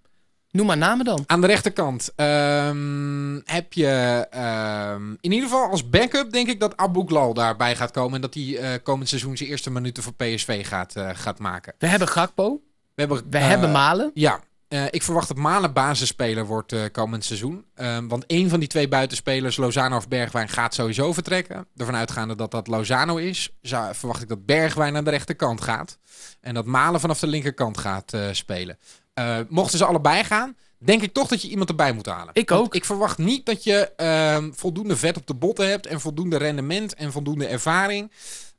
Noem 0.51 0.67
maar 0.67 0.77
namen 0.77 1.05
dan. 1.05 1.25
Aan 1.27 1.41
de 1.41 1.47
rechterkant 1.47 2.13
ehm, 2.17 3.41
heb 3.45 3.73
je 3.73 4.27
ehm, 4.31 5.11
in 5.21 5.33
ieder 5.33 5.49
geval 5.49 5.71
als 5.71 5.91
backup 5.91 6.33
denk 6.33 6.49
ik 6.49 6.61
dat 6.61 6.77
Abu 6.77 7.07
Glal 7.07 7.35
daarbij 7.35 7.77
gaat 7.77 7.91
komen. 7.91 8.15
En 8.15 8.21
dat 8.21 8.35
hij 8.35 8.57
eh, 8.57 8.83
komend 8.83 9.09
seizoen 9.09 9.37
zijn 9.37 9.49
eerste 9.49 9.71
minuten 9.71 10.03
voor 10.03 10.15
PSV 10.15 10.67
gaat, 10.67 10.97
eh, 10.97 11.11
gaat 11.13 11.39
maken. 11.39 11.75
We 11.79 11.87
hebben 11.87 12.09
Gakpo. 12.09 12.61
We 12.95 13.03
hebben, 13.07 13.31
We 13.31 13.39
eh, 13.39 13.49
hebben 13.49 13.71
Malen. 13.71 14.11
Ja, 14.15 14.41
eh, 14.71 14.85
ik 14.91 15.03
verwacht 15.03 15.29
dat 15.29 15.37
Malen 15.37 15.73
basisspeler 15.73 16.47
wordt 16.47 16.73
eh, 16.73 16.83
komend 16.93 17.25
seizoen. 17.25 17.65
Ehm, 17.75 18.07
want 18.07 18.27
één 18.27 18.49
van 18.49 18.59
die 18.61 18.69
twee 18.69 18.89
buitenspelers, 18.89 19.57
Lozano 19.57 19.97
of 19.97 20.09
Bergwijn, 20.09 20.49
gaat 20.49 20.75
sowieso 20.75 21.13
vertrekken. 21.13 21.67
Ervan 21.77 21.97
uitgaande 21.97 22.35
dat 22.37 22.51
dat 22.51 22.67
Lozano 22.67 23.17
is, 23.17 23.51
zou, 23.63 23.95
verwacht 23.95 24.23
ik 24.23 24.29
dat 24.29 24.47
Bergwijn 24.47 24.97
aan 24.97 25.05
de 25.05 25.11
rechterkant 25.11 25.61
gaat. 25.61 25.99
En 26.41 26.55
dat 26.55 26.65
Malen 26.65 27.01
vanaf 27.01 27.21
de 27.21 27.27
linkerkant 27.27 27.79
gaat 27.79 28.13
eh, 28.13 28.29
spelen. 28.33 28.79
Eh, 29.15 29.39
mochten 29.49 29.79
ze 29.79 29.85
allebei 29.85 30.25
gaan, 30.25 30.57
denk 30.79 31.03
ik 31.03 31.13
toch 31.13 31.29
dat 31.29 31.43
je 31.43 31.49
iemand 31.49 31.69
erbij 31.69 31.93
moet 31.93 32.07
halen. 32.07 32.31
Ik 32.33 32.49
Want 32.49 32.63
ook. 32.63 32.75
Ik 32.75 32.85
verwacht 32.85 33.19
niet 33.19 33.47
dat 33.47 33.65
je 33.65 33.93
ehm, 33.97 34.51
voldoende 34.53 34.97
vet 34.97 35.17
op 35.17 35.27
de 35.27 35.35
botten 35.35 35.69
hebt 35.69 35.87
en 35.87 36.01
voldoende 36.01 36.37
rendement 36.37 36.95
en 36.95 37.13
voldoende 37.13 37.47
ervaring. 37.47 38.11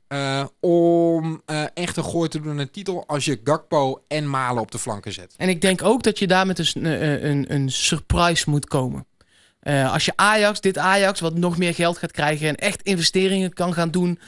eh, 0.08 0.44
om 0.60 1.42
eh, 1.46 1.64
echt 1.74 1.96
een 1.96 2.04
gooi 2.04 2.28
te 2.28 2.40
doen 2.40 2.58
een 2.58 2.70
titel 2.70 3.04
als 3.06 3.24
je 3.24 3.40
Gakpo 3.44 4.04
en 4.08 4.30
Malen 4.30 4.62
op 4.62 4.70
de 4.70 4.78
flanken 4.78 5.12
zet. 5.12 5.34
En 5.36 5.48
ik 5.48 5.60
denk 5.60 5.82
ook 5.82 6.02
dat 6.02 6.18
je 6.18 6.26
daar 6.26 6.46
met 6.46 6.58
een, 6.58 6.84
een, 7.26 7.54
een, 7.54 7.70
surprise 7.70 8.50
moet 8.50 8.66
komen. 8.66 9.06
Als 9.62 10.04
je 10.04 10.12
Ajax, 10.16 10.60
dit 10.60 10.78
Ajax, 10.78 11.20
wat 11.20 11.34
nog 11.34 11.58
meer 11.58 11.74
geld 11.74 11.98
gaat 11.98 12.10
krijgen 12.10 12.48
en 12.48 12.56
echt 12.56 12.82
investeringen 12.82 13.52
kan 13.52 13.74
gaan 13.74 13.90
doen, 13.90 14.18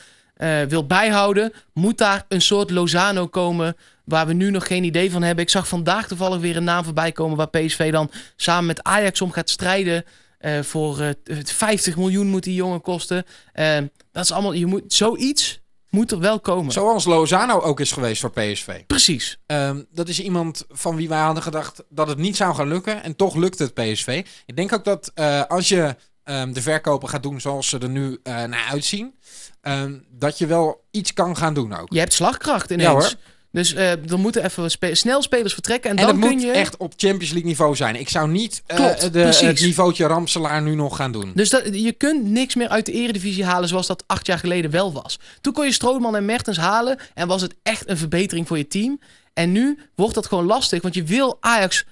wil 0.68 0.86
bijhouden, 0.86 1.52
moet 1.72 1.98
daar 1.98 2.24
een 2.28 2.42
soort 2.42 2.70
Lozano 2.70 3.26
komen 3.26 3.76
waar 4.04 4.26
we 4.26 4.32
nu 4.32 4.50
nog 4.50 4.66
geen 4.66 4.84
idee 4.84 5.10
van 5.10 5.22
hebben. 5.22 5.44
Ik 5.44 5.50
zag 5.50 5.68
vandaag 5.68 6.08
toevallig 6.08 6.40
weer 6.40 6.56
een 6.56 6.64
naam 6.64 6.84
voorbij 6.84 7.12
komen 7.12 7.36
waar 7.36 7.48
PSV 7.48 7.92
dan 7.92 8.10
samen 8.36 8.66
met 8.66 8.82
Ajax 8.82 9.20
om 9.20 9.32
gaat 9.32 9.50
strijden. 9.50 10.04
Eh, 10.38 10.60
voor 10.62 11.00
eh, 11.00 11.38
50 11.44 11.96
miljoen 11.96 12.26
moet 12.26 12.42
die 12.42 12.54
jongen 12.54 12.80
kosten. 12.80 13.24
Eh, 13.52 13.76
dat 14.12 14.24
is 14.24 14.32
allemaal, 14.32 14.52
je 14.52 14.66
moet, 14.66 14.92
zoiets 14.92 15.62
moet 15.94 16.10
er 16.12 16.18
wel 16.18 16.40
komen. 16.40 16.72
Zoals 16.72 17.04
Lozano 17.04 17.60
ook 17.60 17.80
is 17.80 17.92
geweest 17.92 18.20
voor 18.20 18.30
PSV. 18.30 18.84
Precies. 18.86 19.38
Ehm, 19.46 19.82
dat 19.90 20.08
is 20.08 20.20
iemand 20.20 20.64
van 20.68 20.96
wie 20.96 21.08
wij 21.08 21.20
hadden 21.20 21.42
gedacht 21.42 21.82
dat 21.88 22.08
het 22.08 22.18
niet 22.18 22.36
zou 22.36 22.54
gaan 22.54 22.68
lukken. 22.68 23.02
En 23.02 23.16
toch 23.16 23.34
lukt 23.34 23.58
het 23.58 23.74
PSV. 23.74 24.26
Ik 24.46 24.56
denk 24.56 24.72
ook 24.72 24.84
dat 24.84 25.10
eh, 25.14 25.42
als 25.44 25.68
je 25.68 25.96
ehm, 26.24 26.52
de 26.52 26.62
verkopen 26.62 27.08
gaat 27.08 27.22
doen 27.22 27.40
zoals 27.40 27.68
ze 27.68 27.78
er 27.78 27.88
nu 27.88 28.18
eh, 28.22 28.34
naar 28.34 28.66
uitzien. 28.70 29.14
ehm, 29.60 29.98
dat 30.10 30.38
je 30.38 30.46
wel 30.46 30.84
iets 30.90 31.12
kan 31.12 31.36
gaan 31.36 31.54
doen 31.54 31.74
ook. 31.76 31.92
Je 31.92 31.98
hebt 31.98 32.12
slagkracht 32.12 32.70
ineens. 32.70 32.88
Ja, 32.88 32.92
hoor. 32.94 33.12
Dus 33.54 33.74
eh 33.74 34.10
er 34.10 34.18
moeten 34.18 34.44
even 34.44 34.70
spe- 34.70 34.94
snel 34.94 35.22
spelers 35.22 35.52
vertrekken. 35.52 35.90
En, 35.90 35.96
En 35.96 36.02
dan 36.06 36.20
dat 36.20 36.24
kun 36.28 36.34
moet 36.34 36.42
je. 36.46 36.50
echt 36.52 36.76
op 36.76 36.92
Champions 36.96 37.30
League 37.30 37.48
niveau 37.50 37.76
zijn. 37.76 37.96
Ik 37.96 38.08
zou 38.08 38.28
niet 38.30 38.62
eh, 38.66 38.76
Klopt, 38.76 39.12
de, 39.12 39.18
het 39.18 39.60
niveautje 39.60 40.06
Ramselaar 40.06 40.62
nu 40.62 40.74
nog 40.74 40.96
gaan 40.96 41.12
doen. 41.12 41.32
Dus 41.34 41.50
dat, 41.50 41.62
je 41.72 41.92
kunt 41.92 42.24
niks 42.24 42.54
meer 42.54 42.68
uit 42.68 42.86
de 42.86 42.92
eredivisie 42.92 43.44
halen 43.44 43.68
zoals 43.68 43.86
dat 43.86 44.04
acht 44.06 44.26
jaar 44.26 44.38
geleden 44.38 44.70
wel 44.70 44.92
was. 44.92 45.18
Toen 45.40 45.52
kon 45.52 45.64
je 45.64 45.72
Strootman 45.72 46.16
en 46.16 46.24
Mertens 46.24 46.56
halen 46.56 46.98
en 47.14 47.28
was 47.28 47.42
het 47.42 47.54
echt 47.62 47.88
een 47.88 47.96
verbetering 47.98 48.46
voor 48.46 48.58
je 48.58 48.66
team. 48.68 49.00
En 49.34 49.52
nu 49.52 49.78
wordt 49.94 50.14
dat 50.14 50.26
gewoon 50.26 50.44
lastig, 50.46 50.82
want 50.82 50.94
je 50.94 51.02
wil 51.02 51.36
Ajax 51.40 51.84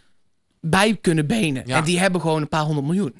bij 0.61 0.99
kunnen 1.01 1.27
benen. 1.27 1.63
Ja. 1.67 1.77
En 1.77 1.85
die 1.85 1.99
hebben 1.99 2.21
gewoon 2.21 2.43
een 2.43 2.49
paar 2.49 2.65
honderd 2.65 2.87
miljoen. 2.87 3.15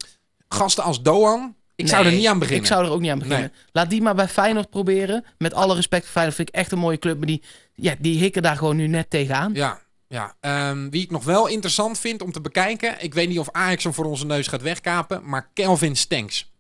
Gasten 0.49 0.85
als 0.85 1.03
Doan, 1.03 1.55
ik 1.77 1.89
zou 1.89 2.07
er 2.07 2.13
niet 2.13 2.27
aan 2.27 2.39
beginnen. 2.39 2.63
Ik 2.63 2.71
zou 2.71 2.85
er 2.85 2.91
ook 2.91 3.01
niet 3.01 3.11
aan 3.11 3.19
beginnen. 3.19 3.53
Laat 3.73 3.91
die 3.91 4.03
maar 4.03 4.15
bij 4.15 4.29
Feyenoord 4.29 4.71
proberen. 4.71 5.25
Met 5.39 5.55
alle 5.55 5.75
respect 5.75 6.03
voor 6.03 6.13
Feyenoord 6.13 6.37
vind 6.37 6.49
ik 6.49 6.55
echt 6.55 6.73
een 6.73 6.79
mooie 6.79 6.99
club. 6.99 7.17
Maar 7.19 7.27
die, 7.27 7.43
ja, 7.75 7.95
die 7.99 8.19
hikken 8.19 8.43
daar 8.43 8.57
gewoon 8.57 8.77
nu 8.77 8.87
net 8.87 9.11
tegenaan. 9.11 9.55
Ja, 9.55 9.81
ja. 10.09 10.35
Ehm, 10.41 10.89
wie 10.91 11.03
ik 11.03 11.11
nog 11.11 11.25
wel 11.25 11.47
interessant 11.47 11.99
vind 11.99 12.23
om 12.23 12.33
te 12.33 12.41
bekijken. 12.41 12.97
Ik 12.99 13.15
weet 13.15 13.29
niet 13.29 13.39
of 13.39 13.51
Ajax 13.51 13.85
hem 13.85 13.95
voor 13.95 14.05
onze 14.05 14.27
neus 14.27 14.47
gaat 14.47 14.63
wegkapen. 14.63 15.29
Maar 15.29 15.51
Kelvin 15.53 15.97
Stenks. 15.97 16.52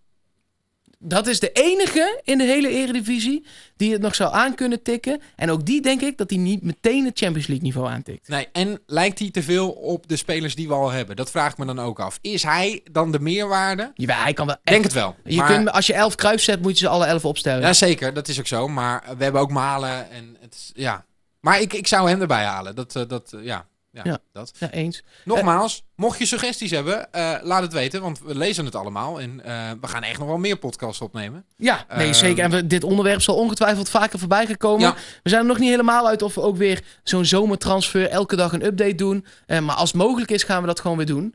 Dat 1.04 1.26
is 1.26 1.40
de 1.40 1.52
enige 1.52 2.20
in 2.24 2.38
de 2.38 2.44
hele 2.44 2.68
eredivisie 2.68 3.46
die 3.76 3.92
het 3.92 4.00
nog 4.00 4.14
zou 4.14 4.34
aan 4.34 4.54
kunnen 4.54 4.82
tikken. 4.82 5.20
En 5.36 5.50
ook 5.50 5.66
die 5.66 5.80
denk 5.82 6.00
ik 6.00 6.18
dat 6.18 6.30
hij 6.30 6.38
niet 6.38 6.62
meteen 6.62 7.04
het 7.04 7.18
Champions 7.18 7.46
League 7.46 7.66
niveau 7.66 7.88
aantikt. 7.88 8.28
Nee, 8.28 8.48
en 8.52 8.80
lijkt 8.86 9.18
hij 9.18 9.30
te 9.30 9.42
veel 9.42 9.70
op 9.70 10.08
de 10.08 10.16
spelers 10.16 10.54
die 10.54 10.68
we 10.68 10.74
al 10.74 10.90
hebben? 10.90 11.16
Dat 11.16 11.30
vraag 11.30 11.52
ik 11.52 11.58
me 11.58 11.64
dan 11.66 11.80
ook 11.80 12.00
af. 12.00 12.18
Is 12.20 12.42
hij 12.42 12.80
dan 12.90 13.12
de 13.12 13.20
meerwaarde? 13.20 13.90
Ja, 13.94 14.22
hij 14.22 14.32
kan 14.32 14.46
wel 14.46 14.54
echt... 14.54 14.66
Denk 14.74 14.84
het 14.84 14.92
wel. 14.92 15.16
Je 15.24 15.36
maar, 15.36 15.46
kunt, 15.54 15.70
als 15.72 15.86
je 15.86 15.94
elf 15.94 16.14
kruis 16.14 16.44
zet, 16.44 16.62
moet 16.62 16.72
je 16.78 16.84
ze 16.84 16.88
alle 16.88 17.06
elf 17.06 17.24
opstellen. 17.24 17.62
Ja, 17.62 17.72
zeker. 17.72 18.14
Dat 18.14 18.28
is 18.28 18.38
ook 18.38 18.46
zo. 18.46 18.68
Maar 18.68 19.04
we 19.16 19.22
hebben 19.22 19.40
ook 19.40 19.50
Malen. 19.50 20.10
En 20.10 20.36
het, 20.40 20.54
is- 20.54 20.70
ja. 20.74 21.04
Maar 21.40 21.60
ik, 21.60 21.72
ik 21.72 21.86
zou 21.86 22.08
hem 22.08 22.20
erbij 22.20 22.44
halen. 22.44 22.74
Dat, 22.74 22.96
eh, 22.96 23.02
dat 23.08 23.32
eh, 23.32 23.44
ja. 23.44 23.66
Ja, 23.92 24.00
Ja. 24.04 24.18
dat. 24.32 24.52
Ja, 24.58 24.70
eens. 24.70 25.02
Nogmaals, 25.24 25.84
mocht 25.94 26.18
je 26.18 26.26
suggesties 26.26 26.70
hebben, 26.70 27.12
eh, 27.12 27.34
laat 27.42 27.62
het 27.62 27.72
weten. 27.72 28.00
Want 28.02 28.20
we 28.20 28.34
lezen 28.36 28.64
het 28.64 28.74
allemaal. 28.74 29.20
En 29.20 29.44
eh, 29.44 29.70
we 29.80 29.86
gaan 29.88 30.02
echt 30.02 30.18
nog 30.18 30.28
wel 30.28 30.38
meer 30.38 30.56
podcasts 30.56 31.00
opnemen. 31.00 31.44
Ja, 31.56 31.84
nee, 31.96 32.06
Ehm, 32.06 32.14
zeker. 32.14 32.44
En 32.44 32.50
we, 32.50 32.66
dit 32.66 32.84
onderwerp 32.84 33.20
zal 33.22 33.36
ongetwijfeld 33.36 33.88
vaker 33.88 34.18
voorbij 34.18 34.46
gekomen. 34.46 34.80
Ja. 34.86 34.94
We 35.22 35.28
zijn 35.28 35.40
er 35.42 35.48
nog 35.48 35.58
niet 35.58 35.70
helemaal 35.70 36.08
uit 36.08 36.22
of 36.22 36.34
we 36.34 36.40
ook 36.40 36.56
weer 36.56 36.82
zo'n 37.02 37.24
zomertransfer 37.24 38.08
elke 38.08 38.36
dag 38.36 38.52
een 38.52 38.64
update 38.64 38.94
doen. 38.94 39.26
Eh, 39.46 39.58
maar 39.58 39.76
als 39.76 39.92
het 39.92 40.02
mogelijk 40.02 40.30
is, 40.30 40.42
gaan 40.42 40.60
we 40.60 40.66
dat 40.66 40.80
gewoon 40.80 40.96
weer 40.96 41.06
doen. 41.06 41.34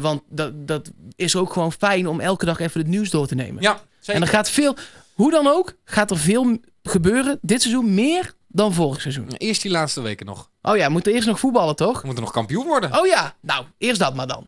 Want 0.00 0.22
dat, 0.28 0.66
dat 0.66 0.90
is 1.16 1.36
ook 1.36 1.52
gewoon 1.52 1.72
fijn 1.72 2.08
om 2.08 2.20
elke 2.20 2.44
dag 2.44 2.58
even 2.60 2.80
het 2.80 2.88
nieuws 2.88 3.10
door 3.10 3.26
te 3.26 3.34
nemen. 3.34 3.62
Ja, 3.62 3.80
zeker. 4.00 4.14
en 4.14 4.26
er 4.28 4.32
gaat 4.34 4.50
veel, 4.50 4.76
hoe 5.14 5.30
dan 5.30 5.46
ook, 5.46 5.74
gaat 5.84 6.10
er 6.10 6.18
veel 6.18 6.58
gebeuren. 6.82 7.38
Dit 7.42 7.62
seizoen 7.62 7.94
meer 7.94 8.32
dan 8.52 8.72
vorig 8.72 9.00
seizoen. 9.00 9.28
Eerst 9.36 9.62
die 9.62 9.70
laatste 9.70 10.00
weken 10.00 10.26
nog. 10.26 10.50
Oh 10.62 10.76
ja, 10.76 10.86
we 10.86 10.92
moeten 10.92 11.12
eerst 11.12 11.26
nog 11.26 11.40
voetballen, 11.40 11.76
toch? 11.76 12.00
We 12.00 12.06
moeten 12.06 12.24
nog 12.24 12.32
kampioen 12.32 12.66
worden. 12.66 12.98
Oh 12.98 13.06
ja, 13.06 13.34
nou, 13.40 13.64
eerst 13.78 14.00
dat 14.00 14.14
maar 14.14 14.26
dan. 14.26 14.46